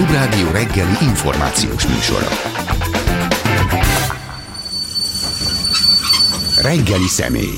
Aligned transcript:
Klubrádió 0.00 0.50
reggeli 0.50 0.96
információs 1.00 1.86
műsora. 1.86 2.28
Reggeli 6.62 7.06
személy. 7.08 7.54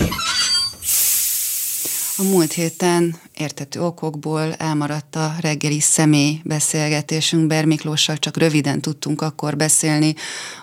A 2.17 2.23
múlt 2.23 2.53
héten 2.53 3.17
értető 3.37 3.81
okokból 3.81 4.55
elmaradt 4.55 5.17
a 5.17 5.35
reggeli 5.41 5.81
személy 5.81 6.41
beszélgetésünk. 6.45 7.47
Ber 7.47 7.65
Miklóssal 7.65 8.17
csak 8.17 8.37
röviden 8.37 8.81
tudtunk 8.81 9.21
akkor 9.21 9.57
beszélni 9.57 10.15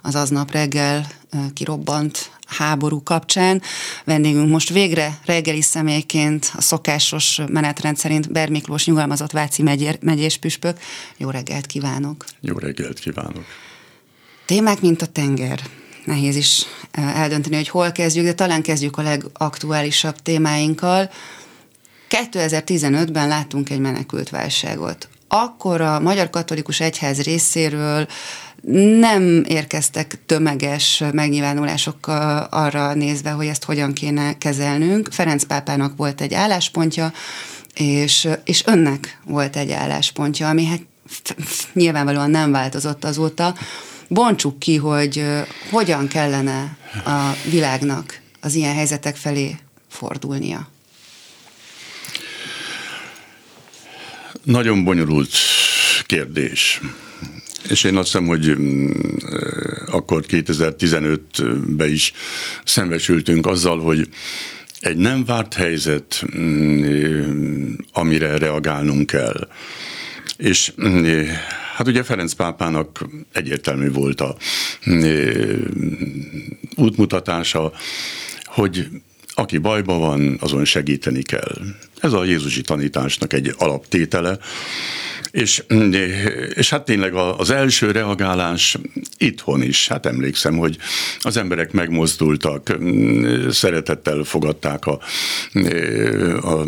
az 0.01 0.15
aznap 0.15 0.51
reggel 0.51 1.07
kirobbant 1.53 2.31
háború 2.49 3.03
kapcsán. 3.03 3.61
Vendégünk 4.05 4.49
most 4.49 4.69
végre 4.69 5.19
reggeli 5.25 5.61
személyként 5.61 6.51
a 6.55 6.61
szokásos 6.61 7.41
menetrend 7.47 7.97
szerint 7.97 8.31
Ber 8.31 8.49
Miklós 8.49 8.85
nyugalmazott 8.85 9.31
Váci 9.31 9.61
megyér, 9.61 9.97
megyés 10.01 10.37
püspök. 10.37 10.79
Jó 11.17 11.29
reggelt 11.29 11.65
kívánok! 11.65 12.25
Jó 12.41 12.57
reggelt 12.57 12.99
kívánok! 12.99 13.45
Témák, 14.45 14.81
mint 14.81 15.01
a 15.01 15.05
tenger. 15.05 15.59
Nehéz 16.05 16.35
is 16.35 16.65
eldönteni, 16.91 17.55
hogy 17.55 17.69
hol 17.69 17.91
kezdjük, 17.91 18.25
de 18.25 18.33
talán 18.33 18.61
kezdjük 18.61 18.97
a 18.97 19.01
legaktuálisabb 19.01 20.15
témáinkkal. 20.15 21.09
2015-ben 22.09 23.27
láttunk 23.27 23.69
egy 23.69 23.79
menekült 23.79 24.29
válságot. 24.29 25.09
Akkor 25.27 25.81
a 25.81 25.99
Magyar 25.99 26.29
Katolikus 26.29 26.79
Egyház 26.79 27.21
részéről 27.21 28.07
nem 28.99 29.43
érkeztek 29.47 30.19
tömeges 30.25 31.03
megnyilvánulások 31.13 32.07
arra 32.49 32.93
nézve, 32.93 33.29
hogy 33.29 33.47
ezt 33.47 33.63
hogyan 33.63 33.93
kéne 33.93 34.37
kezelnünk. 34.37 35.07
Ferenc 35.11 35.43
pápának 35.43 35.95
volt 35.97 36.21
egy 36.21 36.33
álláspontja, 36.33 37.13
és, 37.73 38.27
és 38.43 38.65
önnek 38.65 39.19
volt 39.25 39.55
egy 39.55 39.71
álláspontja, 39.71 40.49
ami 40.49 40.65
hát 40.65 40.81
nyilvánvalóan 41.73 42.29
nem 42.29 42.51
változott 42.51 43.03
azóta. 43.03 43.55
Bontsuk 44.07 44.59
ki, 44.59 44.75
hogy 44.75 45.25
hogyan 45.69 46.07
kellene 46.07 46.77
a 47.05 47.35
világnak 47.49 48.21
az 48.41 48.55
ilyen 48.55 48.73
helyzetek 48.73 49.15
felé 49.15 49.57
fordulnia. 49.89 50.67
Nagyon 54.43 54.83
bonyolult 54.83 55.31
kérdés. 56.05 56.81
És 57.67 57.83
én 57.83 57.95
azt 57.95 58.11
hiszem, 58.11 58.25
hogy 58.25 58.57
mm, 58.59 58.91
akkor 59.85 60.23
2015-ben 60.27 61.89
is 61.89 62.13
szembesültünk 62.63 63.45
azzal, 63.45 63.79
hogy 63.79 64.09
egy 64.79 64.97
nem 64.97 65.25
várt 65.25 65.53
helyzet, 65.53 66.23
mm, 66.37 67.73
amire 67.93 68.37
reagálnunk 68.37 69.05
kell. 69.05 69.47
És 70.37 70.73
mm, 70.87 71.23
hát 71.75 71.87
ugye 71.87 72.03
Ferenc 72.03 72.33
pápának 72.33 73.05
egyértelmű 73.33 73.91
volt 73.91 74.21
a 74.21 74.37
útmutatása, 76.75 77.71
hogy 78.45 78.87
aki 79.33 79.57
bajba 79.57 79.97
van, 79.97 80.37
azon 80.39 80.65
segíteni 80.65 81.21
kell. 81.21 81.57
Ez 81.99 82.13
a 82.13 82.23
Jézusi 82.23 82.61
tanításnak 82.61 83.33
egy 83.33 83.53
alaptétele, 83.57 84.39
és, 85.31 85.63
és 86.53 86.69
hát 86.69 86.85
tényleg 86.85 87.13
az 87.13 87.49
első 87.49 87.91
reagálás 87.91 88.77
itthon 89.17 89.61
is, 89.61 89.87
hát 89.87 90.05
emlékszem, 90.05 90.57
hogy 90.57 90.77
az 91.19 91.37
emberek 91.37 91.71
megmozdultak, 91.71 92.77
szeretettel 93.49 94.23
fogadták 94.23 94.85
a, 94.85 94.99
a 96.41 96.65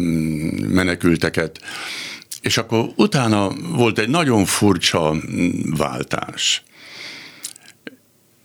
menekülteket, 0.68 1.60
és 2.42 2.58
akkor 2.58 2.90
utána 2.96 3.52
volt 3.76 4.00
egy 4.00 4.10
nagyon 4.10 4.46
furcsa 4.46 5.16
váltás. 5.78 6.64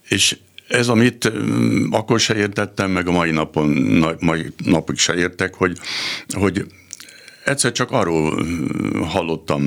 És 0.08 0.36
ez, 0.68 0.88
amit 0.88 1.32
akkor 1.90 2.20
se 2.20 2.36
értettem, 2.36 2.90
meg 2.90 3.08
a 3.08 3.12
mai 3.12 3.30
napon, 3.30 3.68
mai 4.20 4.52
napig 4.64 4.98
se 4.98 5.14
értek, 5.14 5.54
hogy, 5.54 5.78
hogy 6.28 6.66
egyszer 7.46 7.72
csak 7.72 7.90
arról 7.90 8.46
hallottam 9.04 9.62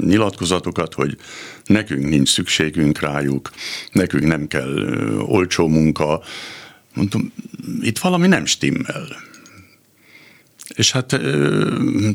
nyilatkozatokat, 0.00 0.94
hogy 0.94 1.16
nekünk 1.64 2.08
nincs 2.08 2.28
szükségünk 2.28 3.00
rájuk, 3.00 3.50
nekünk 3.92 4.24
nem 4.24 4.46
kell 4.46 4.88
olcsó 5.18 5.68
munka. 5.68 6.22
Mondtam, 6.94 7.32
itt 7.80 7.98
valami 7.98 8.26
nem 8.26 8.44
stimmel. 8.44 9.06
És 10.74 10.92
hát 10.92 11.20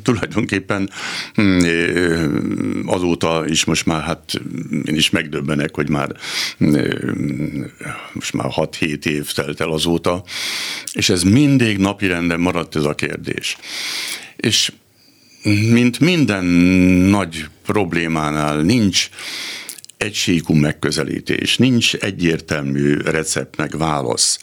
tulajdonképpen 0.03 0.89
azóta 2.85 3.43
is 3.47 3.63
most 3.63 3.85
már, 3.85 4.01
hát 4.01 4.41
én 4.85 4.95
is 4.95 5.09
megdöbbenek, 5.09 5.75
hogy 5.75 5.89
már 5.89 6.15
most 8.13 8.33
már 8.33 8.47
6-7 8.55 9.05
év 9.05 9.31
telt 9.31 9.61
el 9.61 9.71
azóta, 9.71 10.23
és 10.93 11.09
ez 11.09 11.23
mindig 11.23 11.77
napirenden 11.77 12.39
maradt 12.39 12.75
ez 12.75 12.83
a 12.83 12.95
kérdés. 12.95 13.57
És 14.35 14.71
mint 15.43 15.99
minden 15.99 16.45
nagy 17.09 17.45
problémánál 17.65 18.61
nincs 18.61 19.09
egysíkú 19.97 20.53
megközelítés, 20.53 21.57
nincs 21.57 21.95
egyértelmű 21.95 22.97
recept 22.97 23.57
meg 23.57 23.77
válasz. 23.77 24.39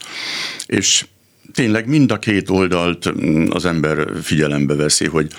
És 0.65 1.05
tényleg 1.53 1.87
mind 1.87 2.11
a 2.11 2.19
két 2.19 2.49
oldalt 2.49 3.25
mm, 3.25 3.45
az 3.49 3.65
ember 3.65 4.07
figyelembe 4.21 4.75
veszi, 4.75 5.05
hogy 5.05 5.31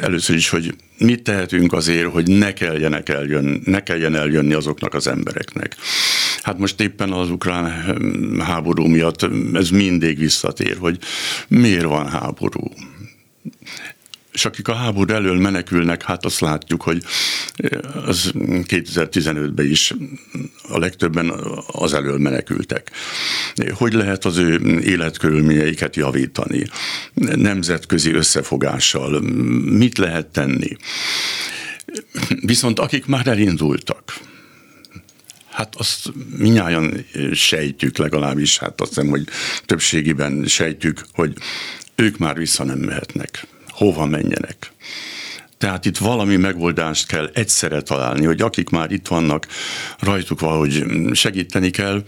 először 0.00 0.36
is, 0.36 0.48
hogy 0.48 0.74
mit 0.98 1.22
tehetünk 1.22 1.72
azért, 1.72 2.10
hogy 2.10 2.28
ne, 2.28 2.52
kelljenek 2.52 3.08
eljön, 3.08 3.62
ne 3.64 3.82
kelljen 3.82 4.14
eljönni 4.14 4.52
azoknak 4.52 4.94
az 4.94 5.06
embereknek. 5.06 5.76
Hát 6.42 6.58
most 6.58 6.80
éppen 6.80 7.12
az 7.12 7.30
ukrán 7.30 7.96
mm, 8.02 8.38
háború 8.38 8.86
miatt 8.86 9.26
ez 9.52 9.70
mindig 9.70 10.18
visszatér, 10.18 10.76
hogy 10.76 10.98
miért 11.48 11.84
van 11.84 12.08
háború 12.08 12.70
és 14.38 14.44
akik 14.44 14.68
a 14.68 14.74
háború 14.74 15.14
elől 15.14 15.38
menekülnek, 15.38 16.02
hát 16.02 16.24
azt 16.24 16.40
látjuk, 16.40 16.82
hogy 16.82 17.02
az 18.06 18.32
2015-ben 18.34 19.66
is 19.66 19.94
a 20.62 20.78
legtöbben 20.78 21.32
az 21.66 21.94
elől 21.94 22.18
menekültek. 22.18 22.90
Hogy 23.72 23.92
lehet 23.92 24.24
az 24.24 24.36
ő 24.36 24.80
életkörülményeiket 24.80 25.96
javítani? 25.96 26.66
Nemzetközi 27.14 28.12
összefogással 28.12 29.20
mit 29.64 29.98
lehet 29.98 30.26
tenni? 30.26 30.76
Viszont 32.40 32.78
akik 32.78 33.06
már 33.06 33.26
elindultak, 33.26 34.20
Hát 35.50 35.74
azt 35.76 36.12
minnyáján 36.36 37.06
sejtjük 37.32 37.96
legalábbis, 37.96 38.58
hát 38.58 38.80
azt 38.80 38.94
hiszem, 38.94 39.08
hogy 39.08 39.24
többségiben 39.66 40.44
sejtjük, 40.46 41.04
hogy 41.12 41.36
ők 41.94 42.18
már 42.18 42.36
vissza 42.36 42.64
nem 42.64 42.78
mehetnek 42.78 43.46
hova 43.78 44.06
menjenek. 44.06 44.72
Tehát 45.58 45.84
itt 45.84 45.98
valami 45.98 46.36
megoldást 46.36 47.06
kell 47.06 47.30
egyszerre 47.34 47.80
találni, 47.80 48.24
hogy 48.24 48.40
akik 48.40 48.68
már 48.68 48.90
itt 48.90 49.06
vannak, 49.06 49.46
rajtuk 49.98 50.40
valahogy 50.40 50.84
segíteni 51.12 51.70
kell, 51.70 52.04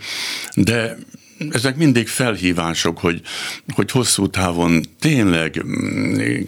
de 0.54 0.96
ezek 1.50 1.76
mindig 1.76 2.08
felhívások, 2.08 2.98
hogy, 2.98 3.20
hogy 3.74 3.90
hosszú 3.90 4.26
távon 4.26 4.82
tényleg 5.00 5.64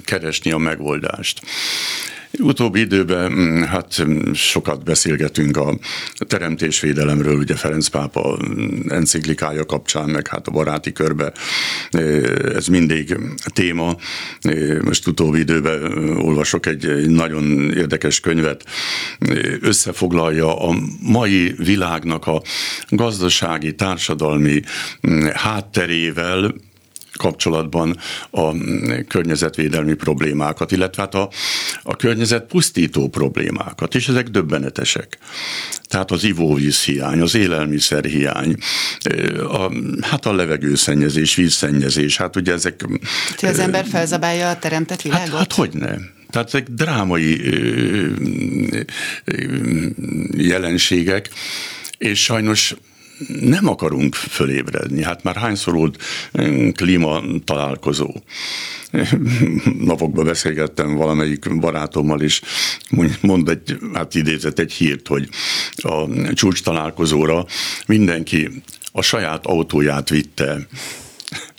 keresni 0.04 0.50
a 0.52 0.58
megoldást. 0.58 1.40
Utóbbi 2.38 2.80
időben 2.80 3.32
mm, 3.32 3.62
hát 3.62 4.04
mm, 4.04 4.32
sokat 4.32 4.84
beszélgetünk 4.84 5.56
a 5.56 5.78
teremtésvédelemről, 6.26 7.36
ugye 7.36 7.56
Ferenc 7.56 7.86
pápa 7.86 8.36
mm, 8.36 8.88
enciklikája 8.88 9.64
kapcsán, 9.64 10.08
meg 10.08 10.28
hát 10.28 10.46
a 10.46 10.50
baráti 10.50 10.92
körbe 10.92 11.32
ez 12.54 12.66
mindig 12.66 13.16
téma. 13.44 13.96
Most 14.84 15.06
utóbbi 15.06 15.38
időben 15.38 15.92
olvasok 16.18 16.66
egy 16.66 17.10
nagyon 17.10 17.72
érdekes 17.74 18.20
könyvet, 18.20 18.64
összefoglalja 19.60 20.68
a 20.68 20.76
mai 21.00 21.54
világnak 21.58 22.26
a 22.26 22.42
gazdasági, 22.88 23.74
társadalmi 23.74 24.62
hátterével, 25.32 26.54
kapcsolatban 27.16 27.96
a 28.30 28.52
környezetvédelmi 29.08 29.94
problémákat, 29.94 30.72
illetve 30.72 31.02
hát 31.02 31.14
a, 31.14 31.30
a 31.82 31.96
környezet 31.96 32.46
pusztító 32.46 33.08
problémákat, 33.08 33.94
és 33.94 34.08
ezek 34.08 34.28
döbbenetesek. 34.28 35.18
Tehát 35.88 36.10
az 36.10 36.24
ivóvíz 36.24 36.82
hiány, 36.82 37.20
az 37.20 37.34
élelmiszer 37.34 38.04
hiány, 38.04 38.56
a, 39.38 39.72
hát 40.00 40.26
a 40.26 40.32
levegőszennyezés, 40.32 41.34
vízszennyezés, 41.34 42.16
hát 42.16 42.36
ugye 42.36 42.52
ezek... 42.52 42.84
Hogy 43.36 43.48
az 43.48 43.58
ember 43.58 43.86
felzabálja 43.86 44.50
a 44.50 44.58
teremtett 44.58 45.02
világot? 45.02 45.28
Hát, 45.28 45.38
hát 45.38 45.52
hogy 45.52 45.70
ne? 45.72 45.94
Tehát 46.30 46.46
ezek 46.46 46.68
drámai 46.68 47.40
jelenségek, 50.36 51.30
és 51.98 52.22
sajnos 52.22 52.74
nem 53.28 53.68
akarunk 53.68 54.14
fölébredni. 54.14 55.02
Hát 55.02 55.22
már 55.22 55.36
hányszor 55.36 55.74
volt 55.74 56.02
klíma 56.72 57.22
találkozó. 57.44 58.14
Napokban 59.84 60.24
beszélgettem 60.24 60.94
valamelyik 60.94 61.58
barátommal, 61.58 62.20
és 62.20 62.40
mond 63.20 63.48
egy, 63.48 63.78
hát 63.94 64.14
idézett 64.14 64.58
egy 64.58 64.72
hírt, 64.72 65.06
hogy 65.06 65.28
a 65.76 66.08
csúcs 66.32 66.62
találkozóra 66.62 67.46
mindenki 67.86 68.62
a 68.92 69.02
saját 69.02 69.46
autóját 69.46 70.08
vitte 70.08 70.66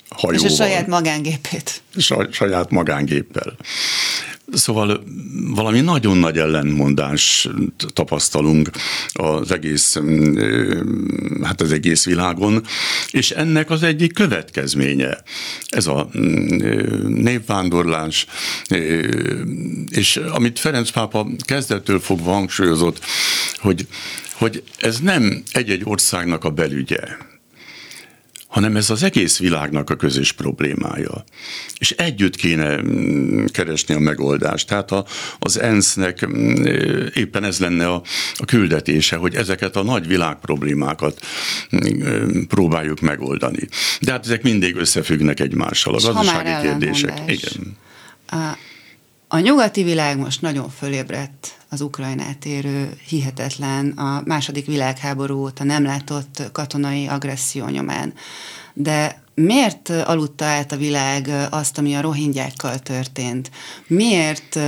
hajóval. 0.08 0.46
És 0.46 0.52
a 0.52 0.64
saját 0.64 0.86
magángépét. 0.86 1.82
Saját 2.30 2.70
magángéppel. 2.70 3.56
Szóval 4.52 5.04
valami 5.54 5.80
nagyon 5.80 6.16
nagy 6.16 6.38
ellentmondás 6.38 7.48
tapasztalunk 7.92 8.70
az 9.12 9.52
egész, 9.52 10.00
hát 11.42 11.60
az 11.60 11.72
egész 11.72 12.04
világon, 12.04 12.62
és 13.10 13.30
ennek 13.30 13.70
az 13.70 13.82
egyik 13.82 14.12
következménye 14.12 15.22
ez 15.68 15.86
a 15.86 16.08
népvándorlás, 17.08 18.26
és 19.88 20.16
amit 20.16 20.58
Ferenc 20.58 20.90
pápa 20.90 21.26
kezdettől 21.38 22.00
fogva 22.00 22.32
hangsúlyozott, 22.32 23.04
hogy, 23.56 23.86
hogy 24.32 24.62
ez 24.78 24.98
nem 24.98 25.42
egy-egy 25.52 25.82
országnak 25.84 26.44
a 26.44 26.50
belügye, 26.50 27.00
hanem 28.54 28.76
ez 28.76 28.90
az 28.90 29.02
egész 29.02 29.38
világnak 29.38 29.90
a 29.90 29.96
közös 29.96 30.32
problémája. 30.32 31.24
És 31.78 31.90
együtt 31.90 32.36
kéne 32.36 32.82
mm, 32.82 33.44
keresni 33.44 33.94
a 33.94 33.98
megoldást. 33.98 34.68
Tehát 34.68 34.90
a, 34.90 35.04
az 35.38 35.60
ENSZ-nek 35.60 36.26
mm, 36.26 36.64
éppen 37.14 37.44
ez 37.44 37.58
lenne 37.58 37.88
a, 37.88 38.02
a 38.34 38.44
küldetése, 38.44 39.16
hogy 39.16 39.34
ezeket 39.34 39.76
a 39.76 39.82
nagy 39.82 40.06
világ 40.06 40.36
problémákat 40.40 41.20
mm, 41.76 42.42
próbáljuk 42.42 43.00
megoldani. 43.00 43.68
De 44.00 44.12
hát 44.12 44.24
ezek 44.24 44.42
mindig 44.42 44.76
összefüggnek 44.76 45.40
egymással. 45.40 45.94
A 45.94 46.00
gazdasági 46.00 46.66
kérdések. 46.66 47.20
Igen. 47.26 47.76
A, 48.26 48.56
a 49.28 49.38
nyugati 49.38 49.82
világ 49.82 50.18
most 50.18 50.40
nagyon 50.40 50.70
fölébredt 50.70 51.52
az 51.74 51.80
Ukrajnát 51.80 52.44
érő 52.44 52.98
hihetetlen, 53.08 53.90
a 53.90 54.22
második 54.24 54.66
világháború 54.66 55.38
óta 55.38 55.64
nem 55.64 55.84
látott 55.84 56.42
katonai 56.52 57.06
agresszió 57.06 57.68
nyomán. 57.68 58.14
De 58.72 59.22
miért 59.34 59.88
aludta 59.88 60.44
át 60.44 60.72
a 60.72 60.76
világ 60.76 61.30
azt, 61.50 61.78
ami 61.78 61.94
a 61.94 62.00
rohingyákkal 62.00 62.78
történt? 62.78 63.50
Miért 63.86 64.58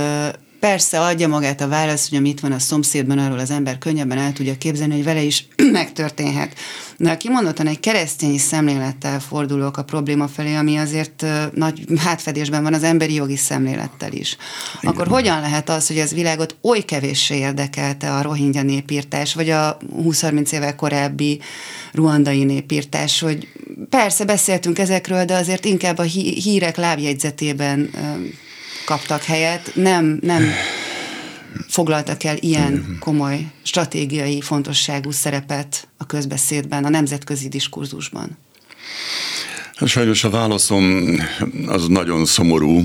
Persze 0.59 0.99
adja 0.99 1.27
magát 1.27 1.61
a 1.61 1.67
válasz, 1.67 2.09
hogy 2.09 2.17
amit 2.17 2.39
van 2.39 2.51
a 2.51 2.59
szomszédban, 2.59 3.17
arról 3.17 3.39
az 3.39 3.51
ember 3.51 3.77
könnyebben 3.77 4.17
el 4.17 4.33
tudja 4.33 4.57
képzelni, 4.57 4.93
hogy 4.93 5.03
vele 5.03 5.21
is 5.21 5.47
megtörténhet. 5.71 6.55
De 6.97 7.09
ha 7.09 7.17
kimondottan 7.17 7.67
egy 7.67 7.79
keresztény 7.79 8.37
szemlélettel 8.37 9.19
fordulok 9.19 9.77
a 9.77 9.83
probléma 9.83 10.27
felé, 10.27 10.55
ami 10.55 10.77
azért 10.77 11.25
nagy 11.53 11.85
hátfedésben 11.97 12.63
van 12.63 12.73
az 12.73 12.83
emberi 12.83 13.13
jogi 13.13 13.35
szemlélettel 13.35 14.11
is, 14.11 14.37
Igen. 14.81 14.93
akkor 14.93 15.07
hogyan 15.07 15.41
lehet 15.41 15.69
az, 15.69 15.87
hogy 15.87 15.97
ez 15.97 16.13
világot 16.13 16.55
oly 16.61 16.79
kevéssé 16.79 17.37
érdekelte 17.37 18.13
a 18.13 18.21
rohingya 18.21 18.61
népírtás, 18.61 19.33
vagy 19.33 19.49
a 19.49 19.77
20-30 19.97 20.51
évvel 20.51 20.75
korábbi 20.75 21.41
ruandai 21.93 22.43
népírtás, 22.43 23.19
hogy 23.19 23.47
persze 23.89 24.25
beszéltünk 24.25 24.79
ezekről, 24.79 25.25
de 25.25 25.35
azért 25.35 25.65
inkább 25.65 25.97
a 25.97 26.03
hírek 26.03 26.77
lábjegyzetében 26.77 27.89
kaptak 28.87 29.23
helyet, 29.23 29.71
nem, 29.75 30.19
nem 30.21 30.43
foglaltak 31.67 32.23
el 32.23 32.37
ilyen 32.37 32.97
komoly 32.99 33.45
stratégiai 33.63 34.41
fontosságú 34.41 35.11
szerepet 35.11 35.87
a 35.97 36.05
közbeszédben, 36.05 36.83
a 36.85 36.89
nemzetközi 36.89 37.47
diskurzusban? 37.47 38.37
Hát 39.75 39.89
sajnos 39.89 40.23
a 40.23 40.29
válaszom 40.29 41.15
az 41.65 41.87
nagyon 41.87 42.25
szomorú. 42.25 42.81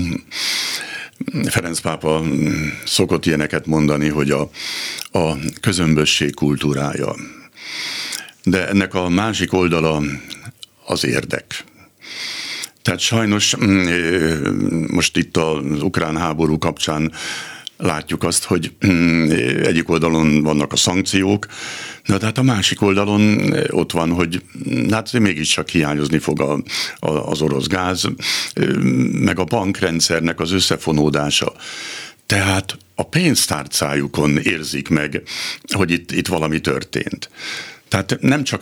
Ferenc 1.45 1.79
pápa 1.79 2.23
szokott 2.85 3.25
ilyeneket 3.25 3.65
mondani, 3.65 4.09
hogy 4.09 4.31
a, 4.31 4.49
a 5.11 5.37
közömbösség 5.61 6.33
kultúrája. 6.33 7.15
De 8.43 8.67
ennek 8.67 8.93
a 8.93 9.09
másik 9.09 9.53
oldala 9.53 10.01
az 10.85 11.05
érdek. 11.05 11.63
Tehát 12.83 12.99
sajnos 12.99 13.55
mm, 13.65 14.85
most 14.87 15.17
itt 15.17 15.37
az 15.37 15.81
ukrán 15.81 16.17
háború 16.17 16.57
kapcsán 16.57 17.11
látjuk 17.77 18.23
azt, 18.23 18.43
hogy 18.43 18.71
mm, 18.87 19.29
egyik 19.63 19.89
oldalon 19.89 20.43
vannak 20.43 20.73
a 20.73 20.75
szankciók, 20.75 21.45
na 22.05 22.17
tehát 22.17 22.37
a 22.37 22.43
másik 22.43 22.81
oldalon 22.81 23.53
ott 23.69 23.91
van, 23.91 24.11
hogy 24.11 24.41
mm, 24.69 24.89
hát 24.89 25.19
mégiscsak 25.19 25.69
hiányozni 25.69 26.17
fog 26.17 26.41
a, 26.41 26.59
a, 26.99 27.09
az 27.09 27.41
orosz 27.41 27.67
gáz, 27.67 28.07
meg 29.11 29.39
a 29.39 29.43
bankrendszernek 29.43 30.39
az 30.39 30.51
összefonódása. 30.51 31.53
Tehát 32.25 32.77
a 32.95 33.03
pénztárcájukon 33.03 34.37
érzik 34.37 34.89
meg, 34.89 35.21
hogy 35.73 35.91
itt, 35.91 36.11
itt 36.11 36.27
valami 36.27 36.59
történt. 36.59 37.29
Tehát 37.93 38.17
nem 38.21 38.43
csak 38.43 38.61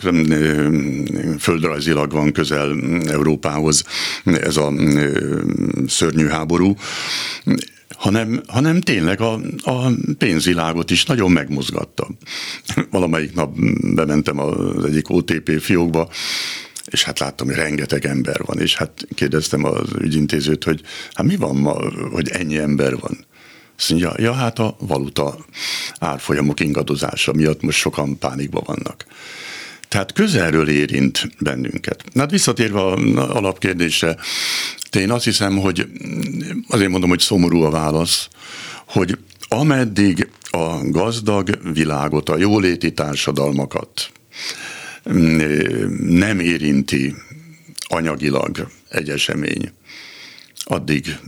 földrajzilag 1.38 2.12
van 2.12 2.32
közel 2.32 2.76
Európához 3.06 3.84
ez 4.24 4.56
a 4.56 4.72
szörnyű 5.86 6.26
háború, 6.26 6.74
hanem, 7.96 8.42
hanem 8.46 8.80
tényleg 8.80 9.20
a, 9.20 9.40
a 9.62 9.90
pénzvilágot 10.18 10.90
is 10.90 11.04
nagyon 11.04 11.30
megmozgatta. 11.30 12.08
Valamelyik 12.90 13.34
nap 13.34 13.54
bementem 13.94 14.38
az 14.38 14.84
egyik 14.84 15.10
OTP 15.10 15.60
fiókba, 15.60 16.08
és 16.90 17.02
hát 17.02 17.18
láttam, 17.18 17.46
hogy 17.46 17.56
rengeteg 17.56 18.06
ember 18.06 18.40
van, 18.44 18.58
és 18.58 18.76
hát 18.76 19.06
kérdeztem 19.14 19.64
az 19.64 19.88
ügyintézőt, 19.98 20.64
hogy 20.64 20.80
hát 21.12 21.26
mi 21.26 21.36
van 21.36 21.56
ma, 21.56 21.76
hogy 22.10 22.28
ennyi 22.28 22.58
ember 22.58 22.98
van. 22.98 23.26
Azt 23.78 23.90
mondja, 23.90 24.14
ja, 24.16 24.32
hát 24.32 24.58
a 24.58 24.76
valuta 24.78 25.36
árfolyamok 25.98 26.60
ingadozása 26.60 27.32
miatt 27.32 27.62
most 27.62 27.78
sokan 27.78 28.18
pánikban 28.18 28.62
vannak. 28.66 29.06
Tehát 29.88 30.12
közelről 30.12 30.68
érint 30.68 31.28
bennünket. 31.38 32.04
Hát 32.14 32.30
visszatérve 32.30 32.80
a 32.80 32.96
alapkérdésre, 33.36 34.16
én 34.96 35.10
azt 35.10 35.24
hiszem, 35.24 35.56
hogy 35.56 35.86
azért 36.68 36.90
mondom, 36.90 37.08
hogy 37.08 37.20
szomorú 37.20 37.62
a 37.62 37.70
válasz, 37.70 38.28
hogy 38.86 39.18
ameddig 39.48 40.28
a 40.50 40.88
gazdag 40.88 41.72
világot, 41.72 42.28
a 42.28 42.36
jóléti 42.36 42.92
társadalmakat 42.92 44.12
nem 46.00 46.40
érinti 46.40 47.14
anyagilag 47.88 48.68
egy 48.88 49.08
esemény, 49.08 49.72
addig, 50.72 51.18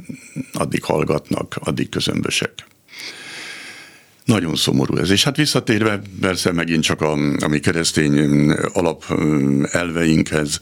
addig 0.52 0.84
hallgatnak, 0.84 1.56
addig 1.60 1.88
közömbösek. 1.88 2.66
Nagyon 4.24 4.56
szomorú 4.56 4.96
ez. 4.96 5.10
És 5.10 5.24
hát 5.24 5.36
visszatérve 5.36 6.02
persze 6.20 6.52
megint 6.52 6.82
csak 6.82 7.00
a, 7.00 7.12
a 7.40 7.48
mi 7.48 7.58
keresztény 7.58 8.50
alap 8.50 9.04
elveinkhez, 9.70 10.60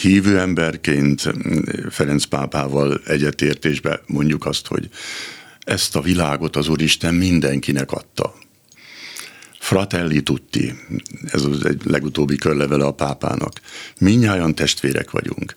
hívő 0.00 0.38
emberként 0.38 1.32
Ferenc 1.90 2.24
pápával 2.24 3.00
egyetértésbe 3.06 4.02
mondjuk 4.06 4.46
azt, 4.46 4.66
hogy 4.66 4.88
ezt 5.58 5.96
a 5.96 6.00
világot 6.00 6.56
az 6.56 6.68
Úristen 6.68 7.14
mindenkinek 7.14 7.92
adta. 7.92 8.34
Fratelli 9.62 10.22
tutti, 10.22 10.74
ez 11.26 11.44
az 11.44 11.64
egy 11.64 11.82
legutóbbi 11.84 12.36
körlevele 12.36 12.84
a 12.84 12.92
pápának. 12.92 13.60
Minnyáján 13.98 14.54
testvérek 14.54 15.10
vagyunk. 15.10 15.54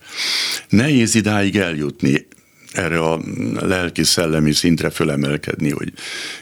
Nehéz 0.70 1.16
idáig 1.16 1.58
eljutni, 1.58 2.28
erre 2.72 3.00
a 3.00 3.20
lelki-szellemi 3.60 4.52
szintre 4.52 4.90
fölemelkedni, 4.90 5.70
hogy 5.70 5.94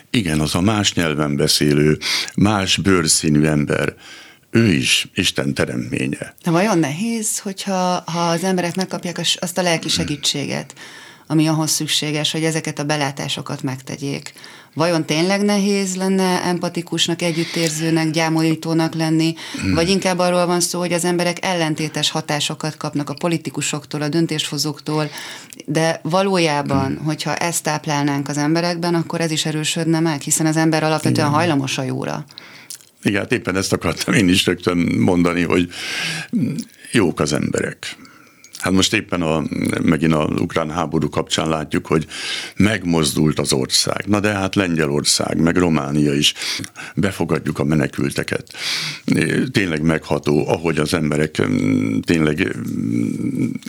igen, 0.09 0.39
az 0.39 0.55
a 0.55 0.61
más 0.61 0.93
nyelven 0.93 1.35
beszélő, 1.35 1.97
más 2.35 2.77
bőrszínű 2.77 3.45
ember, 3.45 3.95
ő 4.51 4.67
is 4.67 5.07
Isten 5.13 5.53
teremtménye. 5.53 6.35
De 6.43 6.51
vajon 6.51 6.79
nehéz, 6.79 7.39
hogyha 7.39 8.03
ha 8.05 8.29
az 8.29 8.43
emberek 8.43 8.75
megkapják 8.75 9.19
azt 9.39 9.57
a 9.57 9.61
lelki 9.61 9.89
segítséget, 9.89 10.73
ami 11.27 11.47
ahhoz 11.47 11.71
szükséges, 11.71 12.31
hogy 12.31 12.43
ezeket 12.43 12.79
a 12.79 12.83
belátásokat 12.83 13.61
megtegyék. 13.61 14.33
Vajon 14.73 15.05
tényleg 15.05 15.41
nehéz 15.41 15.95
lenne 15.95 16.43
empatikusnak, 16.43 17.21
együttérzőnek, 17.21 18.11
gyámolítónak 18.11 18.93
lenni, 18.93 19.33
vagy 19.73 19.89
inkább 19.89 20.19
arról 20.19 20.45
van 20.45 20.59
szó, 20.59 20.79
hogy 20.79 20.93
az 20.93 21.05
emberek 21.05 21.37
ellentétes 21.45 22.09
hatásokat 22.09 22.77
kapnak 22.77 23.09
a 23.09 23.13
politikusoktól, 23.13 24.01
a 24.01 24.09
döntéshozóktól, 24.09 25.09
de 25.65 25.99
valójában, 26.03 26.85
hmm. 26.85 27.05
hogyha 27.05 27.35
ezt 27.35 27.63
táplálnánk 27.63 28.27
az 28.27 28.37
emberekben, 28.37 28.95
akkor 28.95 29.21
ez 29.21 29.31
is 29.31 29.45
erősödne 29.45 29.99
meg, 29.99 30.21
hiszen 30.21 30.45
az 30.45 30.57
ember 30.57 30.83
alapvetően 30.83 31.29
hajlamos 31.29 31.77
a 31.77 31.83
jóra. 31.83 32.25
Igen, 33.03 33.21
hát 33.21 33.31
éppen 33.31 33.55
ezt 33.55 33.73
akartam 33.73 34.13
én 34.13 34.29
is 34.29 34.45
rögtön 34.45 34.77
mondani, 34.97 35.41
hogy 35.41 35.69
jók 36.91 37.19
az 37.19 37.33
emberek 37.33 37.97
Hát 38.63 38.73
most 38.73 38.93
éppen 38.93 39.21
a, 39.21 39.43
megint 39.81 40.13
a 40.13 40.25
ukrán 40.25 40.71
háború 40.71 41.09
kapcsán 41.09 41.49
látjuk, 41.49 41.87
hogy 41.87 42.05
megmozdult 42.55 43.39
az 43.39 43.53
ország. 43.53 44.05
Na 44.07 44.19
de 44.19 44.29
hát 44.29 44.55
Lengyelország, 44.55 45.37
meg 45.37 45.57
Románia 45.57 46.13
is 46.13 46.33
befogadjuk 46.95 47.59
a 47.59 47.63
menekülteket. 47.63 48.53
Tényleg 49.51 49.81
megható, 49.81 50.47
ahogy 50.47 50.77
az 50.77 50.93
emberek 50.93 51.41
tényleg 52.01 52.55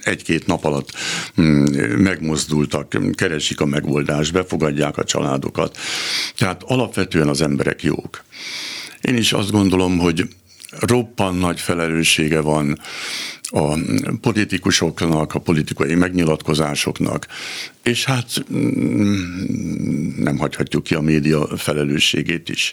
egy-két 0.03 0.47
nap 0.47 0.65
alatt 0.65 0.93
megmozdultak, 1.97 2.97
keresik 3.15 3.61
a 3.61 3.67
megoldást, 3.67 4.33
befogadják 4.33 4.99
a 4.99 5.05
családokat. 5.05 5.79
Tehát 6.37 6.63
alapvetően 6.63 7.29
az 7.29 7.41
emberek 7.41 7.83
jók. 7.83 8.25
Én 9.01 9.17
is 9.17 9.33
azt 9.33 9.51
gondolom, 9.51 9.99
hogy 9.99 10.29
roppan 10.81 11.35
nagy 11.35 11.61
felelőssége 11.61 12.41
van 12.41 12.79
a 13.55 13.79
politikusoknak, 14.21 15.35
a 15.35 15.39
politikai 15.39 15.95
megnyilatkozásoknak, 15.95 17.27
és 17.83 18.05
hát 18.05 18.45
mm, 18.53 20.23
nem 20.23 20.39
hagyhatjuk 20.39 20.83
ki 20.83 20.95
a 20.95 21.01
média 21.01 21.57
felelősségét 21.57 22.49
is. 22.49 22.73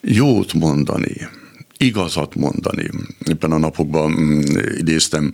Jót 0.00 0.52
mondani, 0.52 1.28
igazat 1.76 2.34
mondani. 2.34 2.90
Éppen 3.28 3.52
a 3.52 3.58
napokban 3.58 4.10
mm, 4.10 4.40
idéztem 4.76 5.32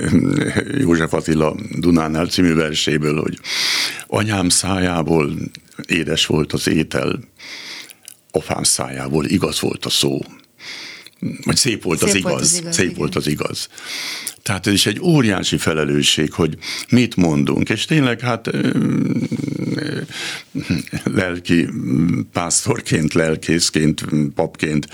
József 0.80 1.12
Attila 1.12 1.56
Dunánál 1.78 2.26
című 2.26 2.54
verséből, 2.54 3.20
hogy 3.20 3.38
anyám 4.06 4.48
szájából 4.48 5.34
édes 5.86 6.26
volt 6.26 6.52
az 6.52 6.68
étel, 6.68 7.20
apám 8.30 8.62
szájából 8.62 9.24
igaz 9.24 9.60
volt 9.60 9.84
a 9.84 9.90
szó 9.90 10.20
vagy 11.44 11.56
szép 11.56 11.82
volt 11.82 11.98
szép 11.98 12.08
az 12.08 12.14
igaz, 12.14 12.30
volt 12.30 12.42
az 12.42 12.54
igaz 12.58 12.74
szép 12.74 12.84
igen. 12.84 12.98
volt 12.98 13.16
az 13.16 13.26
igaz. 13.26 13.68
Tehát 14.42 14.66
ez 14.66 14.72
is 14.72 14.86
egy 14.86 15.00
óriási 15.00 15.56
felelősség, 15.56 16.32
hogy 16.32 16.58
mit 16.88 17.16
mondunk, 17.16 17.68
és 17.68 17.84
tényleg 17.84 18.20
hát 18.20 18.50
lelki 21.04 21.68
pásztorként, 22.32 23.14
lelkészként, 23.14 24.04
papként 24.34 24.86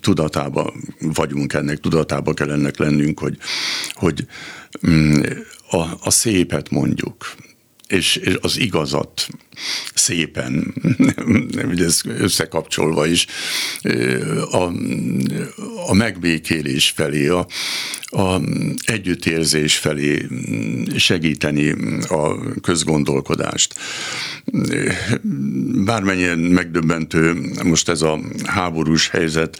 tudatába 0.00 0.74
vagyunk 1.00 1.52
ennek, 1.52 1.80
tudatába 1.80 2.34
kell 2.34 2.50
ennek 2.50 2.78
lennünk, 2.78 3.18
hogy, 3.18 3.36
hogy 3.92 4.26
a, 5.70 5.82
a 6.00 6.10
szépet 6.10 6.70
mondjuk, 6.70 7.34
és, 7.88 8.16
és 8.16 8.38
az 8.40 8.58
igazat 8.58 9.28
szépen, 9.94 10.74
ugye 11.72 11.84
ez 11.84 12.00
összekapcsolva 12.06 13.06
is, 13.06 13.26
a, 14.50 14.72
a 15.86 15.94
megbékélés 15.94 16.92
felé, 16.96 17.28
a, 17.28 17.46
a 18.16 18.40
együttérzés 18.84 19.76
felé 19.76 20.26
segíteni 20.96 21.74
a 22.08 22.50
közgondolkodást. 22.60 23.74
Bármennyien 25.84 26.38
megdöbbentő 26.38 27.34
most 27.64 27.88
ez 27.88 28.02
a 28.02 28.20
háborús 28.44 29.08
helyzet, 29.08 29.58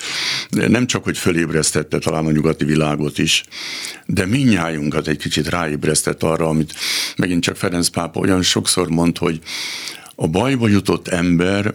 nem 0.50 0.86
csak, 0.86 1.04
hogy 1.04 1.18
fölébresztette 1.18 1.98
talán 1.98 2.26
a 2.26 2.30
nyugati 2.30 2.64
világot 2.64 3.18
is, 3.18 3.44
de 4.06 4.26
minnyájunkat 4.26 5.08
egy 5.08 5.18
kicsit 5.18 5.48
ráébresztett 5.48 6.22
arra, 6.22 6.48
amit 6.48 6.74
megint 7.16 7.42
csak 7.42 7.56
Ferenc 7.56 7.88
pápa 7.88 8.20
olyan 8.20 8.42
sokszor 8.42 8.88
mond, 8.88 9.18
hogy 9.18 9.40
a 10.16 10.26
bajba 10.26 10.68
jutott 10.68 11.08
ember 11.08 11.74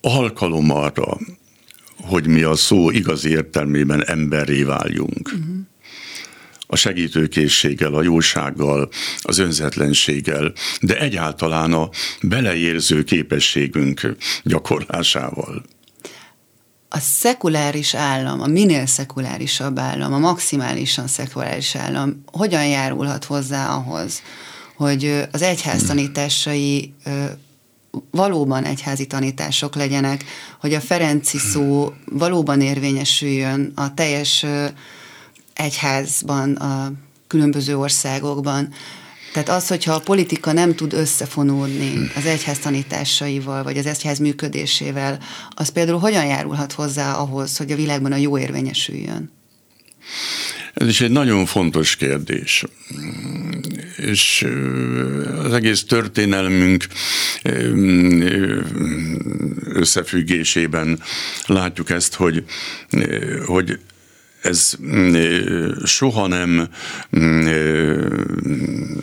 alkalom 0.00 0.70
arra, 0.70 1.18
hogy 1.96 2.26
mi 2.26 2.42
a 2.42 2.56
szó 2.56 2.90
igazi 2.90 3.28
értelmében 3.28 4.04
emberré 4.06 4.62
váljunk. 4.62 5.32
Uh-huh. 5.32 5.56
A 6.66 6.76
segítőkészséggel, 6.76 7.94
a 7.94 8.02
jósággal, 8.02 8.88
az 9.22 9.38
önzetlenséggel, 9.38 10.52
de 10.80 10.98
egyáltalán 10.98 11.72
a 11.72 11.88
beleérző 12.22 13.04
képességünk 13.04 14.16
gyakorlásával. 14.42 15.64
A 16.88 16.98
szekuláris 16.98 17.94
állam, 17.94 18.40
a 18.40 18.46
minél 18.46 18.86
szekulárisabb 18.86 19.78
állam, 19.78 20.12
a 20.12 20.18
maximálisan 20.18 21.06
szekuláris 21.06 21.74
állam 21.74 22.22
hogyan 22.26 22.66
járulhat 22.66 23.24
hozzá 23.24 23.74
ahhoz, 23.74 24.22
hogy 24.82 25.28
az 25.32 25.42
egyház 25.42 25.82
tanításai 25.82 26.94
valóban 28.10 28.64
egyházi 28.64 29.06
tanítások 29.06 29.74
legyenek, 29.74 30.24
hogy 30.60 30.74
a 30.74 30.80
Ferenci 30.80 31.38
szó 31.38 31.92
valóban 32.04 32.60
érvényesüljön 32.60 33.72
a 33.74 33.94
teljes 33.94 34.46
egyházban, 35.54 36.52
a 36.52 36.92
különböző 37.26 37.78
országokban. 37.78 38.68
Tehát 39.32 39.48
az, 39.48 39.68
hogyha 39.68 39.92
a 39.92 40.00
politika 40.00 40.52
nem 40.52 40.74
tud 40.74 40.92
összefonódni 40.92 42.10
az 42.16 42.26
egyház 42.26 42.58
tanításaival, 42.58 43.62
vagy 43.62 43.78
az 43.78 43.86
egyház 43.86 44.18
működésével, 44.18 45.18
az 45.50 45.68
például 45.68 45.98
hogyan 45.98 46.26
járulhat 46.26 46.72
hozzá 46.72 47.12
ahhoz, 47.12 47.56
hogy 47.56 47.70
a 47.70 47.76
világban 47.76 48.12
a 48.12 48.16
jó 48.16 48.38
érvényesüljön? 48.38 49.30
Ez 50.74 50.88
is 50.88 51.00
egy 51.00 51.10
nagyon 51.10 51.46
fontos 51.46 51.96
kérdés. 51.96 52.64
És 53.96 54.46
az 55.38 55.52
egész 55.52 55.84
történelmünk 55.84 56.86
összefüggésében 59.64 61.02
látjuk 61.46 61.90
ezt, 61.90 62.14
hogy, 62.14 62.44
hogy 63.46 63.78
ez 64.42 64.74
soha 65.84 66.26
nem 66.26 66.68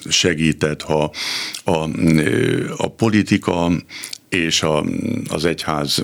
segített, 0.09 0.81
ha 0.81 1.13
a, 1.63 1.89
a 2.77 2.87
politika 2.87 3.71
és 4.29 4.63
a, 4.63 4.83
az 5.29 5.45
egyház 5.45 6.03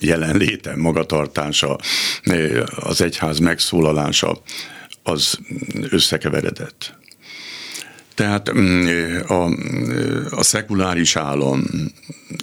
jelenléte, 0.00 0.76
magatartása, 0.76 1.78
az 2.76 3.00
egyház 3.00 3.38
megszólalása 3.38 4.42
az 5.02 5.38
összekeveredett. 5.90 6.99
Tehát 8.20 8.52
mm, 8.52 8.86
a, 9.26 9.44
a 10.30 10.42
szekuláris 10.42 11.16
állam 11.16 11.64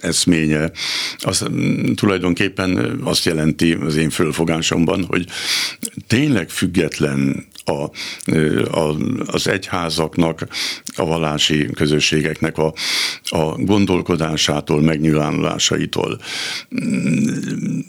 eszménye 0.02 0.72
az 1.18 1.46
mm, 1.52 1.94
tulajdonképpen 1.94 3.00
azt 3.04 3.26
jelenti 3.26 3.74
az 3.74 3.96
én 3.96 4.10
fölfogásomban, 4.10 5.06
hogy 5.08 5.28
tényleg 6.08 6.50
független 6.50 7.48
a, 7.66 7.84
a, 8.80 8.96
az 9.26 9.48
egyházaknak, 9.48 10.48
a 10.96 11.06
vallási 11.06 11.70
közösségeknek 11.76 12.58
a, 12.58 12.74
a 13.24 13.44
gondolkodásától, 13.58 14.82
megnyilvánulásaitól. 14.82 16.20
Mm, 16.82 17.80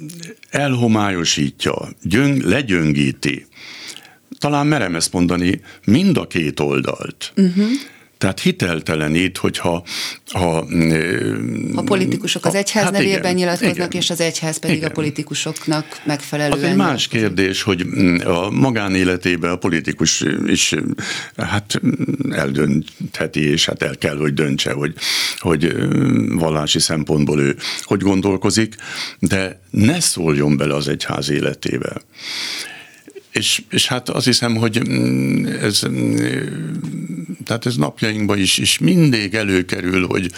elhomályosítja, 0.50 1.88
gyöng, 2.02 2.42
legyöngíti 2.42 3.47
talán 4.38 4.66
merem 4.66 4.95
ezt 4.95 5.12
mondani, 5.12 5.61
mind 5.85 6.16
a 6.16 6.26
két 6.26 6.61
oldalt. 6.61 7.33
Uh-huh. 7.37 7.66
Tehát 8.18 8.40
hiteltelenít, 8.40 9.37
hogyha... 9.37 9.85
Ha, 10.30 10.66
a 11.75 11.83
politikusok 11.83 12.45
az 12.45 12.54
egyház 12.54 12.85
hát 12.85 12.92
nevében 12.92 13.18
igen, 13.18 13.35
nyilatkoznak, 13.35 13.76
igen, 13.76 14.00
és 14.02 14.11
az 14.11 14.21
egyház 14.21 14.59
pedig 14.59 14.76
igen. 14.76 14.90
a 14.90 14.92
politikusoknak 14.92 16.00
megfelelően... 16.04 16.59
Az 16.59 16.62
egy 16.62 16.76
más 16.76 17.09
kérdés, 17.09 17.62
hogy 17.62 17.87
a 18.25 18.50
magánéletében 18.50 19.50
a 19.50 19.57
politikus 19.57 20.25
is 20.47 20.75
hát 21.37 21.80
eldöntheti, 22.30 23.50
és 23.50 23.66
hát 23.66 23.83
el 23.83 23.97
kell, 23.99 24.16
hogy 24.16 24.35
döntse, 24.35 24.73
hogy, 24.73 24.95
hogy 25.38 25.76
vallási 26.28 26.78
szempontból 26.78 27.40
ő 27.40 27.57
hogy 27.83 28.00
gondolkozik, 28.00 28.75
de 29.18 29.61
ne 29.71 30.00
szóljon 30.00 30.57
bele 30.57 30.75
az 30.75 30.88
egyház 30.88 31.30
életébe. 31.30 31.92
És, 33.38 33.62
és 33.71 33.87
hát 33.87 34.09
azt 34.09 34.25
hiszem, 34.25 34.57
hogy 34.57 34.88
mm, 34.88 35.47
ez, 35.47 35.83
mm, 35.88 36.16
tehát 37.45 37.66
ez 37.66 37.76
napjainkban 37.76 38.38
is, 38.38 38.59
is 38.59 38.78
mindig 38.78 39.35
előkerül, 39.35 40.07
hogy, 40.07 40.30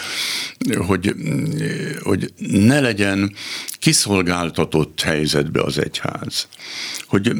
hogy, 0.76 1.14
mm, 1.16 1.44
hogy 2.02 2.32
ne 2.36 2.80
legyen 2.80 3.34
kiszolgáltatott 3.78 5.00
helyzetbe 5.00 5.62
az 5.62 5.78
egyház. 5.78 6.48
Hogy, 7.06 7.32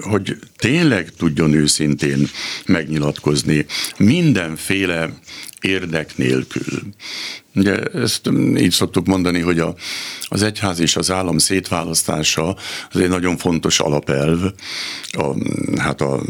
hogy 0.00 0.38
tényleg 0.56 1.12
tudjon 1.16 1.52
őszintén 1.52 2.28
megnyilatkozni 2.66 3.66
mindenféle 3.96 5.18
érdek 5.60 6.16
nélkül. 6.16 6.82
Ugye 7.56 7.82
ezt 7.82 8.30
így 8.56 8.70
szoktuk 8.70 9.06
mondani, 9.06 9.40
hogy 9.40 9.58
a, 9.58 9.74
az 10.28 10.42
egyház 10.42 10.80
és 10.80 10.96
az 10.96 11.10
állam 11.10 11.38
szétválasztása 11.38 12.56
az 12.90 13.00
egy 13.00 13.08
nagyon 13.08 13.36
fontos 13.36 13.80
alapelv 13.80 14.42
a, 15.10 15.34
hát 15.78 16.00
a 16.00 16.22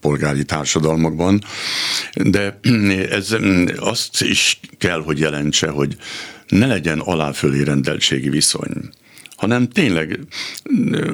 polgári 0.00 0.44
társadalmakban, 0.44 1.44
de 2.12 2.58
ez 3.10 3.36
azt 3.76 4.22
is 4.22 4.60
kell, 4.78 5.02
hogy 5.02 5.18
jelentse, 5.18 5.68
hogy 5.68 5.96
ne 6.48 6.66
legyen 6.66 6.98
aláfölé 6.98 7.62
rendeltségi 7.62 8.28
viszony 8.28 8.90
hanem 9.36 9.68
tényleg 9.68 10.18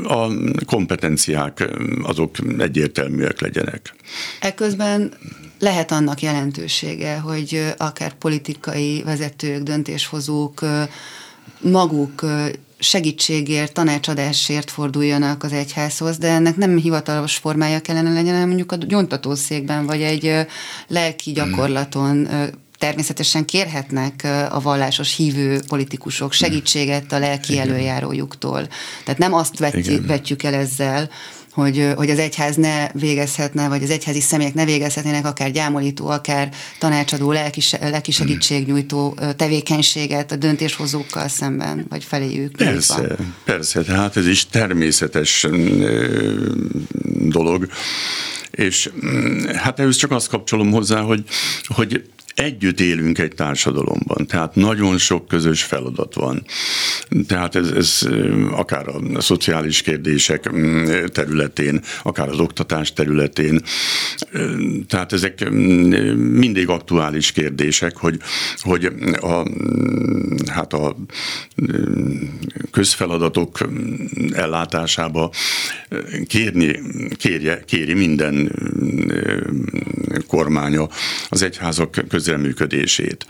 a 0.05 0.27
kompetenciák 0.65 1.71
azok 2.03 2.37
egyértelműek 2.59 3.41
legyenek. 3.41 3.95
Ekközben 4.41 5.13
lehet 5.63 5.93
annak 5.93 6.23
jelentősége, 6.23 7.19
hogy 7.19 7.75
akár 7.77 8.13
politikai 8.13 9.03
vezetők, 9.05 9.63
döntéshozók 9.63 10.61
maguk 11.61 12.25
segítségért, 12.79 13.73
tanácsadásért 13.73 14.71
forduljanak 14.71 15.43
az 15.43 15.53
egyházhoz, 15.53 16.19
de 16.19 16.29
ennek 16.29 16.57
nem 16.57 16.77
hivatalos 16.77 17.37
formája 17.37 17.81
kellene 17.81 18.13
legyen, 18.13 18.33
hanem 18.33 18.47
mondjuk 18.47 18.73
a 18.73 18.77
gyontatószékben, 18.77 19.87
vagy 19.87 20.03
egy 20.03 20.47
lelki 20.89 21.33
gyakorlaton 21.33 22.29
természetesen 22.79 23.45
kérhetnek 23.45 24.27
a 24.51 24.61
vallásos 24.61 25.17
hívő 25.17 25.61
politikusok 25.69 26.33
segítséget 26.33 27.13
a 27.13 27.19
lelki 27.19 27.59
előjárójuktól. 27.59 28.69
Tehát 29.05 29.21
nem 29.21 29.35
azt 29.35 29.59
vetjük, 29.59 30.07
vetjük 30.07 30.43
el 30.43 30.55
ezzel, 30.55 31.11
hogy, 31.53 31.93
hogy 31.97 32.11
az 32.11 32.19
egyház 32.19 32.57
ne 32.57 32.89
végezhetne, 32.93 33.69
vagy 33.69 33.83
az 33.83 33.91
egyházi 33.91 34.21
személyek 34.21 34.55
ne 34.55 34.65
végezhetnének 34.65 35.27
akár 35.27 35.51
gyámolító, 35.51 36.07
akár 36.07 36.53
tanácsadó, 36.79 37.33
lelki, 37.33 37.61
lelki 37.81 38.11
segítségnyújtó 38.11 39.19
tevékenységet 39.37 40.33
a 40.33 40.37
döntéshozókkal 40.37 41.29
szemben, 41.29 41.87
vagy 41.89 42.05
feléjük. 42.05 42.57
Persze, 42.57 43.17
persze, 43.45 43.83
tehát 43.83 44.17
ez 44.17 44.27
is 44.27 44.47
természetes 44.47 45.47
dolog, 47.29 47.67
és 48.51 48.91
hát 49.55 49.81
ehhez 49.81 49.97
csak 49.97 50.11
azt 50.11 50.29
kapcsolom 50.29 50.71
hozzá, 50.71 51.01
hogy, 51.01 51.25
hogy 51.67 52.03
együtt 52.35 52.81
élünk 52.81 53.19
egy 53.19 53.35
társadalomban, 53.35 54.27
tehát 54.27 54.55
nagyon 54.55 54.99
sok 54.99 55.29
közös 55.29 55.63
feladat 55.63 56.15
van. 56.15 56.45
Tehát 57.27 57.55
ez, 57.55 57.71
ez 57.71 58.09
akár 58.51 58.89
a 58.89 59.21
szociális 59.21 59.83
kérdések 59.83 60.51
területén, 61.13 61.81
akár 62.03 62.29
az 62.29 62.39
oktatás 62.39 62.93
területén, 62.93 63.63
tehát 64.89 65.13
ezek 65.13 65.51
mindig 66.17 66.69
aktuális 66.69 67.33
kérdések, 67.33 67.97
hogy, 67.97 68.19
hogy 68.61 68.93
a, 69.21 69.45
hát 70.51 70.73
a 70.73 70.97
közfeladatok 72.71 73.59
ellátásába 74.33 75.31
kérni, 76.27 76.81
kérje, 77.17 77.65
kéri 77.65 77.95
minden 77.95 78.53
kormánya 80.27 80.89
az 81.29 81.43
egyházak 81.43 82.09
közreműködését. 82.23 83.27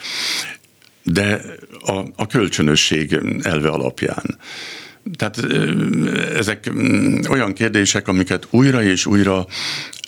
De 1.03 1.41
a, 1.81 1.93
a 2.17 2.27
kölcsönösség 2.27 3.19
elve 3.43 3.69
alapján. 3.69 4.39
Tehát 5.17 5.39
ezek 6.37 6.71
olyan 7.29 7.53
kérdések, 7.53 8.09
amiket 8.09 8.47
újra 8.51 8.83
és 8.83 9.07
újra 9.07 9.47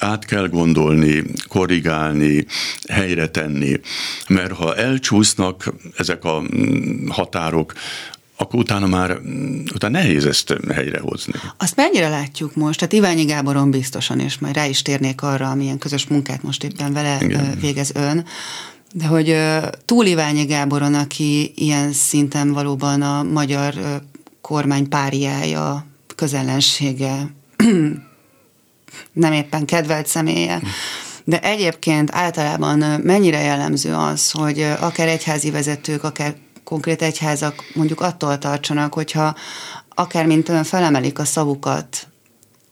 át 0.00 0.24
kell 0.24 0.48
gondolni, 0.48 1.22
korrigálni, 1.48 2.46
helyre 2.88 3.28
tenni, 3.28 3.80
mert 4.28 4.52
ha 4.52 4.76
elcsúsznak 4.76 5.74
ezek 5.96 6.24
a 6.24 6.42
határok, 7.08 7.72
akkor 8.36 8.58
utána 8.58 8.86
már 8.86 9.18
utána 9.74 9.98
nehéz 9.98 10.26
ezt 10.26 10.56
helyrehozni. 10.72 11.32
Azt 11.56 11.76
mennyire 11.76 12.08
látjuk 12.08 12.54
most? 12.54 12.78
Tehát 12.78 12.94
Iványi 12.94 13.24
Gáboron 13.24 13.70
biztosan, 13.70 14.20
és 14.20 14.38
majd 14.38 14.54
rá 14.54 14.66
is 14.66 14.82
térnék 14.82 15.22
arra, 15.22 15.50
amilyen 15.50 15.78
közös 15.78 16.06
munkát 16.06 16.42
most 16.42 16.64
éppen 16.64 16.92
vele 16.92 17.18
Igen. 17.20 17.58
végez 17.60 17.90
ön, 17.94 18.24
de 18.96 19.06
hogy 19.06 19.36
túl 19.84 20.06
Iványi 20.06 20.44
Gáboron, 20.44 20.94
aki 20.94 21.52
ilyen 21.56 21.92
szinten 21.92 22.52
valóban 22.52 23.02
a 23.02 23.22
magyar 23.22 23.74
kormány 24.40 24.88
páriája, 24.88 25.86
közellensége, 26.14 27.30
nem 29.12 29.32
éppen 29.32 29.64
kedvelt 29.64 30.06
személye, 30.06 30.62
de 31.24 31.40
egyébként 31.40 32.14
általában 32.14 33.00
mennyire 33.02 33.40
jellemző 33.40 33.94
az, 33.94 34.30
hogy 34.30 34.60
akár 34.80 35.08
egyházi 35.08 35.50
vezetők, 35.50 36.04
akár 36.04 36.34
konkrét 36.64 37.02
egyházak 37.02 37.64
mondjuk 37.74 38.00
attól 38.00 38.38
tartsanak, 38.38 38.94
hogyha 38.94 39.34
akár 39.88 40.26
mint 40.26 40.48
ön 40.48 40.64
felemelik 40.64 41.18
a 41.18 41.24
szavukat 41.24 42.08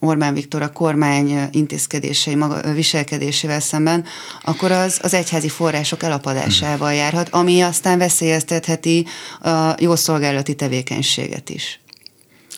Orbán 0.04 0.34
Viktor 0.34 0.62
a 0.62 0.72
kormány 0.72 1.48
intézkedései, 1.50 2.34
maga, 2.34 2.72
viselkedésével 2.72 3.60
szemben, 3.60 4.04
akkor 4.44 4.70
az 4.70 4.98
az 5.02 5.14
egyházi 5.14 5.48
források 5.48 6.02
elapadásával 6.02 6.92
járhat, 6.92 7.28
ami 7.28 7.60
aztán 7.60 7.98
veszélyeztetheti 7.98 9.06
a 9.40 9.74
jó 9.78 9.94
tevékenységet 10.56 11.50
is. 11.50 11.80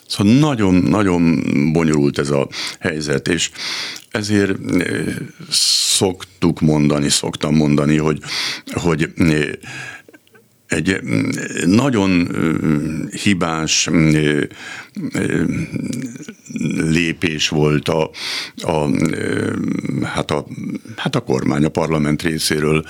Szóval 0.08 0.32
nagyon-nagyon 0.32 1.42
bonyolult 1.72 2.18
ez 2.18 2.30
a 2.30 2.48
helyzet, 2.80 3.28
és 3.28 3.50
ezért 4.10 4.56
szoktuk 5.96 6.60
mondani, 6.60 7.08
szoktam 7.08 7.54
mondani, 7.54 7.96
hogy, 7.96 8.18
hogy 8.72 9.12
egy 10.68 11.00
mm, 11.04 11.28
nagyon 11.66 12.10
mm, 12.10 13.06
hibás 13.22 13.88
mm, 13.90 14.40
lépés 16.90 17.48
volt 17.48 17.88
a, 17.88 18.10
a, 18.56 18.88
hát 20.06 20.30
a, 20.30 20.46
hát 20.96 21.14
a 21.14 21.20
kormány, 21.20 21.64
a 21.64 21.68
parlament 21.68 22.22
részéről, 22.22 22.84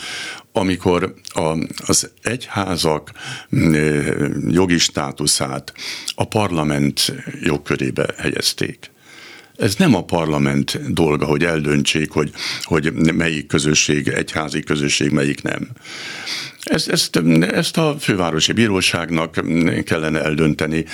amikor 0.53 1.15
a, 1.27 1.59
az 1.87 2.11
egyházak 2.23 3.11
jogi 4.49 4.79
státuszát 4.79 5.73
a 6.15 6.25
parlament 6.25 7.15
jogkörébe 7.43 8.15
helyezték. 8.17 8.93
Ez 9.57 9.75
nem 9.75 9.95
a 9.95 10.05
parlament 10.05 10.93
dolga, 10.93 11.27
hogy 11.27 11.45
eldöntsék, 11.45 12.11
hogy, 12.11 12.31
hogy 12.63 12.93
melyik 12.93 13.47
közösség, 13.47 14.09
egyházi 14.09 14.63
közösség, 14.63 15.11
melyik 15.11 15.43
nem. 15.43 15.69
Ezt, 16.65 16.89
ezt, 16.89 17.23
ezt 17.41 17.77
a 17.77 17.97
fővárosi 18.01 18.53
bíróságnak 18.53 19.41
kellene 19.85 20.23
eldönteni 20.23 20.85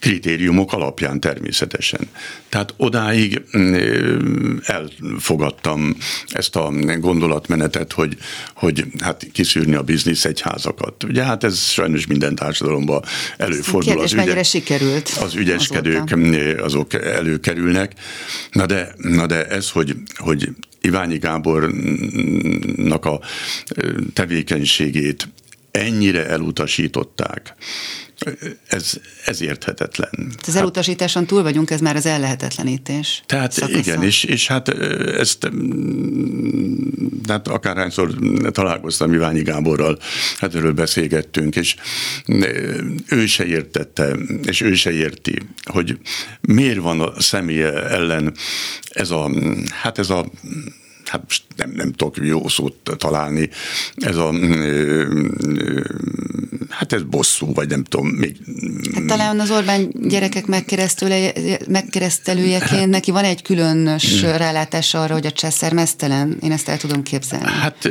kritériumok 0.00 0.72
alapján 0.72 1.20
természetesen. 1.20 2.00
Tehát 2.48 2.74
odáig 2.76 3.42
mm, 3.58 4.56
elfogadtam 4.62 5.96
ezt 6.26 6.56
a 6.56 6.72
gondolatmenetet, 6.98 7.92
hogy, 7.92 8.16
hogy 8.54 8.84
hát 9.00 9.26
kiszűrni 9.32 9.74
a 9.74 9.82
biznisz 9.82 10.24
egyházakat. 10.24 11.04
Ugye 11.04 11.24
hát 11.24 11.44
ez 11.44 11.58
sajnos 11.58 12.06
minden 12.06 12.34
társadalomban 12.34 13.02
előfordul. 13.36 13.92
Kérdés, 13.92 14.12
az 14.12 14.26
ügye, 14.26 14.42
sikerült 14.42 15.08
Az 15.08 15.34
ügyeskedők 15.34 16.12
azóta. 16.12 16.64
azok 16.64 16.94
előkerülnek. 16.94 17.92
Na 18.50 18.66
de, 18.66 18.94
na 18.96 19.26
de 19.26 19.46
ez, 19.46 19.70
hogy, 19.70 19.96
hogy 20.14 20.48
Iványi 20.84 21.18
Gábornak 21.18 23.04
a 23.04 23.20
tevékenységét 24.12 25.28
ennyire 25.70 26.26
elutasították. 26.26 27.54
Ez, 28.66 28.92
ez 29.24 29.40
ez 29.40 29.40
Az 30.46 30.56
elutasításon 30.56 31.26
túl 31.26 31.42
vagyunk, 31.42 31.70
ez 31.70 31.80
már 31.80 31.96
az 31.96 32.06
ellehetetlenítés. 32.06 33.22
Tehát 33.26 33.52
szakasza. 33.52 33.78
igen, 33.78 34.02
és, 34.02 34.24
és 34.24 34.46
hát 34.46 34.68
ezt 35.18 35.50
tehát 37.26 37.48
akárhányszor 37.48 38.14
találkoztam 38.50 39.12
Iványi 39.12 39.42
Gáborral, 39.42 39.98
hát 40.38 40.54
erről 40.54 40.72
beszélgettünk, 40.72 41.56
és 41.56 41.76
ő 43.08 43.26
se 43.26 43.44
értette, 43.44 44.16
és 44.42 44.60
ő 44.60 44.74
se 44.74 44.90
érti, 44.90 45.38
hogy 45.64 45.98
miért 46.40 46.78
van 46.78 47.00
a 47.00 47.20
személye 47.20 47.88
ellen 47.88 48.34
ez 48.88 49.10
a, 49.10 49.30
hát 49.70 49.98
ez 49.98 50.10
a 50.10 50.26
hát 51.04 51.22
nem, 51.56 51.70
nem 51.70 51.92
tudok 51.92 52.16
jó 52.22 52.48
szót 52.48 52.74
találni, 52.96 53.50
ez 53.96 54.16
a 54.16 54.32
hát 56.68 56.92
ez 56.92 57.02
bosszú, 57.02 57.54
vagy 57.54 57.68
nem 57.68 57.84
tudom, 57.84 58.06
még... 58.06 58.36
Hát 58.94 59.04
talán 59.04 59.40
az 59.40 59.50
Orbán 59.50 59.92
gyerekek 60.08 60.46
megkeresztelőjeként 61.66 62.90
neki 62.90 63.10
van 63.10 63.24
egy 63.24 63.42
különös 63.42 64.22
rálátás 64.22 64.94
arra, 64.94 65.12
hogy 65.12 65.26
a 65.26 65.32
császár 65.32 65.72
mesztelen, 65.72 66.38
én 66.42 66.52
ezt 66.52 66.68
el 66.68 66.78
tudom 66.78 67.02
képzelni. 67.02 67.46
Hát 67.46 67.88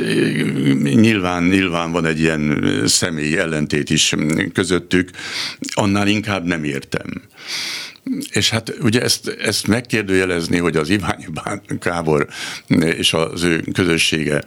nyilván, 0.82 1.44
nyilván 1.44 1.92
van 1.92 2.06
egy 2.06 2.20
ilyen 2.20 2.64
személyi 2.86 3.38
ellentét 3.38 3.90
is 3.90 4.14
közöttük, 4.52 5.10
annál 5.74 6.08
inkább 6.08 6.44
nem 6.44 6.64
értem. 6.64 7.22
És 8.30 8.50
hát 8.50 8.74
ugye 8.80 9.02
ezt, 9.02 9.28
ezt 9.28 9.66
megkérdőjelezni, 9.66 10.58
hogy 10.58 10.76
az 10.76 10.88
Iványi 10.88 11.26
Kábor 11.78 12.26
és 12.96 13.12
az 13.12 13.42
ő 13.42 13.64
közössége 13.72 14.44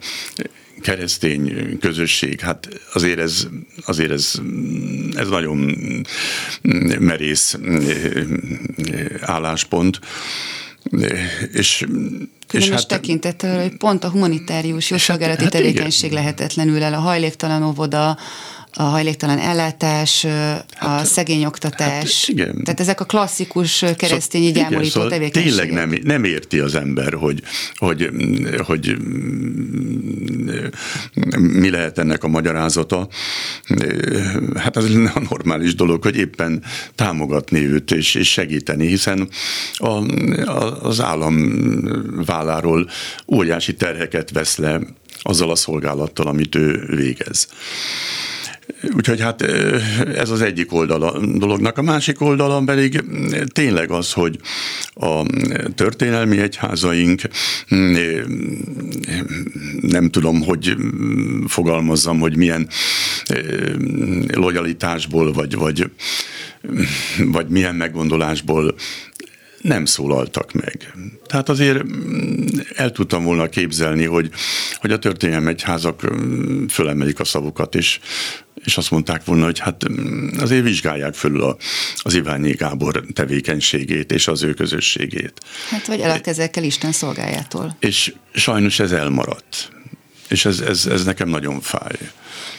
keresztény 0.80 1.78
közösség, 1.80 2.40
hát 2.40 2.68
azért 2.92 3.18
ez, 3.18 3.46
azért 3.84 4.10
ez, 4.10 4.32
ez 5.14 5.28
nagyon 5.28 5.58
merész 6.98 7.58
álláspont. 9.20 10.00
És 11.52 11.86
Különös 12.46 12.68
és 12.68 12.74
hát, 12.74 12.88
tekintettel, 12.88 13.60
hogy 13.62 13.76
pont 13.76 14.04
a 14.04 14.10
humanitárius 14.10 14.90
jószolgálati 14.90 15.44
hát, 15.44 15.52
hát 15.52 15.62
tevékenység 15.62 16.10
igen. 16.10 16.22
lehetetlenül 16.22 16.82
el, 16.82 16.94
a 16.94 16.98
hajléktalan 16.98 17.62
óvoda, 17.62 18.18
a 18.78 18.82
hajléktalan 18.82 19.38
ellátás, 19.38 20.24
a 20.24 20.86
hát, 20.86 21.06
szegény 21.06 21.44
oktatás. 21.44 22.20
Hát, 22.20 22.28
igen. 22.28 22.62
Tehát 22.64 22.80
ezek 22.80 23.00
a 23.00 23.04
klasszikus 23.04 23.84
keresztény 23.96 24.46
szóval, 24.46 24.62
gyámolító 24.62 24.90
szóval 24.90 25.08
tevékenységek. 25.08 25.66
Tényleg 25.66 25.88
nem, 25.88 26.00
nem 26.02 26.24
érti 26.24 26.58
az 26.58 26.74
ember, 26.74 27.12
hogy, 27.12 27.42
hogy, 27.74 28.10
hogy 28.58 28.96
mi 31.38 31.70
lehet 31.70 31.98
ennek 31.98 32.24
a 32.24 32.28
magyarázata. 32.28 33.08
Hát 34.54 34.76
ez 34.76 34.84
a 35.14 35.20
normális 35.30 35.74
dolog, 35.74 36.02
hogy 36.02 36.16
éppen 36.16 36.62
támogatni 36.94 37.66
őt 37.66 37.90
és, 37.90 38.14
és 38.14 38.30
segíteni, 38.30 38.86
hiszen 38.86 39.28
a, 39.74 39.86
a, 39.86 40.82
az 40.82 41.00
állam 41.00 41.36
válláról 42.26 42.90
óriási 43.26 43.74
terheket 43.74 44.30
vesz 44.30 44.56
le 44.56 44.80
azzal 45.22 45.50
a 45.50 45.56
szolgálattal, 45.56 46.26
amit 46.26 46.54
ő 46.54 46.84
végez. 46.86 47.48
Úgyhogy 48.96 49.20
hát 49.20 49.42
ez 50.14 50.30
az 50.30 50.40
egyik 50.40 50.72
oldala 50.72 51.18
dolognak. 51.26 51.78
A 51.78 51.82
másik 51.82 52.20
oldalon 52.20 52.64
pedig 52.64 53.04
tényleg 53.46 53.90
az, 53.90 54.12
hogy 54.12 54.38
a 54.94 55.22
történelmi 55.74 56.38
egyházaink, 56.38 57.22
nem 59.80 60.10
tudom, 60.10 60.42
hogy 60.42 60.76
fogalmazzam, 61.46 62.18
hogy 62.18 62.36
milyen 62.36 62.68
lojalitásból, 64.32 65.32
vagy, 65.32 65.54
vagy, 65.54 65.90
vagy 67.18 67.48
milyen 67.48 67.74
meggondolásból 67.74 68.74
nem 69.60 69.84
szólaltak 69.84 70.52
meg. 70.52 70.94
Tehát 71.26 71.48
azért 71.48 71.84
el 72.74 72.92
tudtam 72.92 73.24
volna 73.24 73.48
képzelni, 73.48 74.04
hogy, 74.04 74.30
hogy 74.74 74.92
a 74.92 74.98
történelmi 74.98 75.48
egyházak 75.48 76.12
fölemelik 76.68 77.20
a 77.20 77.24
szavukat, 77.24 77.74
és, 77.74 78.00
és 78.68 78.76
azt 78.76 78.90
mondták 78.90 79.24
volna, 79.24 79.44
hogy 79.44 79.58
hát 79.58 79.88
mm, 79.88 80.28
azért 80.38 80.62
vizsgálják 80.62 81.14
fölül 81.14 81.42
a, 81.42 81.56
az 81.96 82.14
Iványi 82.14 82.52
Gábor 82.52 83.04
tevékenységét 83.12 84.12
és 84.12 84.28
az 84.28 84.42
ő 84.42 84.54
közösségét. 84.54 85.32
Hát 85.70 85.86
vagy 85.86 86.00
elkezekkel 86.00 86.64
Isten 86.64 86.92
szolgájától. 86.92 87.76
És 87.80 88.14
sajnos 88.34 88.78
ez 88.78 88.92
elmaradt. 88.92 89.70
És 90.28 90.44
ez, 90.44 90.60
ez, 90.60 90.86
ez 90.86 91.04
nekem 91.04 91.28
nagyon 91.28 91.60
fáj. 91.60 91.96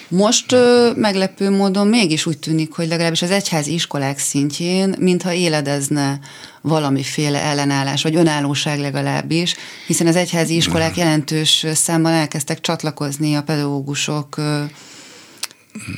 Most 0.08 0.52
ö, 0.52 0.92
meglepő 0.96 1.50
módon 1.50 1.88
mégis 1.88 2.26
úgy 2.26 2.38
tűnik, 2.38 2.72
hogy 2.72 2.88
legalábbis 2.88 3.22
az 3.22 3.32
egyházi 3.32 3.74
iskolák 3.74 4.20
szintjén, 4.20 4.96
mintha 5.00 5.34
éledezne 5.34 6.20
valamiféle 6.62 7.42
ellenállás, 7.42 8.04
vagy 8.04 8.16
önállóság 8.16 8.80
legalábbis, 8.80 9.56
hiszen 9.88 10.08
az 10.08 10.16
egyházi 10.16 10.56
iskolák 10.56 10.98
jelentős 10.98 11.66
számban 11.74 12.12
elkezdtek 12.12 12.62
csatlakozni 12.62 13.36
a 13.36 13.44
pedagógusok 13.44 14.36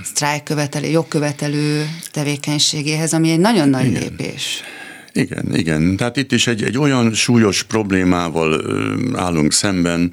sztrájkkövetelő, 0.03 0.87
jogkövetelő 0.87 1.89
tevékenységéhez, 2.11 3.13
ami 3.13 3.31
egy 3.31 3.39
nagyon 3.39 3.69
nagy 3.69 3.85
Igen. 3.85 4.01
lépés. 4.01 4.63
Igen, 5.13 5.55
igen. 5.55 5.95
Tehát 5.95 6.17
itt 6.17 6.31
is 6.31 6.47
egy, 6.47 6.63
egy 6.63 6.77
olyan 6.77 7.13
súlyos 7.13 7.63
problémával 7.63 8.61
állunk 9.15 9.53
szemben, 9.53 10.11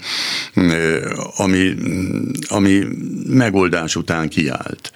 ami, 1.36 1.74
ami 2.48 2.84
megoldás 3.26 3.96
után 3.96 4.28
kiállt. 4.28 4.92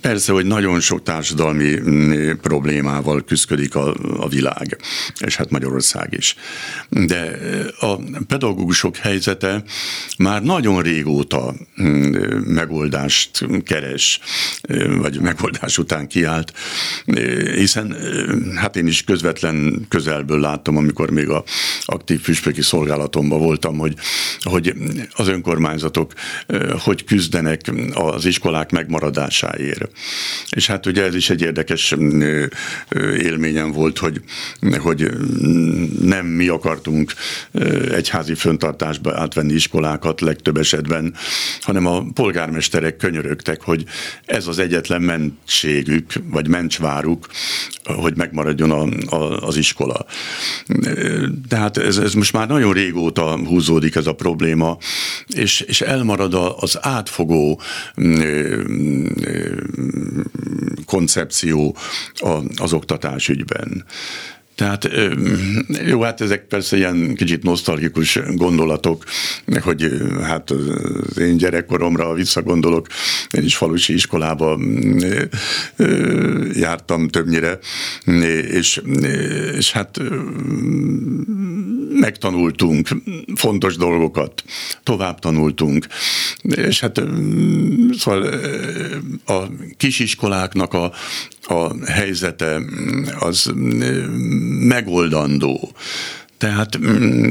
Persze, 0.00 0.32
hogy 0.32 0.46
nagyon 0.46 0.80
sok 0.80 1.02
társadalmi 1.02 1.78
mm, 1.80 2.30
problémával 2.30 3.24
küzdik 3.24 3.74
a, 3.74 3.94
a 4.16 4.28
világ, 4.28 4.78
és 5.20 5.36
hát 5.36 5.50
Magyarország 5.50 6.12
is. 6.12 6.36
De 6.88 7.38
a 7.80 7.96
pedagógusok 8.26 8.96
helyzete 8.96 9.62
már 10.18 10.42
nagyon 10.42 10.82
régóta 10.82 11.54
mm, 11.82 12.12
megoldást 12.44 13.46
keres, 13.64 14.20
vagy 15.00 15.20
megoldás 15.20 15.78
után 15.78 16.06
kiállt, 16.06 16.52
hiszen 17.54 17.96
hát 18.54 18.76
én 18.76 18.86
is 18.86 19.04
közvetlen 19.04 19.86
közelből 19.88 20.40
láttam, 20.40 20.76
amikor 20.76 21.10
még 21.10 21.28
a 21.28 21.44
aktív 21.84 22.20
püspöki 22.20 22.62
szolgálatomban 22.62 23.38
voltam, 23.38 23.78
hogy, 23.78 23.94
hogy 24.40 24.74
az 25.12 25.28
önkormányzatok 25.28 26.12
hogy 26.78 27.04
küzdenek 27.04 27.60
az 27.94 28.24
iskolák 28.24 28.70
megmaradásáért, 28.70 29.30
hatásáért. 29.32 29.90
És 30.50 30.66
hát 30.66 30.86
ugye 30.86 31.02
ez 31.02 31.14
is 31.14 31.30
egy 31.30 31.42
érdekes 31.42 31.94
élményem 33.18 33.72
volt, 33.72 33.98
hogy, 33.98 34.22
hogy 34.78 35.10
nem 36.00 36.26
mi 36.26 36.48
akartunk 36.48 37.12
egyházi 37.90 38.34
föntartásba 38.34 39.18
átvenni 39.20 39.52
iskolákat 39.52 40.20
legtöbb 40.20 40.56
esetben, 40.56 41.14
hanem 41.60 41.86
a 41.86 42.04
polgármesterek 42.14 42.96
könyörögtek, 42.96 43.62
hogy 43.62 43.84
ez 44.24 44.46
az 44.46 44.58
egyetlen 44.58 45.02
mentségük, 45.02 46.12
vagy 46.30 46.48
mencsváruk, 46.48 47.26
hogy 47.84 48.16
megmaradjon 48.16 48.70
a, 48.70 49.14
a, 49.16 49.46
az 49.46 49.56
iskola. 49.56 50.06
Tehát 51.48 51.76
ez, 51.76 51.96
ez 51.96 52.14
most 52.14 52.32
már 52.32 52.48
nagyon 52.48 52.72
régóta 52.72 53.38
húzódik 53.38 53.94
ez 53.94 54.06
a 54.06 54.12
probléma, 54.12 54.78
és, 55.26 55.60
és 55.60 55.80
elmarad 55.80 56.34
az 56.56 56.78
átfogó 56.80 57.60
koncepció 60.86 61.76
az 62.56 62.72
oktatás 62.72 63.28
ügyben. 63.28 63.84
Tehát 64.54 64.88
jó, 65.86 66.02
hát 66.02 66.20
ezek 66.20 66.46
persze 66.46 66.76
ilyen 66.76 67.14
kicsit 67.14 67.42
nosztalgikus 67.42 68.18
gondolatok, 68.34 69.04
hogy 69.60 69.90
hát 70.22 70.50
az 70.50 71.18
én 71.18 71.36
gyerekkoromra 71.36 72.14
visszagondolok, 72.14 72.86
én 73.30 73.44
is 73.44 73.56
falusi 73.56 73.92
iskolába 73.92 74.58
jártam 76.52 77.08
többnyire, 77.08 77.58
és, 78.50 78.82
és 79.56 79.72
hát 79.72 80.00
megtanultunk 81.92 82.88
fontos 83.34 83.76
dolgokat, 83.76 84.44
tovább 84.82 85.18
tanultunk, 85.18 85.86
és 86.42 86.80
hát 86.80 87.02
szóval 87.98 88.34
a 89.26 89.42
kisiskoláknak 89.76 90.74
a, 90.74 90.92
a 91.42 91.86
helyzete 91.86 92.60
az 93.18 93.52
megoldandó. 94.68 95.72
Tehát 96.42 96.78
mm, 96.78 97.28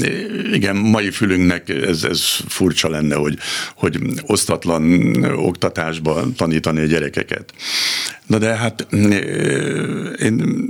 igen, 0.52 0.76
mai 0.76 1.10
fülünknek 1.10 1.68
ez, 1.68 2.04
ez 2.04 2.22
furcsa 2.48 2.88
lenne, 2.88 3.14
hogy, 3.14 3.38
hogy 3.74 3.98
osztatlan 4.26 5.24
oktatásba 5.24 6.24
tanítani 6.36 6.80
a 6.80 6.84
gyerekeket. 6.84 7.52
Na 8.26 8.38
de 8.38 8.56
hát 8.56 8.86
mm, 8.96 9.10
én 10.12 10.68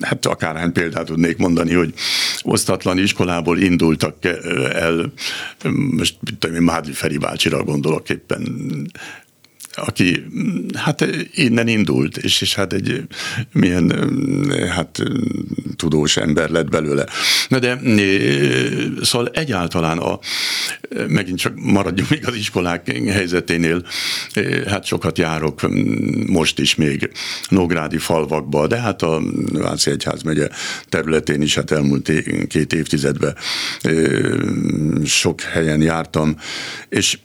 hát 0.00 0.26
akárhány 0.26 0.72
példát 0.72 1.06
tudnék 1.06 1.36
mondani, 1.36 1.72
hogy 1.72 1.94
osztatlan 2.42 2.98
iskolából 2.98 3.58
indultak 3.58 4.24
el, 4.72 5.12
most 5.96 6.16
tudom 6.38 6.56
én, 6.56 6.62
Mádli 6.62 6.92
Feri 6.92 7.18
bácsira 7.18 7.62
gondolok 7.62 8.08
éppen, 8.08 8.42
aki 9.74 10.24
hát 10.74 11.06
innen 11.34 11.68
indult, 11.68 12.16
és, 12.16 12.40
és 12.40 12.54
hát 12.54 12.72
egy 12.72 13.02
milyen 13.52 13.92
hát 14.68 15.02
tudós 15.76 16.16
ember 16.16 16.50
lett 16.50 16.68
belőle. 16.68 17.06
Na 17.48 17.58
de 17.58 17.80
szóval 19.02 19.28
egyáltalán 19.28 19.98
a, 19.98 20.18
megint 21.08 21.38
csak 21.38 21.52
maradjunk 21.56 22.10
még 22.10 22.26
az 22.26 22.34
iskolák 22.34 22.92
helyzeténél, 23.08 23.86
hát 24.66 24.84
sokat 24.84 25.18
járok 25.18 25.60
most 26.26 26.58
is 26.58 26.74
még 26.74 27.10
Nógrádi 27.48 27.98
falvakba, 27.98 28.66
de 28.66 28.80
hát 28.80 29.02
a 29.02 29.22
Váci 29.52 29.90
Egyház 29.90 30.22
megye 30.22 30.48
területén 30.88 31.42
is 31.42 31.54
hát 31.54 31.70
elmúlt 31.70 32.12
két 32.48 32.72
évtizedben 32.72 33.36
sok 35.04 35.40
helyen 35.40 35.80
jártam, 35.80 36.36
és 36.88 37.18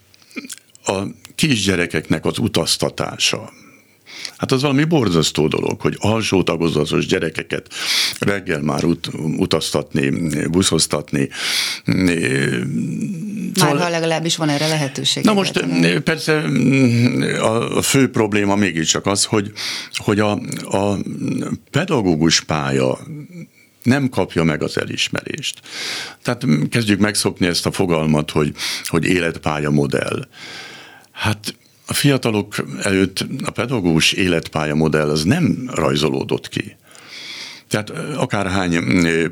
a 0.84 1.04
kisgyerekeknek 1.40 2.26
az 2.26 2.38
utaztatása. 2.38 3.54
Hát 4.38 4.52
az 4.52 4.62
valami 4.62 4.84
borzasztó 4.84 5.48
dolog, 5.48 5.82
hogy 5.82 5.96
alsó 5.98 6.44
tagozatos 6.44 7.06
gyerekeket 7.06 7.74
reggel 8.20 8.62
már 8.62 8.84
ut- 8.84 9.10
utaztatni, 9.38 10.10
buszoztatni. 10.48 11.30
Már 13.60 13.78
ha 13.78 13.90
legalábbis 13.90 14.36
van 14.36 14.50
erre 14.50 14.68
lehetőség. 14.68 15.24
Na 15.24 15.34
most 15.34 15.66
nem? 15.66 16.04
persze 16.04 16.44
a 17.76 17.82
fő 17.82 18.10
probléma 18.10 18.56
mégiscsak 18.56 19.06
az, 19.06 19.26
hogy, 19.26 19.52
hogy 19.96 20.20
a, 20.20 20.32
a 20.64 20.98
pedagógus 21.72 22.42
pálya 22.42 23.00
nem 23.84 24.10
kapja 24.10 24.44
meg 24.44 24.64
az 24.64 24.78
elismerést. 24.78 25.60
Tehát 26.24 26.46
kezdjük 26.70 27.00
megszokni 27.00 27.48
ezt 27.48 27.66
a 27.66 27.72
fogalmat, 27.72 28.32
hogy, 28.32 28.56
hogy 28.86 29.06
életpálya 29.06 29.70
modell. 29.70 30.28
Hát 31.20 31.56
a 31.86 31.94
fiatalok 31.94 32.66
előtt 32.82 33.26
a 33.46 33.52
pedagógus 33.52 34.12
életpálya 34.12 34.76
modell 34.76 35.10
az 35.10 35.24
nem 35.24 35.70
rajzolódott 35.74 36.50
ki. 36.50 36.76
Tehát 37.68 37.90
akárhány 38.16 38.84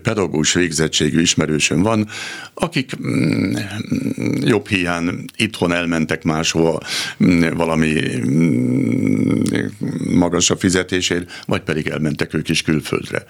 pedagógus 0.01 0.53
végzettségű 0.53 1.21
ismerősön 1.21 1.81
van, 1.81 2.07
akik 2.53 2.91
jobb 4.39 4.67
hiány 4.67 5.25
itthon 5.35 5.73
elmentek 5.73 6.23
máshova 6.23 6.79
valami 7.53 8.01
magasabb 10.09 10.59
fizetésért, 10.59 11.43
vagy 11.45 11.61
pedig 11.61 11.87
elmentek 11.87 12.33
ők 12.33 12.49
is 12.49 12.61
külföldre. 12.61 13.25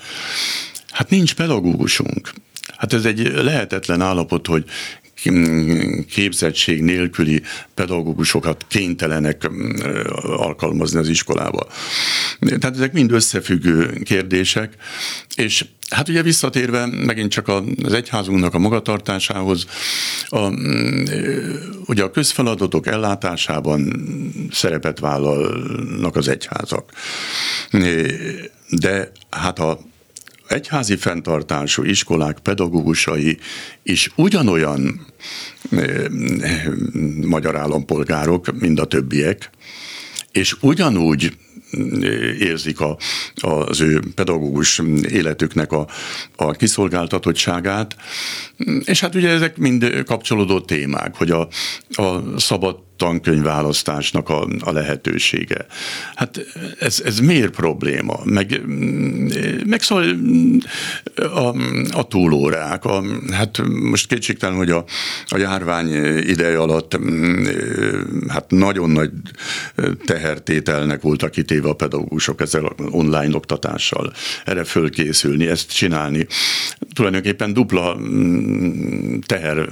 Hát 0.92 1.10
nincs 1.10 1.36
pedagógusunk. 1.36 2.34
Hát 2.78 2.94
ez 2.94 3.06
egy 3.06 3.32
lehetetlen 3.34 4.02
állapot, 4.02 4.48
hogy 4.48 4.66
képzettség 6.10 6.82
nélküli 6.82 7.42
pedagógusokat 7.74 8.66
kénytelenek 8.68 9.50
alkalmazni 10.22 11.00
az 11.00 11.10
iskolába. 11.10 11.68
Tehát 12.40 12.76
ezek 12.76 12.94
mind 12.94 13.12
összefüggő 13.12 14.02
kérdések, 14.04 14.74
és 15.36 15.66
Hát 15.90 16.10
ugye 16.10 16.22
visszatérve 16.22 16.86
megint 16.86 17.32
csak 17.32 17.48
az 17.84 17.94
egyházunknak 17.94 18.54
a 18.54 18.60
magatartásához, 18.60 19.66
a, 20.28 20.50
ugye 21.86 22.04
a 22.04 22.12
közfeladatok 22.12 22.88
ellátásában 22.88 23.94
szerepet 24.52 25.00
vállalnak 25.00 26.16
az 26.16 26.28
egyházak. 26.28 26.92
De 28.70 29.12
hát 29.30 29.60
a 29.60 29.80
egyházi 30.48 30.96
fenntartású 30.96 31.84
iskolák 31.84 32.40
pedagógusai 32.40 33.38
is 33.84 34.12
ugyanolyan 34.16 35.06
magyar 37.26 37.56
állampolgárok, 37.56 38.60
mint 38.60 38.80
a 38.80 38.86
többiek, 38.86 39.50
és 40.32 40.56
ugyanúgy 40.62 41.38
érzik 42.40 42.80
a, 42.80 42.98
az 43.36 43.82
ő 43.82 44.02
pedagógus 44.16 44.82
életüknek 45.10 45.72
a, 45.72 45.88
a 46.36 46.52
kiszolgáltatottságát, 46.52 47.96
és 48.86 49.00
hát 49.00 49.16
ugye 49.16 49.30
ezek 49.30 49.58
mind 49.58 50.04
kapcsolódó 50.06 50.60
témák, 50.60 51.16
hogy 51.16 51.32
a, 51.32 51.48
a 51.90 52.40
szabad 52.40 52.87
tankönyvválasztásnak 52.98 54.30
a, 54.30 54.48
a 54.60 54.72
lehetősége. 54.72 55.66
Hát 56.16 56.46
ez, 56.80 57.02
ez 57.06 57.20
miért 57.20 57.56
probléma? 57.56 58.20
Meg, 58.24 58.62
meg 59.66 59.82
szóval 59.82 60.06
a, 61.16 61.56
a 61.92 62.08
túlórák, 62.08 62.86
a, 62.86 63.04
hát 63.32 63.62
most 63.68 64.08
kétségtelen, 64.08 64.56
hogy 64.56 64.72
a, 64.72 64.86
a 65.28 65.38
járvány 65.38 65.94
ideje 66.18 66.58
alatt 66.58 67.00
hát 68.28 68.52
nagyon 68.52 68.90
nagy 68.90 69.12
tehertételnek 70.06 71.02
voltak 71.02 71.32
kitéve 71.32 71.70
a 71.70 71.74
pedagógusok 71.74 72.42
ezzel 72.42 72.76
online 72.90 73.36
oktatással. 73.36 74.14
Erre 74.46 74.64
fölkészülni, 74.64 75.48
ezt 75.48 75.76
csinálni. 75.76 76.28
Tulajdonképpen 76.94 77.54
dupla 77.54 77.98
teher 79.26 79.70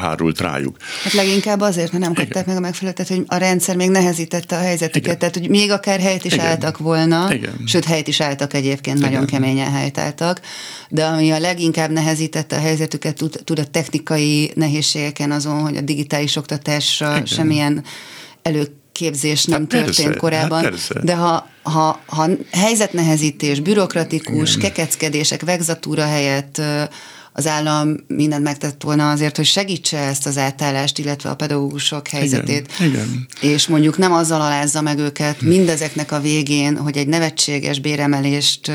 hárult 0.00 0.40
rájuk. 0.40 0.76
Hát 1.02 1.12
leginkább 1.12 1.60
azért, 1.60 1.92
mert 1.92 2.04
nem 2.04 2.14
kapták 2.14 2.46
meg 2.46 2.56
a 2.56 2.60
megfelelő, 2.60 2.96
tehát 2.96 3.12
hogy 3.12 3.24
a 3.26 3.36
rendszer 3.36 3.76
még 3.76 3.90
nehezítette 3.90 4.56
a 4.56 4.60
helyzetüket, 4.60 5.04
Igen. 5.04 5.18
tehát 5.18 5.36
hogy 5.36 5.48
még 5.48 5.70
akár 5.70 6.00
helyet 6.00 6.24
is 6.24 6.32
Igen. 6.32 6.46
álltak 6.46 6.78
volna, 6.78 7.34
Igen. 7.34 7.52
sőt 7.66 7.84
helyet 7.84 8.08
is 8.08 8.20
álltak 8.20 8.54
egyébként, 8.54 8.98
Igen. 8.98 9.10
nagyon 9.10 9.26
keményen 9.26 9.72
helyt 9.72 9.98
álltak, 9.98 10.40
de 10.88 11.04
ami 11.04 11.30
a 11.30 11.38
leginkább 11.38 11.90
nehezítette 11.90 12.56
a 12.56 12.60
helyzetüket, 12.60 13.16
tud, 13.44 13.58
a 13.58 13.64
technikai 13.64 14.50
nehézségeken 14.54 15.30
azon, 15.30 15.60
hogy 15.60 15.76
a 15.76 15.80
digitális 15.80 16.36
oktatásra 16.36 17.10
Igen. 17.10 17.26
semmilyen 17.26 17.84
elő 18.42 18.66
képzés 18.92 19.44
nem 19.44 19.60
hát 19.60 19.68
történt 19.68 19.96
persze, 19.96 20.18
korábban, 20.18 20.62
hát 20.62 21.04
de 21.04 21.14
ha, 21.14 21.48
ha, 21.68 22.00
ha 22.06 22.28
helyzetnehezítés, 22.52 23.60
bürokratikus, 23.60 24.56
Igen. 24.56 24.72
kekeckedések, 24.72 25.44
vegzatúra 25.44 26.04
helyett 26.04 26.60
az 27.38 27.46
állam 27.46 27.96
mindent 28.06 28.42
megtett 28.42 28.82
volna 28.82 29.10
azért, 29.10 29.36
hogy 29.36 29.44
segítse 29.44 29.98
ezt 29.98 30.26
az 30.26 30.38
átállást, 30.38 30.98
illetve 30.98 31.30
a 31.30 31.34
pedagógusok 31.34 32.08
helyzetét. 32.08 32.72
Igen, 32.78 32.90
igen. 32.90 33.26
És 33.40 33.66
mondjuk 33.66 33.98
nem 33.98 34.12
azzal 34.12 34.40
alázza 34.40 34.80
meg 34.80 34.98
őket 34.98 35.40
mindezeknek 35.40 36.12
a 36.12 36.20
végén, 36.20 36.76
hogy 36.76 36.96
egy 36.96 37.06
nevetséges 37.06 37.80
béremelést 37.80 38.72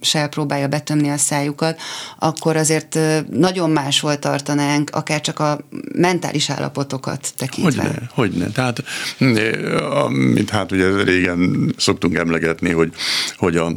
se 0.00 0.26
próbálja 0.26 0.68
betömni 0.68 1.08
a 1.08 1.16
szájukat, 1.16 1.80
akkor 2.18 2.56
azért 2.56 2.98
nagyon 3.30 3.70
máshol 3.70 4.18
tartanánk, 4.18 4.90
akár 4.90 5.20
csak 5.20 5.38
a 5.38 5.58
mentális 5.94 6.50
állapotokat 6.50 7.32
tekintve. 7.36 7.82
Hogyne, 7.82 8.10
hogyne. 8.14 8.46
Tehát, 8.46 8.82
mint 10.34 10.50
hát 10.50 10.72
ugye 10.72 11.02
régen 11.02 11.72
szoktunk 11.76 12.14
emlegetni, 12.14 12.70
hogy, 12.70 12.92
hogy 13.36 13.56
a 13.56 13.72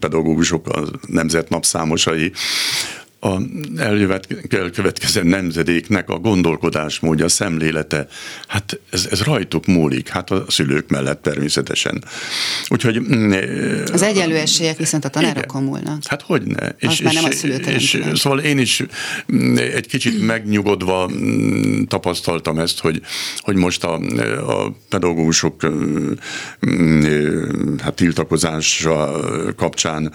pedagógusok 0.00 0.68
a 0.68 0.82
nemzetnapszámosai, 1.06 2.32
a 3.20 3.36
elkövetkező 4.50 5.22
nemzedéknek 5.22 6.08
a 6.08 6.18
gondolkodásmódja, 6.18 7.24
a 7.24 7.28
szemlélete, 7.28 8.06
hát 8.46 8.80
ez, 8.90 9.08
ez 9.10 9.22
rajtuk 9.22 9.66
múlik, 9.66 10.08
hát 10.08 10.30
a 10.30 10.44
szülők 10.48 10.88
mellett 10.88 11.22
természetesen. 11.22 12.04
Úgyhogy... 12.68 13.00
Mm, 13.00 13.32
az 13.92 14.02
egyenlő 14.02 14.36
esélyek 14.36 14.76
viszont 14.76 15.04
a 15.04 15.08
tanárokon 15.08 15.62
múlnak. 15.62 16.02
Hát 16.04 16.22
hogy 16.22 16.42
ne. 16.42 16.68
És, 16.78 17.00
és, 17.00 17.12
nem 17.12 17.24
a 17.24 17.68
és, 17.68 18.02
Szóval 18.14 18.38
én 18.38 18.58
is 18.58 18.82
mm, 19.32 19.56
egy 19.56 19.86
kicsit 19.86 20.26
megnyugodva 20.26 21.10
mm, 21.12 21.82
tapasztaltam 21.82 22.58
ezt, 22.58 22.80
hogy, 22.80 23.00
hogy 23.38 23.56
most 23.56 23.84
a, 23.84 23.94
a 24.46 24.76
pedagógusok 24.88 25.66
hát 27.82 27.94
tiltakozása 27.94 29.20
kapcsán 29.56 30.12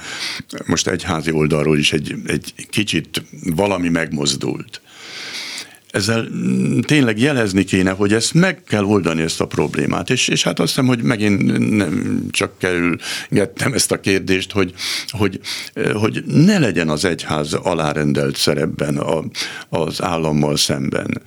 most 0.65 0.87
egyházi 0.87 1.31
oldalról 1.31 1.77
is 1.77 1.93
egy, 1.93 2.15
egy 2.25 2.53
kicsit 2.69 2.92
kicsit 2.93 3.23
valami 3.55 3.89
megmozdult. 3.89 4.81
Ezzel 5.89 6.27
tényleg 6.81 7.19
jelezni 7.19 7.63
kéne, 7.63 7.91
hogy 7.91 8.13
ezt 8.13 8.33
meg 8.33 8.63
kell 8.63 8.83
oldani 8.83 9.21
ezt 9.21 9.41
a 9.41 9.47
problémát. 9.47 10.09
És, 10.09 10.27
és 10.27 10.43
hát 10.43 10.59
azt 10.59 10.69
hiszem, 10.69 10.87
hogy 10.87 11.01
megint 11.01 11.59
nem 11.77 12.25
csak 12.31 12.57
kerülgettem 12.57 13.73
ezt 13.73 13.91
a 13.91 13.99
kérdést, 13.99 14.51
hogy, 14.51 14.73
hogy, 15.09 15.39
hogy 15.93 16.23
ne 16.25 16.59
legyen 16.59 16.89
az 16.89 17.05
egyház 17.05 17.53
alárendelt 17.53 18.35
szerepben 18.35 18.97
a, 18.97 19.23
az 19.69 20.01
állammal 20.01 20.57
szemben 20.57 21.21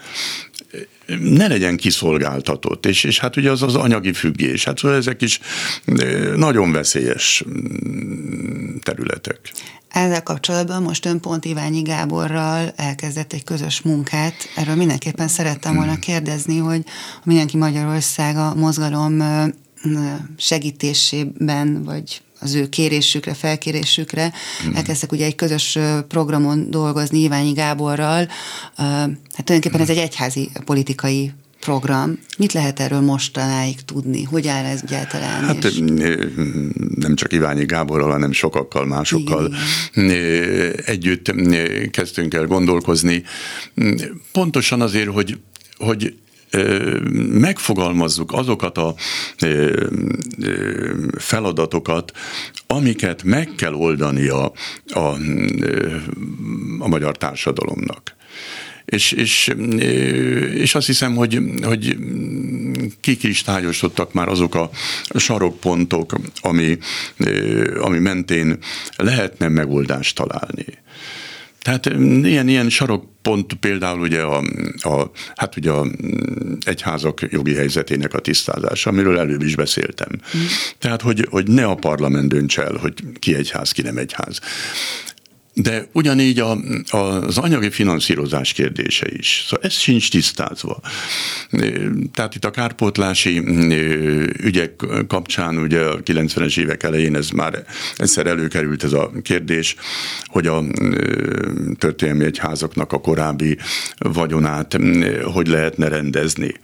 ne 1.21 1.47
legyen 1.47 1.77
kiszolgáltatott, 1.77 2.87
és, 2.87 3.05
és 3.05 3.19
hát 3.19 3.37
ugye 3.37 3.51
az 3.51 3.63
az 3.63 3.75
anyagi 3.75 4.13
függés, 4.13 4.65
hát 4.65 4.79
szóval 4.79 4.97
ezek 4.97 5.23
is 5.23 5.41
nagyon 6.37 6.73
veszélyes 6.73 7.45
mm, 7.49 8.77
területek. 8.83 9.53
Ezzel 9.89 10.23
kapcsolatban 10.23 10.83
most 10.83 11.07
ön 11.07 11.21
pont 11.21 11.45
Iványi 11.45 11.83
Gáborral 11.83 12.73
elkezdett 12.77 13.33
egy 13.33 13.45
közös 13.45 13.81
munkát. 13.81 14.35
Erről 14.57 14.75
mindenképpen 14.75 15.29
szerettem 15.29 15.75
volna 15.75 15.91
hmm. 15.91 16.01
kérdezni, 16.01 16.59
hogy 16.59 16.85
Mindenki 17.25 17.57
Magyarország 17.57 18.37
a 18.37 18.55
mozgalom 18.55 19.23
segítésében, 20.37 21.85
vagy 21.85 22.23
az 22.47 22.55
ő 22.55 22.69
kérésükre, 22.69 23.35
felkérésükre. 23.35 24.33
Mm. 24.67 24.75
Elkezdtek 24.75 25.13
ugye 25.13 25.25
egy 25.25 25.35
közös 25.35 25.79
programon 26.09 26.71
dolgozni 26.71 27.19
Iványi 27.19 27.53
Gáborral. 27.53 28.29
Hát 28.77 29.45
tulajdonképpen 29.45 29.81
ez 29.81 29.91
egy 29.91 29.99
egyházi 29.99 30.51
politikai 30.65 31.33
program. 31.61 32.19
Mit 32.39 32.53
lehet 32.53 32.81
erről 32.81 33.01
mostanáig 33.01 33.81
tudni? 33.81 34.23
Hogy 34.23 34.47
áll 34.47 34.65
ez 34.65 34.81
egyáltalán? 34.83 35.45
Hát 35.45 35.65
és... 35.65 35.79
nem 36.95 37.15
csak 37.15 37.33
Iványi 37.33 37.65
Gáborral, 37.65 38.11
hanem 38.11 38.33
sokakkal, 38.33 38.87
másokkal 38.87 39.55
Igen. 39.95 40.75
együtt 40.85 41.33
kezdtünk 41.91 42.35
el 42.35 42.47
gondolkozni. 42.47 43.23
Pontosan 44.33 44.81
azért, 44.81 45.09
hogy, 45.09 45.39
hogy 45.77 46.15
megfogalmazzuk 47.31 48.33
azokat 48.33 48.79
a 48.79 48.95
feladatokat, 51.19 52.13
amiket 52.67 53.23
meg 53.23 53.53
kell 53.57 53.73
oldania 53.73 54.53
a, 54.93 55.01
a, 56.79 56.89
magyar 56.89 57.17
társadalomnak. 57.17 58.15
És, 58.85 59.13
és, 59.13 59.55
és 60.55 60.75
azt 60.75 60.87
hiszem, 60.87 61.15
hogy, 61.15 61.41
hogy 61.63 61.97
kikristályosodtak 63.01 64.13
már 64.13 64.29
azok 64.29 64.55
a 64.55 64.71
sarokpontok, 65.15 66.15
ami, 66.41 66.79
ami 67.81 67.99
mentén 67.99 68.59
lehetne 68.97 69.49
megoldást 69.49 70.17
találni. 70.17 70.65
Tehát 71.67 71.87
ilyen, 72.23 72.49
ilyen 72.49 72.69
sarokpont 72.69 73.55
például 73.55 74.01
ugye 74.01 74.21
a, 74.21 74.43
a, 74.79 75.11
hát 75.37 75.57
ugye 75.57 75.71
a 75.71 75.87
egyházak 76.65 77.21
jogi 77.31 77.55
helyzetének 77.55 78.15
a 78.15 78.19
tisztázása, 78.19 78.91
amiről 78.91 79.19
előbb 79.19 79.43
is 79.43 79.57
beszéltem. 79.57 80.09
Mm. 80.13 80.41
Tehát, 80.79 81.03
hogy, 81.03 81.27
hogy 81.31 81.49
ne 81.49 81.65
a 81.65 81.75
parlament 81.75 82.29
dönts 82.29 82.59
el, 82.59 82.77
hogy 82.81 82.95
ki 83.19 83.35
egyház, 83.35 83.73
ki 83.73 83.83
nem 83.83 83.97
egyház. 83.97 84.41
De 85.63 85.89
ugyanígy 85.93 86.39
a, 86.39 86.59
az 86.91 87.39
anyagi 87.39 87.71
finanszírozás 87.71 88.53
kérdése 88.53 89.07
is. 89.11 89.45
Szóval 89.47 89.65
ez 89.65 89.73
sincs 89.73 90.11
tisztázva. 90.11 90.81
Tehát 92.13 92.35
itt 92.35 92.45
a 92.45 92.51
kárpótlási 92.51 93.43
ügyek 94.43 94.85
kapcsán, 95.09 95.59
ugye 95.59 95.81
a 95.81 96.03
90-es 96.03 96.59
évek 96.59 96.83
elején 96.83 97.17
ez 97.17 97.31
már 97.31 97.65
egyszer 97.97 98.27
előkerült 98.27 98.85
ez 98.85 98.93
a 98.93 99.11
kérdés, 99.23 99.77
hogy 100.25 100.47
a 100.47 100.65
történelmi 101.79 102.25
egyházaknak 102.25 102.93
a 102.93 103.01
korábbi 103.01 103.59
vagyonát 103.99 104.79
hogy 105.33 105.47
lehetne 105.47 105.89
rendezni. 105.89 106.55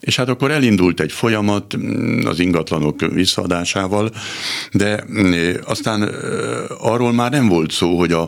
És 0.00 0.16
hát 0.16 0.28
akkor 0.28 0.50
elindult 0.50 1.00
egy 1.00 1.12
folyamat 1.12 1.76
az 2.24 2.38
ingatlanok 2.38 3.00
visszaadásával, 3.12 4.10
de 4.72 5.04
aztán 5.64 6.02
arról 6.78 7.12
már 7.12 7.30
nem 7.30 7.48
volt 7.48 7.70
szó, 7.70 7.98
hogy 7.98 8.12
a 8.12 8.21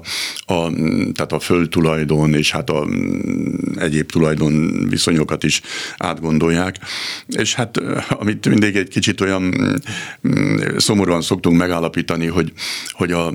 a, 0.46 0.70
tehát 1.12 1.32
a 1.32 1.38
földtulajdon 1.38 2.34
és 2.34 2.50
hát 2.50 2.70
a 2.70 2.86
egyéb 3.76 4.10
tulajdon 4.10 4.86
viszonyokat 4.88 5.44
is 5.44 5.60
átgondolják. 5.96 6.76
És 7.26 7.54
hát 7.54 7.76
amit 8.08 8.48
mindig 8.48 8.76
egy 8.76 8.88
kicsit 8.88 9.20
olyan 9.20 9.54
szomorúan 10.76 11.22
szoktunk 11.22 11.58
megállapítani, 11.58 12.26
hogy, 12.26 12.52
hogy 12.90 13.12
a 13.12 13.32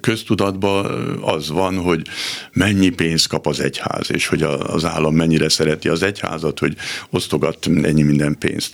köztudatban 0.00 0.86
az 1.20 1.50
van, 1.50 1.76
hogy 1.76 2.06
mennyi 2.52 2.88
pénzt 2.88 3.28
kap 3.28 3.46
az 3.46 3.60
egyház, 3.60 4.10
és 4.12 4.26
hogy 4.26 4.42
az 4.42 4.84
állam 4.84 5.14
mennyire 5.14 5.48
szereti 5.48 5.88
az 5.88 6.02
egyházat, 6.02 6.58
hogy 6.58 6.76
osztogat 7.10 7.70
ennyi 7.82 8.02
minden 8.02 8.38
pénzt. 8.38 8.72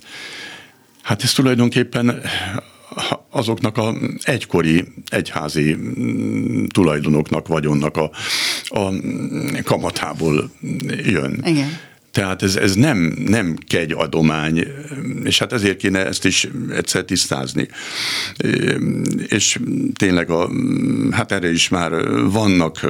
Hát 1.02 1.22
ez 1.22 1.32
tulajdonképpen 1.32 2.20
azoknak 3.30 3.76
a 3.76 3.94
egykori 4.22 4.84
egyházi 5.08 5.74
mm, 5.74 6.66
tulajdonoknak, 6.66 7.48
vagyonnak 7.48 7.96
a, 7.96 8.10
a 8.68 8.92
kamatából 9.64 10.50
jön. 11.04 11.42
Igen. 11.44 11.68
Tehát 12.16 12.42
ez, 12.42 12.56
ez 12.56 12.74
nem, 12.74 13.14
nem 13.26 13.56
kegy 13.66 13.92
adomány, 13.92 14.66
és 15.24 15.38
hát 15.38 15.52
ezért 15.52 15.76
kéne 15.76 16.06
ezt 16.06 16.24
is 16.24 16.48
egyszer 16.70 17.04
tisztázni. 17.04 17.68
És 19.28 19.58
tényleg 19.94 20.30
a, 20.30 20.50
hát 21.10 21.32
erre 21.32 21.50
is 21.50 21.68
már 21.68 21.92
vannak, 22.30 22.80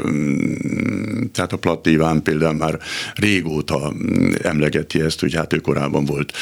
tehát 1.33 1.53
a 1.53 1.57
Platt 1.57 1.89
például 2.23 2.55
már 2.55 2.79
régóta 3.15 3.93
emlegeti 4.43 5.01
ezt, 5.01 5.21
hogy 5.21 5.35
hát 5.35 5.53
ő 5.53 5.57
korábban 5.57 6.05
volt 6.05 6.33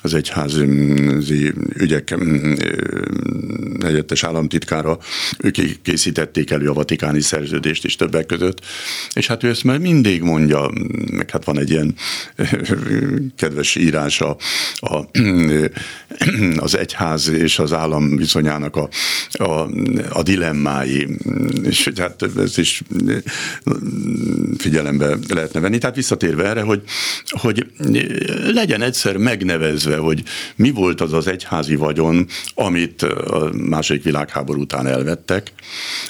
az 0.00 0.14
egyházi 0.14 1.52
ügyek 1.74 2.14
helyettes 3.82 4.24
államtitkára, 4.24 4.98
ők 5.38 5.82
készítették 5.82 6.50
elő 6.50 6.68
a 6.68 6.72
vatikáni 6.72 7.20
szerződést 7.20 7.84
is 7.84 7.96
többek 7.96 8.26
között, 8.26 8.60
és 9.12 9.26
hát 9.26 9.42
ő 9.42 9.48
ezt 9.48 9.64
már 9.64 9.78
mindig 9.78 10.22
mondja, 10.22 10.70
meg 11.10 11.30
hát 11.30 11.44
van 11.44 11.58
egy 11.58 11.70
ilyen 11.70 11.94
kedves 13.36 13.76
írása 13.76 14.36
a, 14.76 15.00
az 16.56 16.76
egyház 16.76 17.28
és 17.28 17.58
az 17.58 17.72
állam 17.72 18.16
viszonyának 18.16 18.76
a, 18.76 18.88
a, 19.32 19.68
a 20.12 20.22
dilemmái, 20.22 21.18
és 21.62 21.90
hát 21.96 22.22
ez 22.36 22.58
is 22.58 22.82
figyelembe 24.58 25.16
lehetne 25.28 25.60
venni. 25.60 25.78
Tehát 25.78 25.96
visszatérve 25.96 26.48
erre, 26.48 26.60
hogy, 26.60 26.82
hogy 27.28 27.66
legyen 28.52 28.82
egyszer 28.82 29.16
megnevezve, 29.16 29.96
hogy 29.96 30.22
mi 30.56 30.70
volt 30.70 31.00
az 31.00 31.12
az 31.12 31.26
egyházi 31.26 31.74
vagyon, 31.74 32.26
amit 32.54 33.02
a 33.02 33.50
második 33.52 34.02
világháború 34.02 34.60
után 34.60 34.86
elvettek, 34.86 35.52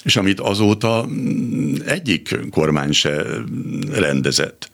és 0.03 0.17
amit 0.17 0.41
azóta 0.41 1.09
egyik 1.87 2.39
kormány 2.51 2.93
se 2.93 3.25
rendezett 3.93 4.71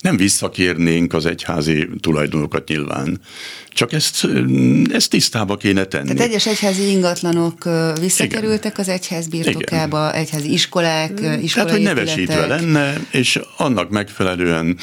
nem 0.00 0.16
visszakérnénk 0.16 1.12
az 1.12 1.26
egyházi 1.26 1.88
tulajdonokat 2.00 2.68
nyilván. 2.68 3.20
Csak 3.68 3.92
ezt, 3.92 4.28
ezt 4.92 5.10
tisztába 5.10 5.56
kéne 5.56 5.84
tenni. 5.84 6.14
Tehát 6.14 6.28
egyes 6.28 6.46
egyházi 6.46 6.90
ingatlanok 6.90 7.68
visszakerültek 8.00 8.72
Igen. 8.72 8.84
az 8.84 8.88
egyház 8.88 9.26
birtokába, 9.26 10.08
Igen. 10.08 10.20
egyházi 10.20 10.52
iskolák, 10.52 11.10
iskolai 11.10 11.48
Tehát, 11.50 11.70
hogy 11.70 11.80
nevesítve 11.80 12.46
lenne, 12.46 13.06
és 13.10 13.40
annak 13.56 13.90
megfelelően 13.90 14.78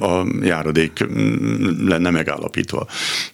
a 0.00 0.26
járadék 0.42 1.06
lenne 1.78 2.10
megállapítva. 2.10 2.86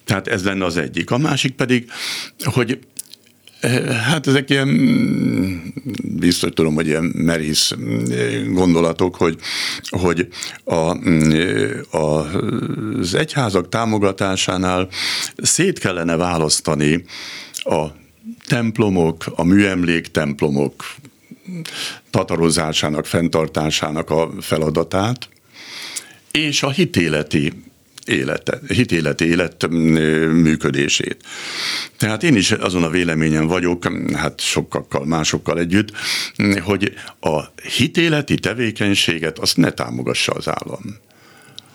Tehát 0.03 0.27
ez 0.27 0.43
lenne 0.43 0.65
az 0.65 0.77
egyik. 0.77 1.11
A 1.11 1.17
másik 1.17 1.51
pedig, 1.51 1.91
hogy 2.43 2.79
Hát 4.09 4.27
ezek 4.27 4.49
ilyen, 4.49 4.69
biztos 6.03 6.49
tudom, 6.53 6.73
hogy 6.73 6.87
ilyen 6.87 7.03
merész 7.03 7.71
gondolatok, 8.47 9.15
hogy, 9.15 9.37
hogy 9.89 10.27
a, 10.63 10.97
a, 11.97 12.25
az 12.99 13.13
egyházak 13.13 13.69
támogatásánál 13.69 14.87
szét 15.37 15.79
kellene 15.79 16.15
választani 16.15 17.05
a 17.53 17.85
templomok, 18.47 19.23
a 19.35 19.43
műemlék 19.43 20.07
templomok 20.07 20.85
tatarozásának, 22.09 23.05
fenntartásának 23.05 24.09
a 24.09 24.31
feladatát, 24.39 25.29
és 26.31 26.63
a 26.63 26.69
hitéleti 26.69 27.53
élete, 28.05 28.59
hitéleti 28.67 29.25
élet 29.25 29.67
működését. 30.31 31.17
Tehát 31.97 32.23
én 32.23 32.35
is 32.35 32.51
azon 32.51 32.83
a 32.83 32.89
véleményen 32.89 33.47
vagyok, 33.47 33.91
hát 34.13 34.39
sokakkal, 34.39 35.05
másokkal 35.05 35.59
együtt, 35.59 35.91
hogy 36.61 36.93
a 37.19 37.41
hitéleti 37.77 38.35
tevékenységet 38.35 39.39
azt 39.39 39.57
ne 39.57 39.71
támogassa 39.71 40.31
az 40.31 40.47
állam 40.47 40.81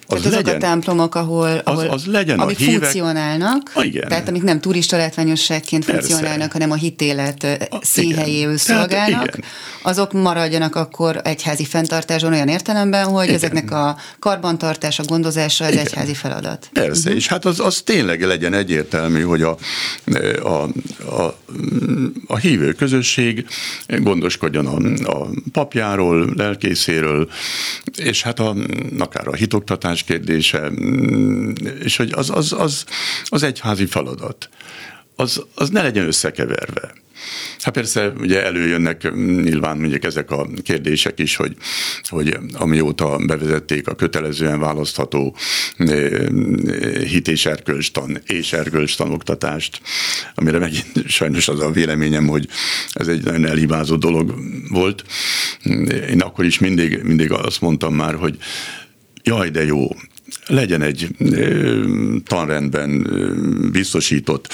az 0.07 0.21
tehát 0.23 0.37
legyen, 0.37 0.49
azok 0.49 0.63
a 0.63 0.67
templomok, 0.67 1.15
ahol, 1.15 1.61
ahol 1.65 1.87
az, 1.87 1.93
az 1.93 2.07
legyen 2.07 2.39
amik 2.39 2.57
a 2.57 2.59
hívek, 2.59 2.81
funkcionálnak, 2.81 3.71
a, 3.75 3.83
igen. 3.83 4.09
tehát 4.09 4.29
amik 4.29 4.43
nem 4.43 4.61
turista 4.61 4.97
látványosságként 4.97 5.85
funkcionálnak, 5.85 6.53
hanem 6.53 6.71
a 6.71 6.75
hitélet 6.75 7.69
színhelyéül 7.81 8.57
szolgálnak, 8.57 9.27
igen. 9.27 9.45
azok 9.83 10.13
maradjanak 10.13 10.75
akkor 10.75 11.21
egyházi 11.25 11.65
fenntartáson 11.65 12.33
olyan 12.33 12.49
értelemben, 12.49 13.05
hogy 13.05 13.25
igen. 13.25 13.37
ezeknek 13.37 13.71
a 13.71 13.97
karbantartása, 14.19 15.03
gondozása 15.05 15.65
az 15.65 15.73
igen. 15.73 15.85
egyházi 15.85 16.15
feladat. 16.15 16.69
Persze, 16.73 17.01
uh-huh. 17.01 17.17
és 17.17 17.27
hát 17.27 17.45
az, 17.45 17.61
az 17.61 17.81
tényleg 17.85 18.23
legyen 18.23 18.55
egyértelmű, 18.55 19.23
hogy 19.23 19.43
a, 19.43 19.57
a, 20.43 20.69
a, 21.17 21.37
a 22.27 22.37
hívő 22.37 22.73
közösség 22.73 23.47
gondoskodjon 23.87 24.67
a, 24.67 24.77
a 25.11 25.27
papjáról, 25.53 26.33
lelkészéről, 26.37 27.29
és 27.97 28.23
hát 28.23 28.39
a, 28.39 28.55
akár 28.99 29.29
a 29.29 29.35
hitoktatás 29.35 29.96
oktatás 29.97 30.05
kérdése, 30.05 30.71
mm, 30.71 31.53
és 31.83 31.97
hogy 31.97 32.13
az, 32.13 32.31
az, 32.31 32.53
az, 32.53 32.85
az 33.25 33.43
egyházi 33.43 33.87
feladat. 33.87 34.49
Az, 35.17 35.43
az 35.55 35.71
ne 35.71 35.83
legyen 35.83 36.07
összekeverve. 36.07 36.93
Hát 37.61 37.75
persze 37.75 38.09
ugye 38.09 38.45
előjönnek 38.45 39.15
nyilván 39.15 39.79
mondjuk 39.79 40.05
ezek 40.05 40.31
a 40.31 40.49
kérdések 40.63 41.19
is, 41.19 41.37
hogy, 41.37 41.57
hogy 42.03 42.39
amióta 42.53 43.19
bevezették 43.27 43.89
a 43.89 43.95
kötelezően 43.95 44.61
választható 44.61 45.37
eh, 45.77 46.27
hit 47.05 47.29
és 47.29 47.47
erkölcstan 47.47 48.21
és 48.27 48.53
erkölcstan 48.53 49.13
oktatást, 49.13 49.81
amire 50.35 50.59
megint 50.59 51.09
sajnos 51.09 51.49
az 51.49 51.61
a 51.61 51.71
véleményem, 51.71 52.27
hogy 52.27 52.49
ez 52.93 53.09
egy 53.09 53.25
nagyon 53.25 53.47
elhibázott 53.47 54.01
dolog 54.01 54.35
volt. 54.69 55.05
Én 56.11 56.21
akkor 56.21 56.45
is 56.45 56.59
mindig, 56.59 57.03
mindig 57.03 57.33
azt 57.33 57.61
mondtam 57.61 57.95
már, 57.95 58.15
hogy 58.15 58.39
jaj, 59.27 59.51
de 59.51 59.65
jó, 59.65 59.89
legyen 60.47 60.83
egy 60.83 61.09
tanrendben 62.25 63.07
biztosított 63.73 64.53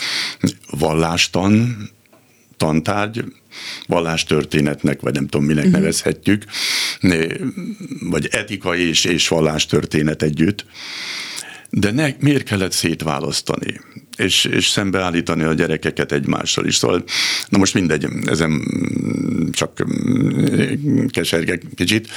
vallástan, 0.71 1.77
tantárgy, 2.57 3.25
vallástörténetnek, 3.87 5.01
vagy 5.01 5.15
nem 5.15 5.27
tudom, 5.27 5.47
minek 5.47 5.65
uh-huh. 5.65 5.81
nevezhetjük, 5.81 6.45
vagy 8.01 8.29
etikai 8.31 8.89
és, 8.89 9.05
és 9.05 9.29
vallástörténet 9.29 10.23
együtt. 10.23 10.67
De 11.71 11.91
ne, 11.91 12.09
miért 12.21 12.45
kellett 12.45 12.73
szétválasztani? 12.73 13.81
És, 14.17 14.45
és 14.45 14.69
szembeállítani 14.69 15.43
a 15.43 15.55
gyerekeket 15.55 16.13
egymással 16.13 16.67
is. 16.67 16.77
Szóval, 16.77 17.05
na 17.49 17.59
most 17.59 17.75
mindegy, 17.75 18.07
ezen 18.27 18.63
csak 19.53 19.87
kesergek 21.11 21.63
kicsit. 21.75 22.09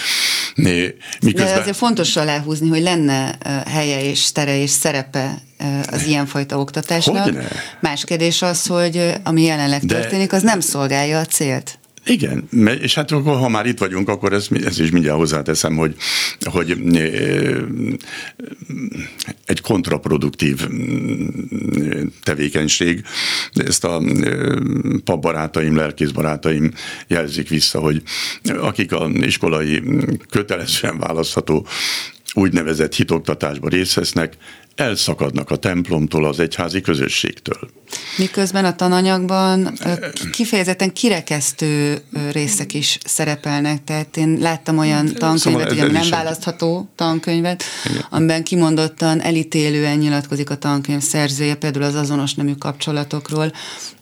Miközben... 0.56 1.54
De 1.54 1.60
azért 1.60 1.78
fontos 1.78 2.16
aláhúzni, 2.16 2.68
hogy 2.68 2.82
lenne 2.82 3.38
helye 3.68 4.04
és 4.04 4.32
tere 4.32 4.62
és 4.62 4.70
szerepe 4.70 5.42
az 5.92 6.06
ilyenfajta 6.06 6.60
oktatásnak. 6.60 7.24
Hogyne? 7.24 7.48
Más 7.80 8.04
kérdés 8.04 8.42
az, 8.42 8.66
hogy 8.66 9.14
ami 9.24 9.42
jelenleg 9.42 9.82
De... 9.82 10.00
történik, 10.00 10.34
az 10.34 10.42
nem 10.42 10.60
szolgálja 10.60 11.20
a 11.20 11.26
célt. 11.26 11.80
Igen, 12.06 12.50
és 12.82 12.94
hát 12.94 13.12
akkor, 13.12 13.38
ha 13.38 13.50
már 13.50 13.66
itt 13.66 13.80
vagyunk, 13.80 14.10
akkor 14.10 14.34
ezt, 14.34 14.52
ezt 14.52 14.80
is 14.80 14.92
mindjárt 14.92 15.18
hozzáteszem, 15.18 15.76
hogy, 15.76 15.96
hogy 16.40 16.78
egy 19.46 19.62
kontraproduktív 19.62 20.68
tevékenység. 22.24 23.04
Ezt 23.54 23.84
a 23.84 24.02
papbarátaim, 25.04 25.76
lelkészbarátaim 25.76 26.72
jelzik 27.08 27.50
vissza, 27.50 27.80
hogy 27.80 28.02
akik 28.60 28.92
a 28.92 29.10
iskolai 29.14 29.84
kötelezően 30.30 31.00
választható 31.00 31.68
úgynevezett 32.38 32.96
hitoktatásba 32.96 33.70
részt 33.70 33.94
vesznek, 33.94 34.38
elszakadnak 34.76 35.52
a 35.52 35.56
templomtól, 35.56 36.26
az 36.26 36.40
egyházi 36.40 36.82
közösségtől. 36.82 37.70
Miközben 38.18 38.66
a 38.66 38.76
tananyagban 38.76 39.74
kifejezetten 40.32 40.94
kirekesztő 40.94 42.02
részek 42.32 42.74
is 42.74 42.98
szerepelnek, 43.06 43.84
tehát 43.84 44.18
én 44.18 44.38
láttam 44.42 44.78
olyan 44.78 45.06
tankönyvet, 45.06 45.70
szóval 45.70 45.88
ugye 45.88 45.92
nem 45.92 46.10
választható 46.10 46.90
tankönyvet, 46.96 47.64
Igen. 47.90 48.06
amiben 48.10 48.44
kimondottan 48.44 49.22
elítélően 49.22 49.98
nyilatkozik 49.98 50.50
a 50.50 50.56
tankönyv 50.56 51.02
szerzője, 51.02 51.56
például 51.56 51.86
az 51.86 51.96
azonos 51.96 52.34
nemű 52.34 52.54
kapcsolatokról, 52.54 53.52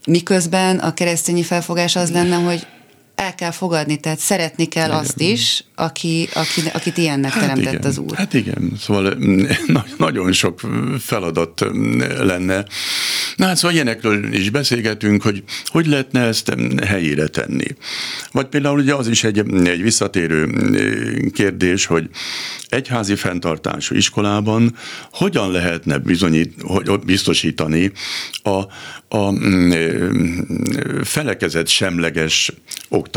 miközben 0.06 0.80
a 0.80 0.94
keresztényi 0.94 1.44
felfogás 1.44 1.96
az 1.96 2.12
lenne, 2.12 2.36
hogy 2.36 2.68
el 3.16 3.36
kell 3.36 3.52
fogadni, 3.52 3.98
tehát 3.98 4.20
szeretni 4.20 4.66
kell 4.66 4.88
igen. 4.88 4.98
azt 4.98 5.20
is, 5.20 5.64
aki, 5.76 6.30
aki, 6.34 6.62
akit 6.74 6.98
ilyennek 6.98 7.32
hát 7.32 7.42
teremtett 7.42 7.74
igen. 7.74 7.86
az 7.86 7.98
Úr. 7.98 8.16
Hát 8.16 8.34
igen, 8.34 8.72
szóval 8.80 9.18
nagyon 9.98 10.32
sok 10.32 10.60
feladat 11.00 11.66
lenne. 12.20 12.66
Na 13.36 13.46
hát 13.46 13.58
szóval 13.58 13.74
ilyenekről 13.74 14.34
is 14.34 14.50
beszélgetünk, 14.50 15.22
hogy 15.22 15.44
hogy 15.66 15.86
lehetne 15.86 16.22
ezt 16.22 16.56
helyére 16.86 17.28
tenni. 17.28 17.68
Vagy 18.32 18.46
például 18.46 18.80
ugye 18.80 18.94
az 18.94 19.08
is 19.08 19.24
egy, 19.24 19.40
egy 19.64 19.82
visszatérő 19.82 20.48
kérdés, 21.34 21.86
hogy 21.86 22.10
egyházi 22.68 23.16
fenntartású 23.16 23.96
iskolában 23.96 24.76
hogyan 25.12 25.52
lehetne 25.52 25.98
bizonyít, 25.98 26.54
hogy 26.62 27.00
biztosítani 27.06 27.92
a, 28.44 28.58
a 29.18 29.34
felekezet 31.04 31.68
semleges 31.68 32.52
oktatást 32.90 33.12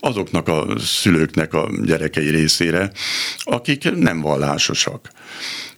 azoknak 0.00 0.48
a 0.48 0.66
szülőknek 0.78 1.54
a 1.54 1.70
gyerekei 1.84 2.30
részére, 2.30 2.90
akik 3.38 3.90
nem 3.94 4.20
vallásosak. 4.20 5.10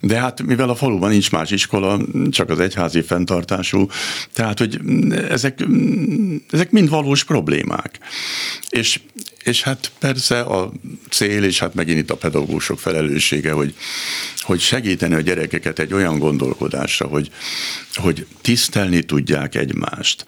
De 0.01 0.19
hát 0.19 0.43
mivel 0.43 0.69
a 0.69 0.75
faluban 0.75 1.11
nincs 1.11 1.31
más 1.31 1.51
iskola, 1.51 2.01
csak 2.31 2.51
az 2.51 2.61
egyházi 2.61 3.01
fenntartású, 3.03 3.87
tehát 4.33 4.59
hogy 4.59 4.81
ezek, 5.29 5.65
ezek 6.51 6.71
mind 6.71 6.89
valós 6.89 7.25
problémák. 7.25 7.99
És, 8.69 9.01
és 9.43 9.63
hát 9.63 9.93
persze 9.99 10.41
a 10.41 10.73
cél, 11.11 11.45
és 11.45 11.59
hát 11.59 11.75
megint 11.75 11.99
itt 11.99 12.11
a 12.11 12.17
pedagógusok 12.17 12.79
felelőssége, 12.79 13.53
hogy, 13.53 13.75
hogy 14.41 14.61
segíteni 14.61 15.15
a 15.15 15.21
gyerekeket 15.21 15.79
egy 15.79 15.93
olyan 15.93 16.19
gondolkodásra, 16.19 17.07
hogy, 17.07 17.31
hogy 17.95 18.27
tisztelni 18.41 19.03
tudják 19.03 19.55
egymást 19.55 20.25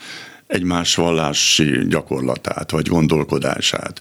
egymás 0.53 0.95
vallási 0.95 1.87
gyakorlatát, 1.89 2.71
vagy 2.71 2.87
gondolkodását. 2.87 4.01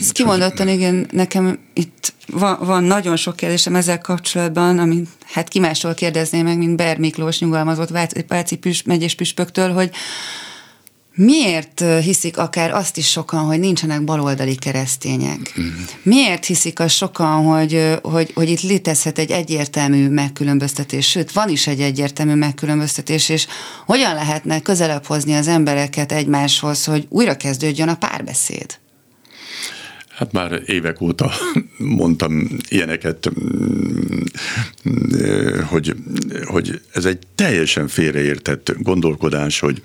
Ez 0.00 0.12
kimondottan, 0.12 0.68
igen, 0.68 1.06
nekem 1.12 1.58
itt 1.72 2.14
van, 2.26 2.58
van 2.60 2.84
nagyon 2.84 3.16
sok 3.16 3.36
kérdésem 3.36 3.74
ezzel 3.74 4.00
kapcsolatban, 4.00 4.78
amit 4.78 5.08
hát 5.24 5.48
ki 5.48 5.58
másról 5.58 5.94
kérdezném 5.94 6.44
meg, 6.44 6.58
mint 6.58 6.76
Ber 6.76 6.98
Miklós 6.98 7.38
nyugalmazott 7.38 7.88
Váci 7.88 8.56
püspöktől, 9.16 9.72
hogy 9.72 9.90
Miért 11.16 11.84
hiszik 12.02 12.38
akár 12.38 12.70
azt 12.70 12.96
is 12.96 13.10
sokan, 13.10 13.40
hogy 13.40 13.58
nincsenek 13.58 14.04
baloldali 14.04 14.54
keresztények? 14.54 15.54
Miért 16.02 16.44
hiszik 16.44 16.80
azt 16.80 16.94
sokan, 16.94 17.44
hogy, 17.44 17.98
hogy, 18.02 18.30
hogy 18.34 18.50
itt 18.50 18.60
létezhet 18.60 19.18
egy 19.18 19.30
egyértelmű 19.30 20.08
megkülönböztetés? 20.08 21.08
Sőt, 21.08 21.32
van 21.32 21.48
is 21.48 21.66
egy 21.66 21.80
egyértelmű 21.80 22.34
megkülönböztetés, 22.34 23.28
és 23.28 23.46
hogyan 23.86 24.14
lehetne 24.14 24.60
közelebb 24.60 25.04
hozni 25.06 25.34
az 25.34 25.48
embereket 25.48 26.12
egymáshoz, 26.12 26.84
hogy 26.84 27.06
újra 27.08 27.36
kezdődjön 27.36 27.88
a 27.88 27.96
párbeszéd? 27.96 28.78
Hát 30.16 30.32
már 30.32 30.62
évek 30.66 31.00
óta 31.00 31.32
mondtam 31.78 32.48
ilyeneket, 32.68 33.30
hogy, 35.66 35.96
hogy 36.44 36.80
ez 36.92 37.04
egy 37.04 37.18
teljesen 37.34 37.88
félreértett 37.88 38.72
gondolkodás, 38.78 39.58
hogy 39.58 39.82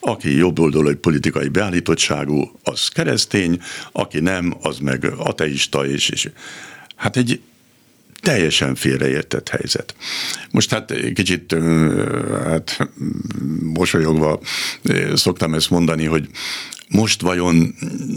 aki 0.00 0.36
jobboldali 0.36 0.94
politikai 0.94 1.48
beállítottságú, 1.48 2.58
az 2.62 2.88
keresztény, 2.88 3.60
aki 3.92 4.20
nem, 4.20 4.56
az 4.60 4.78
meg 4.78 5.04
ateista, 5.16 5.86
és, 5.86 6.08
és 6.08 6.30
hát 6.94 7.16
egy 7.16 7.40
teljesen 8.20 8.74
félreértett 8.74 9.48
helyzet. 9.48 9.94
Most 10.50 10.70
hát 10.70 10.94
kicsit 11.14 11.56
hát, 12.44 12.88
mosolyogva 13.62 14.40
szoktam 15.14 15.54
ezt 15.54 15.70
mondani, 15.70 16.04
hogy 16.04 16.28
most 16.88 17.20
vajon 17.20 17.74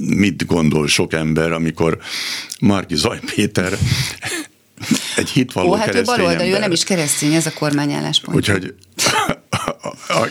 mit 0.08 0.46
gondol 0.46 0.88
sok 0.88 1.14
ember, 1.14 1.52
amikor 1.52 1.98
Marki 2.60 2.96
Zaj 2.96 3.20
Péter 3.36 3.78
egy 5.16 5.30
hitvalló 5.30 5.70
Ó, 5.70 5.74
hát 5.76 5.96
ő 5.96 6.02
baloldali, 6.04 6.52
ő 6.52 6.60
nem 6.60 6.72
is 6.72 6.84
keresztény, 6.84 7.34
ez 7.34 7.46
a 7.46 7.54
kormány 7.54 7.92
álláspontja. 7.92 8.54
Úgyhogy 8.56 8.76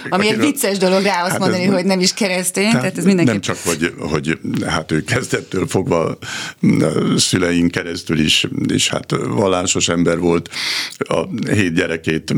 ami 0.09 0.28
egy 0.28 0.38
vicces 0.38 0.78
dolog 0.78 1.03
rá 1.03 1.22
azt 1.22 1.30
hát 1.30 1.38
mondani, 1.38 1.64
hogy 1.64 1.84
nem 1.84 2.01
is 2.01 2.14
keresztény, 2.14 2.64
tehát, 2.64 2.80
tehát 2.80 2.99
ez 2.99 3.05
mindenki. 3.05 3.30
Nem 3.30 3.40
csak, 3.40 3.57
hogy, 3.64 3.94
hogy 3.99 4.38
hát 4.66 4.92
ő 4.92 5.05
kezdettől 5.05 5.66
fogva 5.66 6.18
szüleink 7.16 7.70
keresztül 7.70 8.18
is, 8.18 8.46
és 8.68 8.88
hát 8.88 9.14
vallásos 9.28 9.88
ember 9.88 10.18
volt, 10.18 10.49
a 10.99 11.51
hét 11.51 11.74
gyerekét 11.74 12.34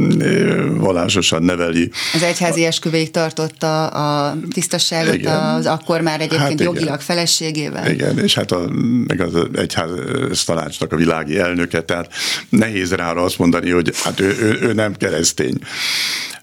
vallásosan 0.76 1.42
neveli. 1.42 1.90
Az 2.14 2.22
egyházi 2.22 2.64
esküvéig 2.64 3.10
tartotta 3.10 3.86
a 3.86 4.36
tisztasságot 4.52 5.14
igen. 5.14 5.36
az 5.36 5.66
akkor 5.66 6.00
már 6.00 6.20
egyébként 6.20 6.40
hát 6.42 6.60
jogilag 6.60 6.82
igen. 6.82 6.98
feleségével. 6.98 7.90
Igen, 7.90 8.18
és 8.18 8.34
hát 8.34 8.52
a, 8.52 8.68
meg 9.06 9.20
az 9.20 9.32
egyház 9.54 10.44
tanácsnak 10.44 10.92
a 10.92 10.96
világi 10.96 11.38
elnöke, 11.38 11.82
tehát 11.82 12.12
nehéz 12.48 12.92
rá 12.92 13.12
azt 13.12 13.38
mondani, 13.38 13.70
hogy 13.70 13.90
hát 14.02 14.20
ő, 14.20 14.36
ő, 14.40 14.58
ő 14.60 14.72
nem 14.72 14.94
keresztény. 14.94 15.58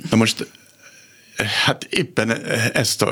Na 0.09 0.17
most 0.17 0.47
Hát 1.37 1.83
éppen 1.89 2.31
ezt 2.73 3.01
a, 3.01 3.11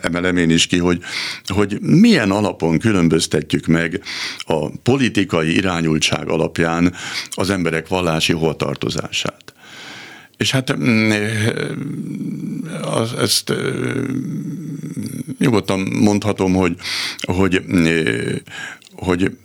emelem 0.00 0.36
én 0.36 0.50
is 0.50 0.66
ki, 0.66 0.78
hogy, 0.78 1.02
hogy 1.46 1.78
milyen 1.80 2.30
alapon 2.30 2.78
különböztetjük 2.78 3.66
meg 3.66 4.02
a 4.38 4.68
politikai 4.70 5.54
irányultság 5.54 6.28
alapján 6.28 6.94
az 7.30 7.50
emberek 7.50 7.88
vallási 7.88 8.32
hovatartozását. 8.32 9.54
És 10.36 10.50
hát 10.50 10.76
az, 12.82 13.12
ezt 13.18 13.52
nyugodtan 15.38 15.80
mondhatom, 15.80 16.54
hogy, 16.54 16.76
hogy, 17.22 17.62
hogy 18.96 19.36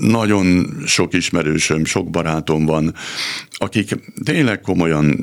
nagyon 0.00 0.76
sok 0.86 1.14
ismerősöm, 1.14 1.84
sok 1.84 2.10
barátom 2.10 2.64
van, 2.64 2.94
akik 3.50 3.94
tényleg 4.24 4.60
komolyan 4.60 5.20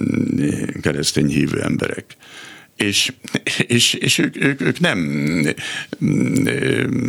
keresztény 0.81 1.27
hívő 1.27 1.61
emberek 1.61 2.17
és, 2.79 3.13
és, 3.67 3.93
és 3.93 4.17
ők, 4.17 4.43
ők, 4.43 4.61
ők 4.61 4.79
nem 4.79 4.99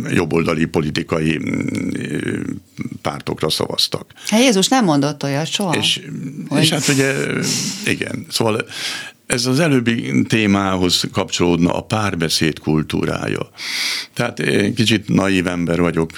jobboldali 0.09 0.65
politikai 0.65 1.39
pártokra 3.01 3.49
szavaztak. 3.49 4.13
Hát 4.27 4.39
Jézus 4.39 4.67
nem 4.67 4.85
mondott 4.85 5.23
olyat 5.23 5.47
soha. 5.47 5.75
És, 5.75 6.01
hogy... 6.47 6.61
és 6.61 6.69
hát 6.69 6.87
ugye, 6.87 7.13
igen, 7.85 8.25
szóval 8.29 8.65
ez 9.31 9.45
az 9.45 9.59
előbbi 9.59 10.21
témához 10.27 11.03
kapcsolódna 11.11 11.73
a 11.73 11.81
párbeszéd 11.81 12.59
kultúrája. 12.59 13.49
Tehát 14.13 14.41
kicsit 14.75 15.07
naív 15.07 15.47
ember 15.47 15.79
vagyok, 15.79 16.11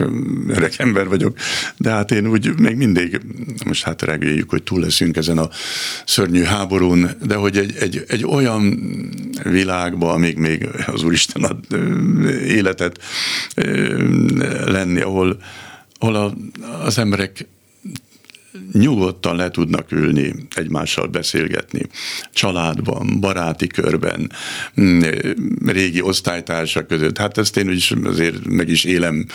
öreg 0.47 0.73
ember 0.77 1.07
vagyok, 1.07 1.37
de 1.77 1.89
hát 1.89 2.11
én 2.11 2.27
úgy 2.27 2.59
még 2.59 2.75
mindig, 2.75 3.21
most 3.65 3.83
hát 3.83 4.01
reméljük, 4.01 4.49
hogy 4.49 4.63
túl 4.63 4.79
leszünk 4.79 5.17
ezen 5.17 5.37
a 5.37 5.49
szörnyű 6.05 6.43
háborún, 6.43 7.09
de 7.23 7.35
hogy 7.35 7.57
egy, 7.57 7.75
egy, 7.79 8.03
egy 8.07 8.25
olyan 8.25 8.79
világban, 9.43 10.13
amíg 10.13 10.37
még 10.37 10.69
az 10.85 11.03
Úristen 11.03 11.43
ad 11.43 11.57
életet 12.47 12.99
lenni, 14.65 15.01
ahol, 15.01 15.37
ahol 15.99 16.15
a, 16.15 16.33
az 16.85 16.97
emberek 16.97 17.47
nyugodtan 18.71 19.35
le 19.35 19.49
tudnak 19.49 19.91
ülni, 19.91 20.33
egymással 20.55 21.07
beszélgetni. 21.07 21.81
Családban, 22.33 23.19
baráti 23.19 23.67
körben, 23.67 24.31
mm, 24.81 25.01
régi 25.65 26.01
osztálytársak 26.01 26.87
között. 26.87 27.17
Hát 27.17 27.37
ezt 27.37 27.57
én 27.57 27.69
is 27.69 27.91
azért 28.03 28.47
meg 28.47 28.69
is 28.69 28.83
élem 28.83 29.25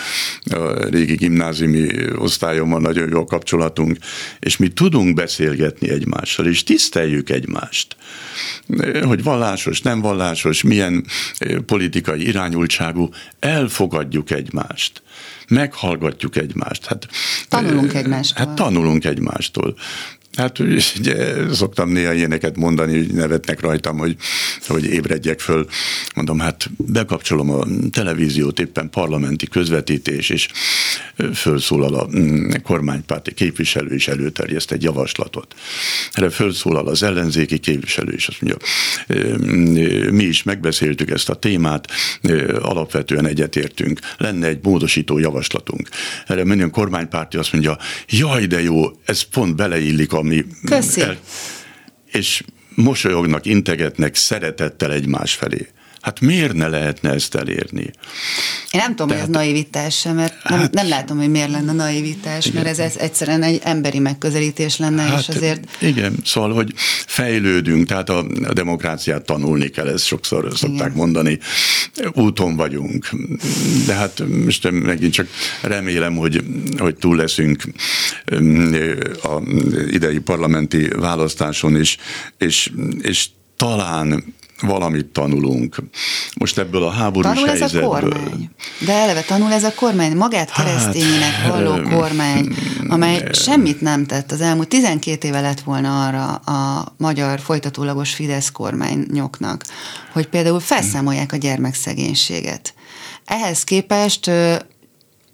a 0.51 0.85
régi 0.91 1.15
gimnáziumi 1.15 1.89
osztályommal 2.17 2.81
nagyon 2.81 3.09
jó 3.09 3.21
a 3.21 3.25
kapcsolatunk, 3.25 3.97
és 4.39 4.57
mi 4.57 4.69
tudunk 4.69 5.15
beszélgetni 5.15 5.89
egymással, 5.89 6.47
és 6.47 6.63
tiszteljük 6.63 7.31
egymást. 7.31 7.97
Hogy 9.03 9.23
vallásos, 9.23 9.81
nem 9.81 10.01
vallásos, 10.01 10.63
milyen 10.63 11.05
politikai 11.67 12.27
irányultságú, 12.27 13.09
elfogadjuk 13.39 14.31
egymást 14.31 15.03
meghallgatjuk 15.49 16.37
egymást. 16.37 16.87
Hát, 16.87 17.09
tanulunk 17.49 17.95
egymástól. 17.95 18.47
Hát 18.47 18.57
tanulunk 18.57 19.05
egymástól. 19.05 19.77
Hát 20.39 20.59
ugye 20.59 21.35
szoktam 21.53 21.91
néha 21.91 22.13
ilyeneket 22.13 22.57
mondani, 22.57 22.97
hogy 22.97 23.15
nevetnek 23.15 23.61
rajtam, 23.61 23.99
hogy, 23.99 24.17
hogy 24.67 24.85
ébredjek 24.85 25.41
föl. 25.41 25.67
Mondom, 26.15 26.39
hát 26.39 26.71
bekapcsolom 26.77 27.51
a 27.51 27.67
televíziót, 27.91 28.61
éppen 28.61 28.91
parlamenti 28.91 29.47
közvetítés, 29.47 30.31
és 30.31 30.49
fölszólal 31.35 31.95
a 31.95 32.09
mm, 32.19 32.51
kormánypárti 32.63 33.35
képviselő, 33.35 33.95
és 33.95 34.09
előterjeszt 34.09 34.73
egy 34.73 34.83
javaslatot. 34.83 35.55
Erre 36.13 36.31
fölszólal 36.31 36.89
az 36.89 37.03
ellenzéki 37.03 37.59
képviselő, 37.59 38.13
és 38.13 38.29
azt 38.29 38.41
mondja, 38.41 38.59
mi 40.11 40.25
is 40.25 40.43
megbeszéltük 40.43 41.11
ezt 41.11 41.29
a 41.29 41.35
témát, 41.35 41.89
alapvetően 42.61 43.27
egyetértünk, 43.27 44.01
lenne 44.19 44.47
egy 44.47 44.59
módosító 44.63 45.19
javaslatunk. 45.19 45.89
Erre 46.27 46.45
minden 46.45 46.71
kormánypárti 46.71 47.37
azt 47.37 47.53
mondja, 47.53 47.79
jaj, 48.09 48.47
de 48.47 48.63
jó, 48.63 48.85
ez 49.05 49.23
pont 49.23 49.57
beleillik 49.57 50.13
a 50.13 50.23
ami... 50.29 50.45
Köszi. 50.65 51.01
El, 51.01 51.19
és 52.13 52.43
mosolyognak, 52.75 53.47
integetnek 53.47 54.15
szeretettel 54.15 54.93
egymás 54.93 55.35
felé. 55.35 55.69
Hát 56.01 56.21
miért 56.21 56.53
ne 56.53 56.69
lehetne 56.69 57.11
ezt 57.11 57.35
elérni? 57.35 57.91
Én 58.71 58.81
nem 58.81 58.91
tudom, 58.91 59.09
Tehát, 59.09 59.27
hogy 59.27 59.35
ez 59.35 59.41
naivitás 59.43 59.99
sem, 59.99 60.15
mert 60.15 60.35
nem, 60.49 60.59
hát, 60.59 60.73
nem 60.73 60.89
látom, 60.89 61.19
hogy 61.19 61.31
miért 61.31 61.51
lenne 61.51 61.73
naivitás, 61.73 62.47
igen. 62.47 62.63
mert 62.63 62.79
ez, 62.79 62.85
ez 62.85 62.97
egyszerűen 62.97 63.43
egy 63.43 63.61
emberi 63.63 63.99
megközelítés 63.99 64.77
lenne, 64.77 65.03
hát, 65.03 65.21
és 65.21 65.29
azért... 65.29 65.77
Igen, 65.81 66.15
szóval, 66.25 66.53
hogy 66.53 66.73
fejlődünk, 67.07 67.87
tehát 67.87 68.09
a, 68.09 68.19
a 68.45 68.53
demokráciát 68.53 69.25
tanulni 69.25 69.69
kell, 69.69 69.89
ezt 69.89 70.05
sokszor 70.05 70.45
igen. 70.45 70.57
szokták 70.57 70.95
mondani, 70.95 71.39
úton 72.13 72.57
vagyunk, 72.57 73.09
de 73.87 73.95
hát 73.95 74.23
most 74.45 74.71
megint 74.71 75.13
csak 75.13 75.29
remélem, 75.63 76.17
hogy, 76.17 76.43
hogy 76.79 76.97
túl 76.97 77.17
leszünk 77.17 77.63
a 79.23 79.43
idei 79.91 80.19
parlamenti 80.19 80.89
választáson 80.89 81.77
is, 81.77 81.97
és, 82.39 82.71
és 83.01 83.29
talán 83.57 84.35
valamit 84.61 85.07
tanulunk. 85.07 85.77
Most 86.39 86.59
ebből 86.59 86.83
a 86.83 86.91
háborús 86.91 87.33
tanul 87.33 87.47
helyzetből. 87.49 87.81
ez 87.81 87.87
a 87.87 87.89
kormány. 87.89 88.51
De 88.87 88.93
eleve 88.93 89.23
tanul 89.23 89.53
ez 89.53 89.65
a 89.65 89.73
kormány, 89.75 90.17
magát 90.17 90.51
hát, 90.51 90.67
keresztényinek 90.67 91.31
hát, 91.31 91.49
valló 91.49 91.89
kormány, 91.89 92.55
amely 92.89 93.21
ne. 93.21 93.33
semmit 93.33 93.81
nem 93.81 94.07
tett. 94.07 94.33
Az 94.33 94.41
elmúlt 94.41 94.69
12 94.69 95.29
éve 95.29 95.41
lett 95.41 95.61
volna 95.61 96.07
arra 96.07 96.35
a 96.35 96.93
magyar 96.97 97.41
folytatólagos 97.41 98.15
Fidesz 98.15 98.51
kormányoknak, 98.51 99.65
hogy 100.13 100.27
például 100.29 100.61
felszámolják 100.61 101.33
a 101.33 101.37
gyermekszegénységet. 101.37 102.75
Ehhez 103.25 103.65
képest 103.65 104.31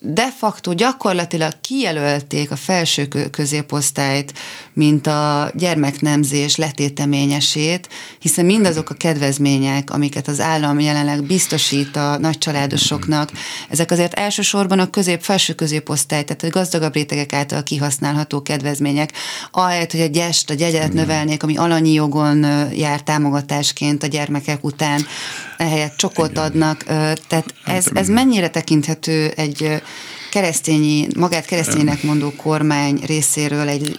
de 0.06 0.30
facto 0.30 0.72
gyakorlatilag 0.72 1.52
kijelölték 1.60 2.50
a 2.50 2.56
felső 2.56 3.08
középosztályt, 3.30 4.32
mint 4.72 5.06
a 5.06 5.50
gyermeknemzés 5.54 6.56
letéteményesét, 6.56 7.88
hiszen 8.18 8.44
mindazok 8.44 8.90
a 8.90 8.94
kedvezmények, 8.94 9.90
amiket 9.90 10.28
az 10.28 10.40
állam 10.40 10.80
jelenleg 10.80 11.22
biztosít 11.22 11.96
a 11.96 12.18
nagycsaládosoknak, 12.18 13.30
ezek 13.68 13.90
azért 13.90 14.14
elsősorban 14.14 14.78
a 14.78 14.90
közép, 14.90 15.20
felső 15.20 15.52
középosztály, 15.52 16.24
tehát 16.24 16.42
a 16.42 16.58
gazdagabb 16.58 16.94
rétegek 16.94 17.32
által 17.32 17.62
kihasználható 17.62 18.42
kedvezmények, 18.42 19.12
ahelyett, 19.50 19.90
hogy 19.90 20.00
a 20.00 20.06
gyest, 20.06 20.50
a 20.50 20.54
gyegyet 20.54 20.92
növelnék, 20.92 21.42
ami 21.42 21.56
alanyi 21.56 21.92
jogon 21.92 22.46
jár 22.72 23.00
támogatásként 23.00 24.02
a 24.02 24.06
gyermekek 24.06 24.64
után, 24.64 25.06
ehelyett 25.56 25.96
csokot 25.96 26.38
adnak. 26.38 26.82
Tehát 27.26 27.54
ez, 27.64 27.86
ez 27.94 28.08
mennyire 28.08 28.48
tekinthető 28.48 29.32
egy 29.36 29.82
keresztényi, 30.30 31.06
magát 31.16 31.44
kereszténynek 31.44 32.02
mondó 32.02 32.32
kormány 32.36 33.00
részéről 33.06 33.68
egy 33.68 33.98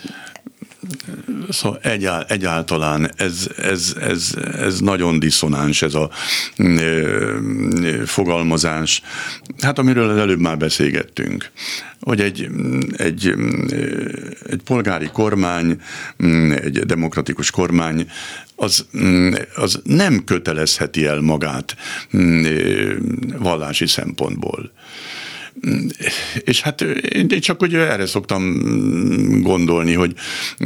Szóval 1.49 1.79
egyál, 1.81 2.25
egyáltalán 2.27 3.11
ez, 3.15 3.47
ez, 3.57 3.95
ez, 3.99 4.35
ez 4.57 4.79
nagyon 4.79 5.19
diszonáns 5.19 5.81
ez 5.81 5.93
a 5.93 6.09
fogalmazás. 8.05 9.01
Hát 9.61 9.79
amiről 9.79 10.09
az 10.09 10.17
előbb 10.17 10.39
már 10.39 10.57
beszélgettünk, 10.57 11.51
hogy 12.01 12.21
egy, 12.21 12.49
egy, 12.97 13.33
egy 14.49 14.61
polgári 14.63 15.09
kormány, 15.13 15.81
egy 16.55 16.79
demokratikus 16.79 17.51
kormány 17.51 18.07
az, 18.55 18.85
az 19.55 19.81
nem 19.83 20.23
kötelezheti 20.23 21.05
el 21.05 21.21
magát 21.21 21.75
vallási 23.37 23.87
szempontból. 23.87 24.71
És 26.39 26.61
hát 26.61 26.81
én 26.81 27.27
csak 27.39 27.59
hogy 27.59 27.73
erre 27.73 28.05
szoktam 28.05 28.61
gondolni, 29.41 29.93
hogy 29.93 30.13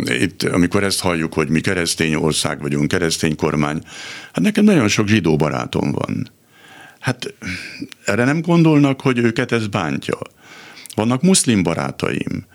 itt, 0.05 0.43
amikor 0.43 0.83
ezt 0.83 0.99
halljuk, 0.99 1.33
hogy 1.33 1.49
mi 1.49 1.59
keresztény 1.59 2.15
ország 2.15 2.61
vagyunk, 2.61 2.87
keresztény 2.87 3.35
kormány, 3.35 3.81
hát 4.33 4.43
nekem 4.43 4.63
nagyon 4.63 4.87
sok 4.87 5.07
zsidó 5.07 5.35
barátom 5.35 5.91
van. 5.91 6.31
Hát 6.99 7.33
erre 8.05 8.23
nem 8.23 8.41
gondolnak, 8.41 9.01
hogy 9.01 9.17
őket 9.17 9.51
ez 9.51 9.67
bántja. 9.67 10.17
Vannak 10.95 11.21
muszlim 11.21 11.63
barátaim, 11.63 12.45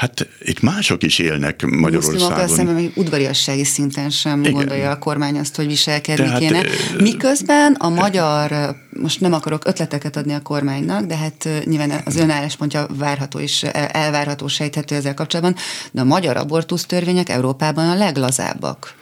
Hát 0.00 0.28
itt 0.40 0.60
mások 0.60 1.02
is 1.02 1.18
élnek 1.18 1.62
Magyarországon. 1.62 2.48
Szemben 2.48 2.74
még 2.74 2.92
udvariassági 2.94 3.64
szinten 3.64 4.10
sem 4.10 4.40
Igen. 4.40 4.52
gondolja 4.52 4.90
a 4.90 4.98
kormány 4.98 5.38
azt, 5.38 5.56
hogy 5.56 5.66
viselkedni 5.66 6.24
Tehát, 6.24 6.38
kéne. 6.38 6.62
Miközben 6.98 7.72
a 7.72 7.88
magyar, 7.88 8.76
most 8.90 9.20
nem 9.20 9.32
akarok 9.32 9.66
ötleteket 9.66 10.16
adni 10.16 10.32
a 10.32 10.40
kormánynak, 10.42 11.04
de 11.04 11.16
hát 11.16 11.48
nyilván 11.64 12.02
az 12.04 12.16
ön 12.16 12.30
álláspontja 12.30 12.86
várható 12.98 13.38
és 13.38 13.62
elvárható 13.92 14.46
sejthető 14.46 14.94
ezzel 14.94 15.14
kapcsolatban, 15.14 15.56
de 15.90 16.00
a 16.00 16.04
magyar 16.04 16.36
abortusz 16.36 16.84
törvények 16.84 17.28
Európában 17.28 17.88
a 17.88 17.94
leglazábbak. 17.94 18.94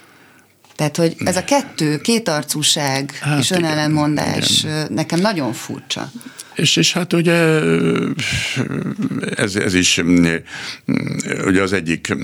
Tehát, 0.77 0.97
hogy 0.97 1.15
ez 1.25 1.37
a 1.37 1.45
kettő, 1.45 1.99
kétarcúság 2.01 3.19
hát 3.21 3.39
és 3.39 3.51
önellenmondás 3.51 4.63
igen. 4.63 4.87
nekem 4.91 5.21
nagyon 5.21 5.53
furcsa. 5.53 6.11
És, 6.59 6.77
és 6.77 6.93
hát 6.93 7.13
ugye 7.13 7.35
ez, 9.35 9.57
ez 9.57 9.75
is 9.75 10.03
ugye 11.45 11.63
az 11.63 11.73
egyik 11.73 12.17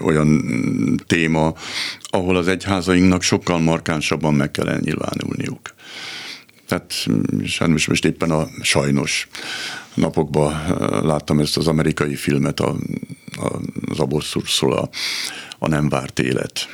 olyan 0.00 0.44
téma, 1.06 1.54
ahol 2.02 2.36
az 2.36 2.48
egyházainknak 2.48 3.22
sokkal 3.22 3.58
markánsabban 3.58 4.34
meg 4.34 4.50
kell 4.50 4.78
nyilvánulniuk. 4.80 5.74
Tehát 6.66 7.08
sajnos 7.44 7.86
most 7.86 8.04
éppen 8.04 8.30
a 8.30 8.48
sajnos 8.62 9.28
napokban 9.94 10.52
láttam 11.02 11.38
ezt 11.38 11.56
az 11.56 11.66
amerikai 11.66 12.14
filmet, 12.14 12.60
a, 12.60 12.76
a, 13.36 13.60
az 13.88 13.98
abortuszról 13.98 14.72
a, 14.72 14.88
a 15.58 15.68
nem 15.68 15.88
várt 15.88 16.18
élet. 16.18 16.68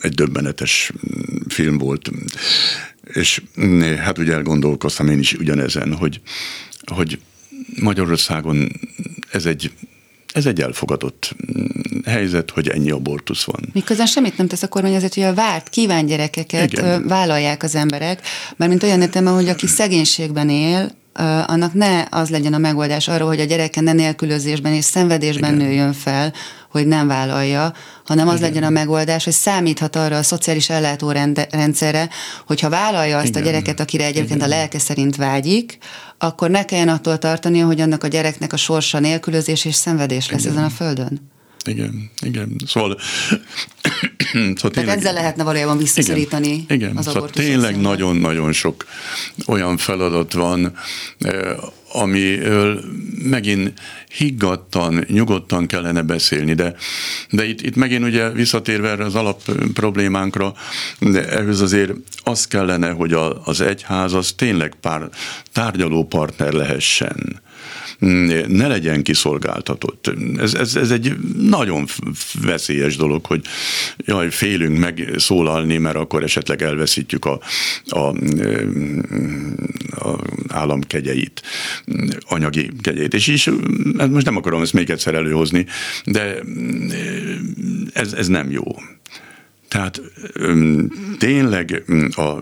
Egy 0.00 0.14
döbbenetes 0.14 0.92
film 1.48 1.78
volt. 1.78 2.10
És 3.12 3.42
hát 3.98 4.18
ugye 4.18 4.32
elgondolkoztam 4.32 5.08
én 5.08 5.18
is 5.18 5.32
ugyanezen, 5.32 5.94
hogy, 5.94 6.20
hogy 6.86 7.18
Magyarországon 7.80 8.80
ez 9.32 9.46
egy 9.46 9.72
ez 10.32 10.46
egy 10.46 10.60
elfogadott 10.60 11.36
helyzet, 12.04 12.50
hogy 12.50 12.68
ennyi 12.68 12.90
abortusz 12.90 13.44
van. 13.44 13.60
Miközben 13.72 14.06
semmit 14.06 14.36
nem 14.36 14.46
tesz 14.46 14.62
a 14.62 14.68
kormány 14.68 14.94
azért, 14.94 15.14
hogy 15.14 15.22
a 15.22 15.34
várt, 15.34 15.68
kíván 15.68 16.06
gyerekeket 16.06 16.72
Igen. 16.72 17.06
vállalják 17.06 17.62
az 17.62 17.74
emberek, 17.74 18.20
mert 18.56 18.70
mint 18.70 18.82
olyan 18.82 19.00
értelme, 19.00 19.30
hogy 19.30 19.48
aki 19.48 19.66
szegénységben 19.66 20.48
él, 20.48 20.90
annak 21.46 21.72
ne 21.74 22.04
az 22.10 22.30
legyen 22.30 22.54
a 22.54 22.58
megoldás 22.58 23.08
arra, 23.08 23.26
hogy 23.26 23.40
a 23.40 23.44
gyereke 23.44 23.80
ne 23.80 23.92
nélkülözésben 23.92 24.72
és 24.72 24.84
szenvedésben 24.84 25.54
Igen. 25.54 25.66
nőjön 25.66 25.92
fel, 25.92 26.32
hogy 26.70 26.86
nem 26.86 27.06
vállalja, 27.06 27.72
hanem 28.04 28.28
az 28.28 28.36
Igen. 28.36 28.48
legyen 28.48 28.62
a 28.62 28.70
megoldás, 28.70 29.24
hogy 29.24 29.32
számíthat 29.32 29.96
arra 29.96 30.16
a 30.16 30.22
szociális 30.22 30.70
ellátórendszerre, 30.70 32.08
hogyha 32.46 32.68
vállalja 32.68 33.18
azt 33.18 33.28
Igen. 33.28 33.42
a 33.42 33.44
gyereket, 33.44 33.80
akire 33.80 34.04
egyébként 34.04 34.36
Igen. 34.36 34.50
a 34.50 34.54
lelke 34.56 34.78
szerint 34.78 35.16
vágyik, 35.16 35.78
akkor 36.18 36.50
ne 36.50 36.64
kelljen 36.64 36.88
attól 36.88 37.18
tartani, 37.18 37.58
hogy 37.58 37.80
annak 37.80 38.04
a 38.04 38.08
gyereknek 38.08 38.52
a 38.52 38.56
sorsa 38.56 38.98
nélkülözés 38.98 39.64
és 39.64 39.74
szenvedés 39.74 40.30
lesz 40.30 40.40
Igen. 40.40 40.52
ezen 40.52 40.64
a 40.64 40.70
földön. 40.70 41.30
Igen, 41.68 42.10
igen. 42.20 42.56
Szóval, 42.66 42.98
szóval 44.56 44.70
tényleg, 44.70 44.96
ezzel 44.96 45.12
lehetne 45.12 45.42
valójában 45.42 45.78
visszaszorítani 45.78 46.48
igen, 46.48 46.64
igen. 46.68 46.96
az 46.96 47.04
szóval 47.04 47.30
tényleg 47.30 47.80
nagyon-nagyon 47.80 48.52
sok 48.52 48.86
olyan 49.46 49.76
feladat 49.76 50.32
van, 50.32 50.72
eh, 51.18 51.56
amiről 51.92 52.84
megint 53.22 53.72
higgadtan, 54.08 55.04
nyugodtan 55.08 55.66
kellene 55.66 56.02
beszélni, 56.02 56.54
de, 56.54 56.74
de 57.30 57.46
itt, 57.46 57.60
itt 57.60 57.76
megint 57.76 58.04
ugye 58.04 58.30
visszatérve 58.30 58.88
erre 58.88 59.04
az 59.04 59.14
alap 59.14 59.42
problémánkra, 59.72 60.54
de 60.98 61.28
ehhez 61.28 61.60
azért 61.60 61.92
az 62.22 62.46
kellene, 62.46 62.90
hogy 62.90 63.12
a, 63.12 63.44
az 63.44 63.60
egyház 63.60 64.12
az 64.12 64.32
tényleg 64.32 64.74
pár 64.80 65.08
tárgyaló 65.52 66.04
partner 66.04 66.52
lehessen 66.52 67.40
ne 67.98 68.66
legyen 68.66 69.02
kiszolgáltatott. 69.02 70.12
Ez, 70.36 70.54
ez, 70.54 70.76
ez 70.76 70.90
egy 70.90 71.16
nagyon 71.38 71.86
veszélyes 72.42 72.96
dolog, 72.96 73.26
hogy 73.26 73.44
jaj, 73.96 74.30
félünk 74.30 74.78
megszólalni, 74.78 75.78
mert 75.78 75.96
akkor 75.96 76.22
esetleg 76.22 76.62
elveszítjük 76.62 77.24
a, 77.24 77.40
a, 77.84 77.98
a 80.06 80.18
állam 80.48 80.80
kegyeit, 80.80 81.42
anyagi 82.20 82.70
kegyeit. 82.80 83.14
És 83.14 83.26
is, 83.26 83.48
hát 83.98 84.10
most 84.10 84.24
nem 84.24 84.36
akarom 84.36 84.62
ezt 84.62 84.72
még 84.72 84.90
egyszer 84.90 85.14
előhozni, 85.14 85.66
de 86.04 86.42
ez, 87.92 88.12
ez 88.12 88.26
nem 88.26 88.50
jó. 88.50 88.64
Tehát 89.68 90.00
tényleg 91.18 91.82
a 92.10 92.32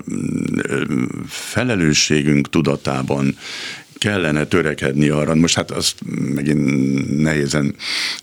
felelősségünk 1.28 2.50
tudatában 2.50 3.36
kellene 3.98 4.46
törekedni 4.46 5.08
arra, 5.08 5.34
most 5.34 5.54
hát 5.54 5.70
azt 5.70 5.94
megint 6.34 7.20
nehézen 7.22 7.74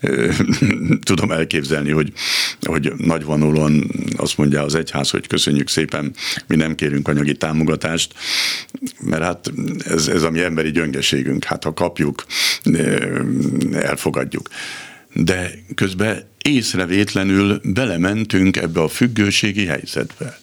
tudom 1.10 1.32
elképzelni, 1.32 1.92
hogy, 1.92 2.14
hogy 2.62 2.94
nagyvonulon 2.98 3.92
azt 4.18 4.38
mondja 4.38 4.64
az 4.64 4.76
egyház, 4.76 5.10
hogy 5.10 5.28
köszönjük 5.28 5.70
szépen, 5.70 6.14
mi 6.48 6.56
nem 6.56 6.76
kérünk 6.76 7.08
anyagi 7.08 7.36
támogatást, 7.36 8.14
mert 9.00 9.24
hát 9.24 9.52
ez, 9.86 10.08
ez 10.08 10.24
a 10.24 10.30
mi 10.30 10.42
emberi 10.42 10.72
gyöngeségünk, 10.72 11.44
hát 11.44 11.64
ha 11.64 11.74
kapjuk, 11.74 12.26
elfogadjuk. 13.72 14.50
De 15.14 15.52
közben 15.76 16.24
észrevétlenül 16.42 17.62
belementünk 17.64 18.58
ebbe 18.58 18.82
a 18.82 18.88
függőségi 18.88 19.66
helyzetbe. 19.66 20.42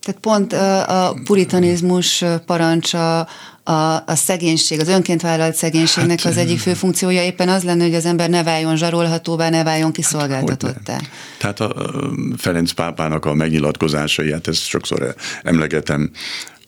Tehát 0.00 0.20
pont 0.20 0.52
a 0.88 1.14
puritanizmus 1.24 2.24
parancsa 2.46 3.28
a, 3.62 3.72
a 4.06 4.14
szegénység, 4.14 4.80
az 4.80 4.88
önként 4.88 5.22
vállalt 5.22 5.54
szegénységnek 5.54 6.20
hát, 6.20 6.32
az 6.32 6.38
egyik 6.38 6.58
fő 6.58 6.74
funkciója 6.74 7.22
éppen 7.22 7.48
az 7.48 7.62
lenne, 7.62 7.84
hogy 7.84 7.94
az 7.94 8.04
ember 8.04 8.30
ne 8.30 8.42
váljon 8.42 8.76
zsarolhatóvá, 8.76 9.48
ne 9.48 9.64
váljon 9.64 9.92
kiszolgáltatottá. 9.92 10.92
Hát, 10.92 11.10
Tehát 11.38 11.60
a 11.60 12.10
Ferenc 12.36 12.72
pápának 12.72 13.24
a 13.24 13.34
megnyilatkozásai, 13.34 14.32
hát 14.32 14.48
ezt 14.48 14.66
sokszor 14.66 15.14
emlegetem, 15.42 16.10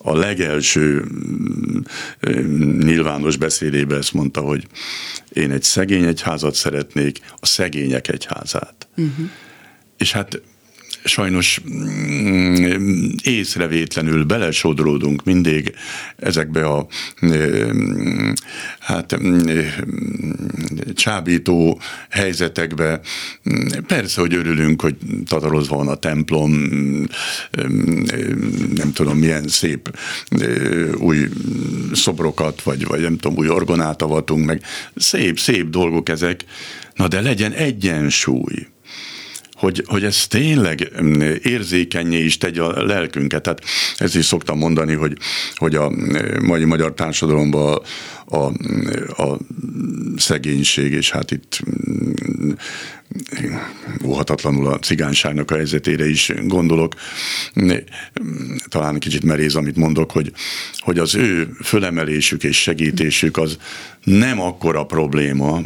a 0.05 0.17
legelső 0.17 1.05
nyilvános 2.79 3.37
beszédében 3.37 3.99
ezt 3.99 4.13
mondta, 4.13 4.41
hogy 4.41 4.67
én 5.29 5.51
egy 5.51 5.63
szegény 5.63 6.05
egyházat 6.05 6.55
szeretnék, 6.55 7.19
a 7.41 7.47
szegények 7.47 8.09
egyházát. 8.09 8.89
Uh-huh. 8.97 9.31
És 9.97 10.13
hát 10.13 10.43
sajnos 11.05 11.61
mm, 11.71 13.09
észrevétlenül 13.23 14.25
belesodródunk 14.25 15.25
mindig 15.25 15.75
ezekbe 16.17 16.65
a 16.67 16.87
mm, 17.27 18.33
hát 18.79 19.23
mm, 19.23 19.49
csábító 20.95 21.81
helyzetekbe. 22.11 23.01
Persze, 23.87 24.21
hogy 24.21 24.35
örülünk, 24.35 24.81
hogy 24.81 24.97
tatarozva 25.27 25.77
van 25.77 25.89
a 25.89 25.95
templom, 25.95 26.53
nem 28.75 28.93
tudom 28.93 29.19
milyen 29.19 29.49
szép 29.49 29.99
új 30.99 31.29
szobrokat, 31.93 32.63
vagy, 32.63 32.87
vagy 32.87 33.01
nem 33.01 33.17
tudom, 33.17 33.39
új 33.39 33.49
orgonát 33.49 34.03
avatunk 34.03 34.47
meg. 34.47 34.63
Szép, 34.97 35.39
szép 35.39 35.71
dolgok 35.71 36.09
ezek, 36.09 36.45
na 36.95 37.09
de 37.09 37.21
legyen 37.21 37.53
egyensúly 37.53 38.67
hogy, 39.63 39.83
hogy 39.87 40.05
ez 40.05 40.27
tényleg 40.27 40.93
érzékenyé 41.43 42.25
is 42.25 42.39
tegye 42.39 42.63
a 42.63 42.85
lelkünket. 42.85 43.43
Tehát 43.43 43.65
ezt 43.97 44.17
is 44.17 44.25
szoktam 44.25 44.59
mondani, 44.59 44.95
hogy, 44.95 45.17
hogy 45.55 45.75
a 45.75 45.93
mai 46.41 46.65
magyar 46.65 46.95
társadalomban 46.95 47.79
a, 48.25 48.37
a, 48.37 48.53
a 49.23 49.39
szegénység, 50.17 50.93
és 50.93 51.11
hát 51.11 51.31
itt 51.31 51.61
óhatatlanul 54.05 54.67
a 54.67 54.79
cigányságnak 54.79 55.51
a 55.51 55.55
helyzetére 55.55 56.09
is 56.09 56.33
gondolok. 56.45 56.95
Talán 58.69 58.99
kicsit 58.99 59.25
meréz, 59.25 59.55
amit 59.55 59.77
mondok, 59.77 60.11
hogy, 60.11 60.33
hogy 60.79 60.99
az 60.99 61.15
ő 61.15 61.57
fölemelésük 61.63 62.45
és 62.45 62.63
segítésük 62.63 63.37
az 63.37 63.57
nem 64.05 64.41
akkora 64.41 64.85
probléma, 64.85 65.61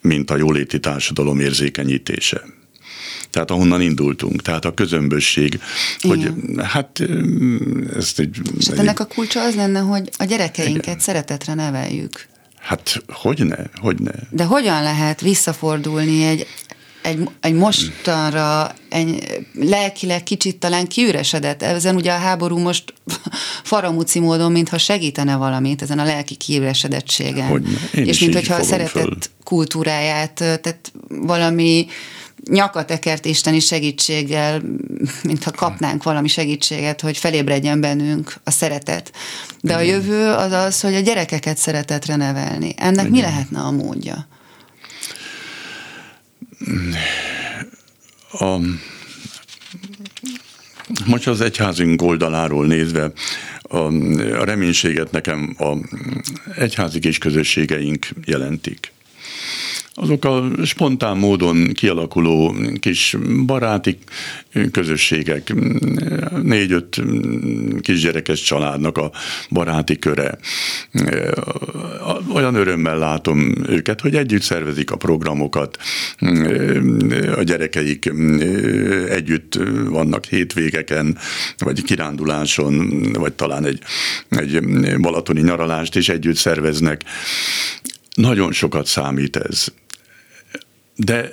mint 0.00 0.30
a 0.30 0.36
jóléti 0.36 0.80
társadalom 0.80 1.40
érzékenyítése 1.40 2.60
tehát 3.32 3.50
ahonnan 3.50 3.80
indultunk, 3.80 4.42
tehát 4.42 4.64
a 4.64 4.74
közömbösség, 4.74 5.60
hogy 6.00 6.20
Igen. 6.20 6.64
hát 6.64 7.02
ezt 7.96 8.18
egy... 8.18 8.40
És 8.58 8.68
hát 8.68 8.78
ennek 8.78 9.00
a 9.00 9.04
kulcsa 9.04 9.42
az 9.42 9.54
lenne, 9.54 9.78
hogy 9.78 10.10
a 10.16 10.24
gyerekeinket 10.24 10.84
Igen. 10.84 10.98
szeretetre 10.98 11.54
neveljük. 11.54 12.26
Hát 12.58 13.02
hogyne, 13.08 13.70
hogyne. 13.80 14.12
De 14.30 14.44
hogyan 14.44 14.82
lehet 14.82 15.20
visszafordulni 15.20 16.24
egy 16.24 16.46
egy, 17.02 17.28
egy 17.40 17.54
mostanra 17.54 18.74
egy 18.88 19.42
lelkileg 19.54 20.22
kicsit 20.22 20.56
talán 20.56 20.86
kiüresedett. 20.86 21.62
Ezen 21.62 21.94
ugye 21.96 22.12
a 22.12 22.18
háború 22.18 22.58
most 22.58 22.94
faramúci 23.72 24.20
módon, 24.20 24.52
mintha 24.52 24.78
segítene 24.78 25.36
valamit 25.36 25.82
ezen 25.82 25.98
a 25.98 26.04
lelki 26.04 26.34
kiüresedettségen. 26.34 27.66
És 27.92 28.20
mintha 28.20 28.54
a 28.54 28.62
szeretett 28.62 28.90
föl. 28.90 29.16
kultúráját, 29.44 30.34
tehát 30.34 30.92
valami 31.08 31.86
nyakatekert 32.50 33.24
isteni 33.24 33.60
segítséggel, 33.60 34.62
mintha 35.22 35.50
kapnánk 35.50 36.02
valami 36.02 36.28
segítséget, 36.28 37.00
hogy 37.00 37.18
felébredjen 37.18 37.80
bennünk 37.80 38.34
a 38.44 38.50
szeretet. 38.50 39.12
De 39.60 39.74
a 39.74 39.80
jövő 39.80 40.28
az 40.28 40.52
az, 40.52 40.80
hogy 40.80 40.94
a 40.94 41.00
gyerekeket 41.00 41.56
szeretetre 41.56 42.16
nevelni. 42.16 42.74
Ennek 42.76 43.08
mi 43.08 43.20
lehetne 43.20 43.60
a 43.60 43.70
módja? 43.70 44.26
A, 48.32 48.56
most 51.06 51.26
az 51.26 51.40
egyházunk 51.40 52.02
oldaláról 52.02 52.66
nézve, 52.66 53.12
a, 53.62 53.76
a 54.38 54.44
reménységet 54.44 55.10
nekem 55.10 55.56
a 55.58 55.76
egyházi 56.56 56.98
kis 56.98 57.18
közösségeink 57.18 58.08
jelentik 58.24 58.91
azok 59.94 60.24
a 60.24 60.50
spontán 60.64 61.16
módon 61.16 61.72
kialakuló 61.72 62.54
kis 62.80 63.16
baráti 63.46 63.98
közösségek, 64.70 65.54
négy-öt 66.42 67.02
kisgyerekes 67.80 68.42
családnak 68.42 68.98
a 68.98 69.10
baráti 69.50 69.98
köre. 69.98 70.38
Olyan 72.34 72.54
örömmel 72.54 72.98
látom 72.98 73.54
őket, 73.66 74.00
hogy 74.00 74.16
együtt 74.16 74.42
szervezik 74.42 74.90
a 74.90 74.96
programokat, 74.96 75.78
a 77.36 77.42
gyerekeik 77.42 78.12
együtt 79.08 79.58
vannak 79.88 80.24
hétvégeken, 80.24 81.18
vagy 81.58 81.82
kiránduláson, 81.82 83.02
vagy 83.12 83.32
talán 83.32 83.64
egy, 83.64 83.82
egy 84.28 84.60
balatoni 85.00 85.40
nyaralást 85.40 85.96
is 85.96 86.08
együtt 86.08 86.36
szerveznek. 86.36 87.02
Nagyon 88.14 88.52
sokat 88.52 88.86
számít 88.86 89.36
ez 89.36 89.72
de 90.96 91.32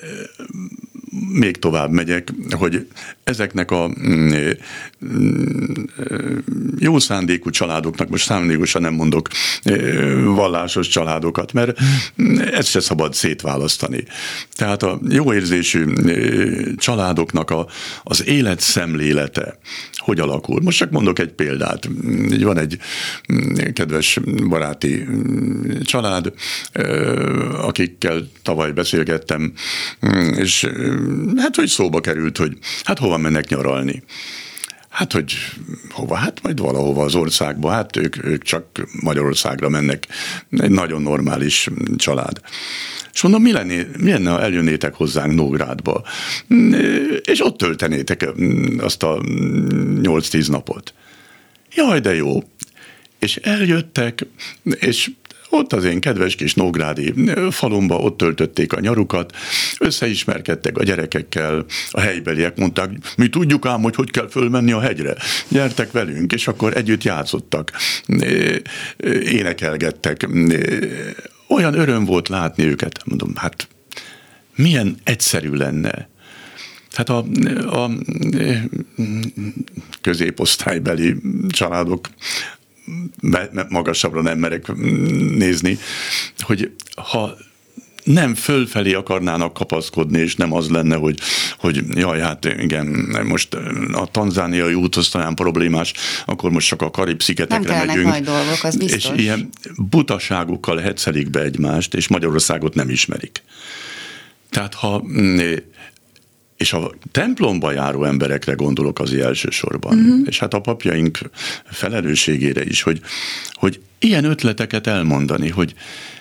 még 1.34 1.58
tovább 1.58 1.92
megyek, 1.92 2.34
hogy 2.50 2.88
ezeknek 3.24 3.72
a 3.72 3.88
mm, 3.88 4.32
mm, 5.06 5.74
jó 6.78 7.00
szándékú 7.00 7.50
családoknak, 7.50 8.10
most 8.10 8.26
szándékosan 8.26 8.82
nem 8.82 8.94
mondok 8.94 9.28
vallásos 10.24 10.88
családokat, 10.88 11.54
mert 11.54 11.80
ezt 12.52 12.70
se 12.70 12.80
szabad 12.80 13.14
szétválasztani. 13.14 14.04
Tehát 14.52 14.84
a 14.84 15.00
jó 15.10 15.34
érzésű 15.34 15.86
családoknak 16.76 17.50
a, 17.50 17.68
az 18.04 18.28
életszemlélete 18.28 19.58
hogy 20.10 20.20
alakul. 20.20 20.62
Most 20.62 20.78
csak 20.78 20.92
mondok 20.92 21.20
egy 21.20 21.32
példát. 21.32 21.90
Van 22.40 22.58
egy 22.58 22.78
mm, 23.34 23.54
kedves 23.74 24.20
baráti 24.50 25.06
család, 25.84 26.34
akikkel 27.62 28.28
tavaly 28.44 28.72
beszélgettem, 28.72 29.54
és 30.36 30.68
hát, 31.38 31.56
hogy 31.56 31.68
szóba 31.68 32.00
került, 32.00 32.38
hogy 32.38 32.58
hát 32.84 33.00
hova 33.00 33.18
mennek 33.18 33.50
nyaralni. 33.50 34.04
Hát, 34.90 35.12
hogy 35.12 35.34
hova? 35.90 36.16
Hát 36.16 36.42
majd 36.42 36.60
valahova 36.60 37.04
az 37.04 37.16
országba. 37.16 37.70
Hát 37.70 37.96
ők, 37.96 38.26
ők 38.26 38.44
csak 38.44 38.66
Magyarországra 39.02 39.70
mennek. 39.70 40.08
Egy 40.50 40.72
nagyon 40.72 41.02
normális 41.02 41.70
család. 41.96 42.42
És 43.14 43.22
mondom, 43.22 43.42
mi, 43.42 43.52
lenné, 43.52 43.88
mi 43.98 44.12
lenne, 44.12 44.30
ha 44.30 44.42
eljönnétek 44.42 44.94
hozzánk 44.94 45.34
Nógrádba, 45.34 46.04
és 47.24 47.46
ott 47.46 47.58
töltenétek 47.58 48.30
azt 48.78 49.04
a 49.04 49.22
8-10 49.22 50.50
napot. 50.50 50.94
Jaj, 51.76 52.00
de 52.00 52.16
jó. 52.16 52.44
És 53.20 53.36
eljöttek, 53.36 54.26
és 54.64 55.12
ott 55.50 55.74
az 55.74 55.84
én 55.84 56.00
kedves 56.00 56.36
kis 56.36 56.54
Nógrádi 56.54 57.14
falumba, 57.50 57.96
ott 57.96 58.18
töltötték 58.18 58.74
a 58.74 58.80
nyarukat, 58.80 59.36
összeismerkedtek 59.80 60.78
a 60.78 60.84
gyerekekkel, 60.84 61.66
a 61.92 62.00
helybeliek 62.00 62.58
mondták, 62.58 62.90
mi 63.18 63.30
tudjuk 63.30 63.66
ám, 63.66 63.82
hogy 63.82 63.96
hogy 63.96 64.12
kell 64.12 64.30
fölmenni 64.30 64.72
a 64.72 64.80
hegyre, 64.80 65.16
gyertek 65.48 65.92
velünk, 65.92 66.34
és 66.34 66.48
akkor 66.48 66.78
együtt 66.78 67.04
játszottak, 67.04 67.72
énekelgettek. 69.24 70.28
Olyan 71.48 71.74
öröm 71.74 72.06
volt 72.06 72.28
látni 72.28 72.64
őket, 72.64 73.02
mondom, 73.06 73.32
hát 73.36 73.68
milyen 74.56 74.98
egyszerű 75.04 75.52
lenne, 75.52 76.10
Hát 76.92 77.10
a, 77.10 77.26
a 77.84 77.92
középosztálybeli 80.02 81.16
családok 81.50 82.08
magasabbra 83.70 84.22
nem 84.22 84.40
merek 84.40 84.76
nézni, 85.36 85.78
hogy 86.38 86.72
ha 86.96 87.38
nem 88.04 88.36
fölfelé 88.36 88.94
akarnának 88.94 89.54
kapaszkodni, 89.54 90.20
és 90.20 90.36
nem 90.36 90.54
az 90.54 90.70
lenne, 90.70 90.96
hogy, 90.96 91.20
hogy 91.58 91.84
jaj, 91.94 92.20
hát 92.20 92.46
igen, 92.46 92.86
most 93.24 93.54
a 93.92 94.08
tanzániai 94.12 94.74
út 94.74 94.96
az 94.96 95.10
talán 95.10 95.36
problémás, 95.36 95.94
akkor 96.26 96.52
most 96.52 96.68
csak 96.68 96.82
a 96.82 96.92
Karib-szigetekre 96.92 97.78
nem 97.78 97.86
megyünk. 97.86 98.08
Nagy 98.08 98.24
dolgok, 98.24 98.64
az 98.64 98.76
biztos. 98.76 99.12
És 99.16 99.24
ilyen 99.24 99.50
butaságukkal 99.78 100.78
hetszelik 100.78 101.30
be 101.30 101.42
egymást, 101.42 101.94
és 101.94 102.08
Magyarországot 102.08 102.76
nem 102.76 102.90
ismerik. 102.90 103.44
Tehát 104.50 104.74
ha 104.74 105.04
és 106.60 106.74
a 106.74 106.92
templomba 107.12 107.72
járó 107.72 108.04
emberekre 108.04 108.54
gondolok 108.54 109.00
az 109.00 109.14
elsősorban, 109.14 109.98
uh-huh. 109.98 110.20
és 110.26 110.40
hát 110.40 110.54
a 110.54 110.60
papjaink 110.60 111.20
felelősségére 111.66 112.64
is, 112.64 112.82
hogy, 112.82 113.02
hogy 113.54 113.82
ilyen 114.00 114.24
ötleteket 114.24 114.88
elmondani, 114.88 115.50
hogy 115.50 115.74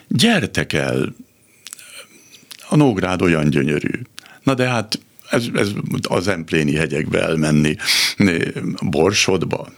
gyertek 0.09 0.73
el, 0.73 1.15
a 2.69 2.77
Nógrád 2.77 3.23
olyan 3.23 3.51
gyönyörű. 3.51 3.91
Na 4.43 4.55
de 4.55 4.69
hát 4.69 5.01
ez, 5.31 5.47
ez 5.55 5.71
az 6.09 6.29
empléni 6.29 6.75
hegyekbe 6.75 7.23
elmenni, 7.23 7.77
Borsodba. 8.83 9.73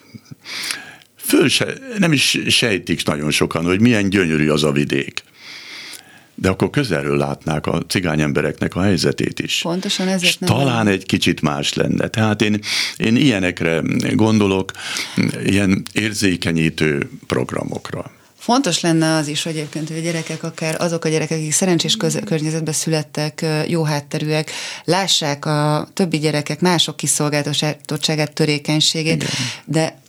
Föl 1.16 1.48
se, 1.48 1.74
nem 1.98 2.12
is 2.12 2.38
sejtik 2.46 3.06
nagyon 3.06 3.30
sokan, 3.30 3.64
hogy 3.64 3.80
milyen 3.80 4.08
gyönyörű 4.08 4.48
az 4.48 4.64
a 4.64 4.72
vidék 4.72 5.22
de 6.40 6.48
akkor 6.48 6.70
közelről 6.70 7.16
látnák 7.16 7.66
a 7.66 7.82
cigány 7.88 8.20
embereknek 8.20 8.74
a 8.74 8.82
helyzetét 8.82 9.38
is. 9.38 9.60
Pontosan 9.62 10.08
ezért 10.08 10.40
nem 10.40 10.48
talán 10.48 10.86
egy 10.86 11.06
kicsit 11.06 11.40
más 11.40 11.74
lenne. 11.74 12.08
Tehát 12.08 12.42
én, 12.42 12.60
én 12.96 13.16
ilyenekre 13.16 13.82
gondolok, 14.12 14.72
ilyen 15.44 15.82
érzékenyítő 15.92 17.10
programokra. 17.26 18.10
Fontos 18.38 18.80
lenne 18.80 19.14
az 19.14 19.28
is, 19.28 19.42
hogy 19.42 19.56
egyébként, 19.56 19.88
hogy 19.88 19.98
a 19.98 20.00
gyerekek, 20.00 20.42
akár 20.42 20.76
azok 20.78 21.04
a 21.04 21.08
gyerekek, 21.08 21.38
akik 21.38 21.52
szerencsés 21.52 21.96
köz- 21.96 22.24
környezetben 22.24 22.74
születtek, 22.74 23.46
jó 23.68 23.82
hátterűek, 23.82 24.50
lássák 24.84 25.44
a 25.44 25.88
többi 25.92 26.18
gyerekek 26.18 26.60
mások 26.60 26.96
kiszolgáltatottságát, 26.96 28.32
törékenységét, 28.32 29.22
Igen. 29.22 29.28
de 29.64 30.00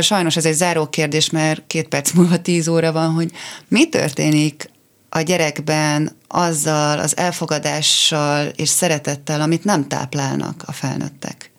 sajnos 0.00 0.36
ez 0.36 0.44
egy 0.44 0.54
záró 0.54 0.86
kérdés, 0.86 1.30
mert 1.30 1.62
két 1.66 1.88
perc 1.88 2.12
múlva 2.12 2.40
tíz 2.40 2.68
óra 2.68 2.92
van, 2.92 3.10
hogy 3.10 3.30
mi 3.68 3.88
történik 3.88 4.70
a 5.14 5.20
gyerekben 5.20 6.16
azzal 6.28 6.98
az 6.98 7.16
elfogadással 7.16 8.46
és 8.46 8.68
szeretettel, 8.68 9.40
amit 9.40 9.64
nem 9.64 9.88
táplálnak 9.88 10.62
a 10.66 10.72
felnőttek? 10.72 11.50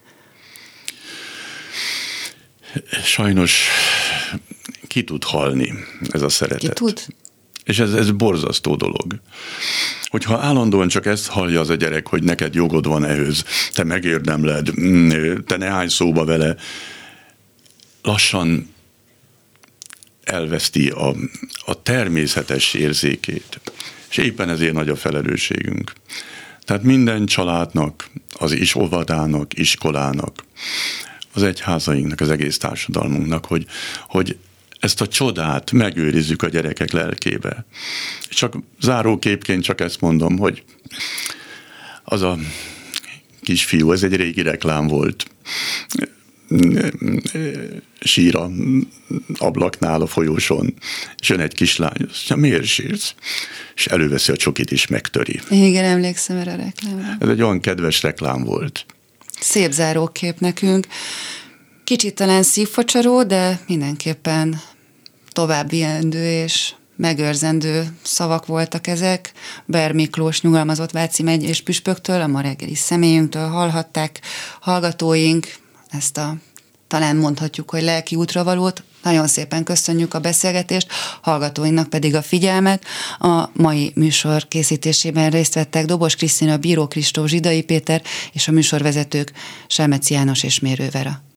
Sajnos 3.03 3.67
ki 4.87 5.03
tud 5.03 5.23
halni 5.23 5.73
ez 6.11 6.21
a 6.21 6.29
szeretet. 6.29 6.59
Ki 6.59 6.69
tud? 6.69 7.05
És 7.63 7.79
ez, 7.79 7.93
ez 7.93 8.11
borzasztó 8.11 8.75
dolog. 8.75 9.19
Hogyha 10.03 10.39
állandóan 10.39 10.87
csak 10.87 11.05
ezt 11.05 11.27
hallja 11.27 11.59
az 11.59 11.69
a 11.69 11.75
gyerek, 11.75 12.07
hogy 12.07 12.23
neked 12.23 12.53
jogod 12.53 12.87
van 12.87 13.05
ehhez, 13.05 13.43
te 13.73 13.83
megérdemled, 13.83 14.69
te 15.45 15.57
ne 15.57 15.67
állj 15.67 15.87
szóba 15.87 16.25
vele, 16.25 16.55
lassan 18.01 18.72
elveszti 20.23 20.89
a, 20.89 21.15
a 21.65 21.81
természetes 21.81 22.73
érzékét. 22.73 23.59
És 24.09 24.17
éppen 24.17 24.49
ezért 24.49 24.73
nagy 24.73 24.89
a 24.89 24.95
felelősségünk. 24.95 25.93
Tehát 26.61 26.83
minden 26.83 27.25
családnak, 27.25 28.09
az 28.33 28.51
is 28.51 28.75
óvadának, 28.75 29.57
iskolának, 29.57 30.43
az 31.33 31.43
egyházainknak, 31.43 32.19
az 32.19 32.29
egész 32.29 32.57
társadalmunknak, 32.57 33.45
hogy, 33.45 33.65
hogy 34.07 34.37
ezt 34.79 35.01
a 35.01 35.07
csodát 35.07 35.71
megőrizzük 35.71 36.41
a 36.41 36.49
gyerekek 36.49 36.91
lelkébe. 36.91 37.65
Csak 38.29 38.57
záróképként 38.79 39.63
csak 39.63 39.81
ezt 39.81 40.01
mondom, 40.01 40.37
hogy 40.37 40.63
az 42.03 42.21
a 42.21 42.37
kisfiú, 43.41 43.91
ez 43.91 44.03
egy 44.03 44.15
régi 44.15 44.41
reklám 44.41 44.87
volt, 44.87 45.25
sír 47.99 48.35
a 48.35 48.49
ablaknál 49.35 50.01
a 50.01 50.07
folyóson, 50.07 50.73
és 51.19 51.29
jön 51.29 51.39
egy 51.39 51.53
kislány, 51.53 52.07
azt 52.09 52.29
mondja, 52.29 52.49
miért 52.49 52.65
sírsz? 52.67 53.15
És 53.75 53.85
előveszi 53.85 54.31
a 54.31 54.35
csokit, 54.37 54.71
és 54.71 54.87
megtöri. 54.87 55.39
Igen, 55.49 55.83
emlékszem 55.83 56.37
erre 56.37 56.51
a 56.51 56.55
reklámra. 56.55 57.17
Ez 57.19 57.29
egy 57.29 57.41
olyan 57.41 57.59
kedves 57.59 58.01
reklám 58.01 58.43
volt. 58.43 58.85
Szép 59.39 59.71
zárókép 59.71 60.39
nekünk. 60.39 60.87
Kicsit 61.83 62.15
talán 62.15 62.43
szívfacsaró, 62.43 63.23
de 63.23 63.59
mindenképpen 63.67 64.61
további 65.31 65.81
endő 65.81 66.43
és 66.43 66.73
megőrzendő 66.95 67.87
szavak 68.01 68.45
voltak 68.45 68.87
ezek. 68.87 69.31
Ber 69.65 69.91
Miklós 69.91 70.41
nyugalmazott 70.41 70.91
Váci 70.91 71.23
megy 71.23 71.43
és 71.43 71.61
püspöktől, 71.61 72.21
a 72.21 72.27
ma 72.27 72.41
reggeli 72.41 72.75
személyünktől 72.75 73.47
hallhatták 73.47 74.21
hallgatóink, 74.59 75.55
ezt 75.93 76.17
a 76.17 76.35
talán 76.87 77.15
mondhatjuk, 77.15 77.69
hogy 77.69 77.81
lelki 77.81 78.15
útravalót. 78.15 78.83
Nagyon 79.03 79.27
szépen 79.27 79.63
köszönjük 79.63 80.13
a 80.13 80.19
beszélgetést, 80.19 80.87
hallgatóinknak 81.21 81.89
pedig 81.89 82.15
a 82.15 82.21
figyelmet. 82.21 82.85
A 83.19 83.49
mai 83.53 83.91
műsor 83.95 84.47
készítésében 84.47 85.29
részt 85.29 85.53
vettek 85.53 85.85
Dobos 85.85 86.15
Krisztina, 86.15 86.57
Bíró 86.57 86.87
Kristóf, 86.87 87.29
Zsidai 87.29 87.63
Péter 87.63 88.01
és 88.31 88.47
a 88.47 88.51
műsorvezetők 88.51 89.31
Selmeci 89.67 90.13
János 90.13 90.43
és 90.43 90.59
Mérő 90.59 90.89
Vera. 90.89 91.23